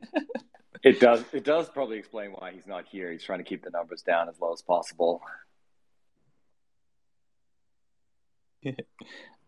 it 0.82 1.00
does. 1.00 1.24
It 1.32 1.44
does 1.44 1.68
probably 1.68 1.98
explain 1.98 2.30
why 2.30 2.52
he's 2.52 2.66
not 2.66 2.86
here. 2.86 3.12
He's 3.12 3.22
trying 3.22 3.38
to 3.38 3.44
keep 3.44 3.62
the 3.62 3.70
numbers 3.70 4.02
down 4.02 4.28
as 4.28 4.40
low 4.40 4.52
as 4.52 4.62
possible. 4.62 5.20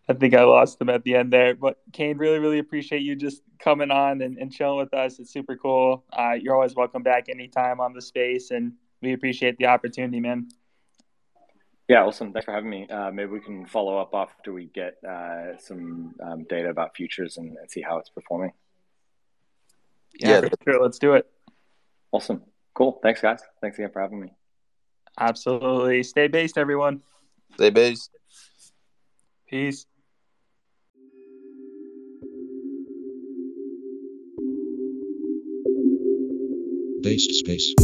I 0.09 0.13
think 0.13 0.35
I 0.35 0.45
lost 0.45 0.81
him 0.81 0.89
at 0.89 1.03
the 1.03 1.17
end 1.17 1.33
there. 1.33 1.55
But 1.55 1.79
Kain, 1.93 2.17
really, 2.17 2.39
really 2.39 2.59
appreciate 2.59 3.03
you 3.03 3.17
just 3.17 3.43
coming 3.59 3.91
on 3.91 4.23
and, 4.23 4.39
and 4.39 4.53
chilling 4.53 4.79
with 4.79 4.95
us. 4.95 5.19
It's 5.19 5.33
super 5.33 5.57
cool. 5.57 6.05
Uh, 6.13 6.35
you're 6.41 6.55
always 6.55 6.77
welcome 6.77 7.03
back 7.03 7.29
anytime 7.29 7.81
on 7.81 7.93
the 7.93 8.03
space, 8.03 8.53
and 8.53 8.73
we 9.03 9.15
appreciate 9.15 9.57
the 9.59 9.67
opportunity, 9.67 10.21
man. 10.21 10.49
Yeah, 11.89 12.05
awesome. 12.05 12.33
Thanks 12.33 12.45
for 12.45 12.53
having 12.53 12.71
me. 12.71 12.89
Uh, 12.89 13.13
maybe 13.13 13.31
we 13.31 13.41
can 13.41 13.65
follow 13.65 13.99
up 13.99 14.11
after 14.13 14.53
we 14.53 14.67
get 14.67 14.97
uh, 15.09 15.57
some 15.59 16.15
um, 16.21 16.45
data 16.45 16.69
about 16.69 16.97
futures 16.97 17.37
and, 17.37 17.57
and, 17.57 17.71
see 17.71 17.81
how 17.81 17.99
it's 17.99 18.11
performing. 18.11 18.53
Yeah, 20.19 20.41
yeah 20.43 20.49
sure. 20.65 20.83
Let's 20.83 20.99
do 20.99 21.15
it. 21.15 21.31
Awesome. 22.11 22.43
Cool. 22.75 22.99
Thanks, 23.03 23.21
guys. 23.21 23.41
Thanks 23.61 23.79
again 23.79 23.91
for 23.93 24.03
having 24.03 24.21
me. 24.21 24.33
Absolutely. 25.19 26.03
Stay 26.03 26.27
based, 26.27 26.59
everyone. 26.59 27.03
Stay 27.55 27.71
based. 27.71 28.11
Peace. 29.49 29.87
Based 37.01 37.33
space. 37.33 37.75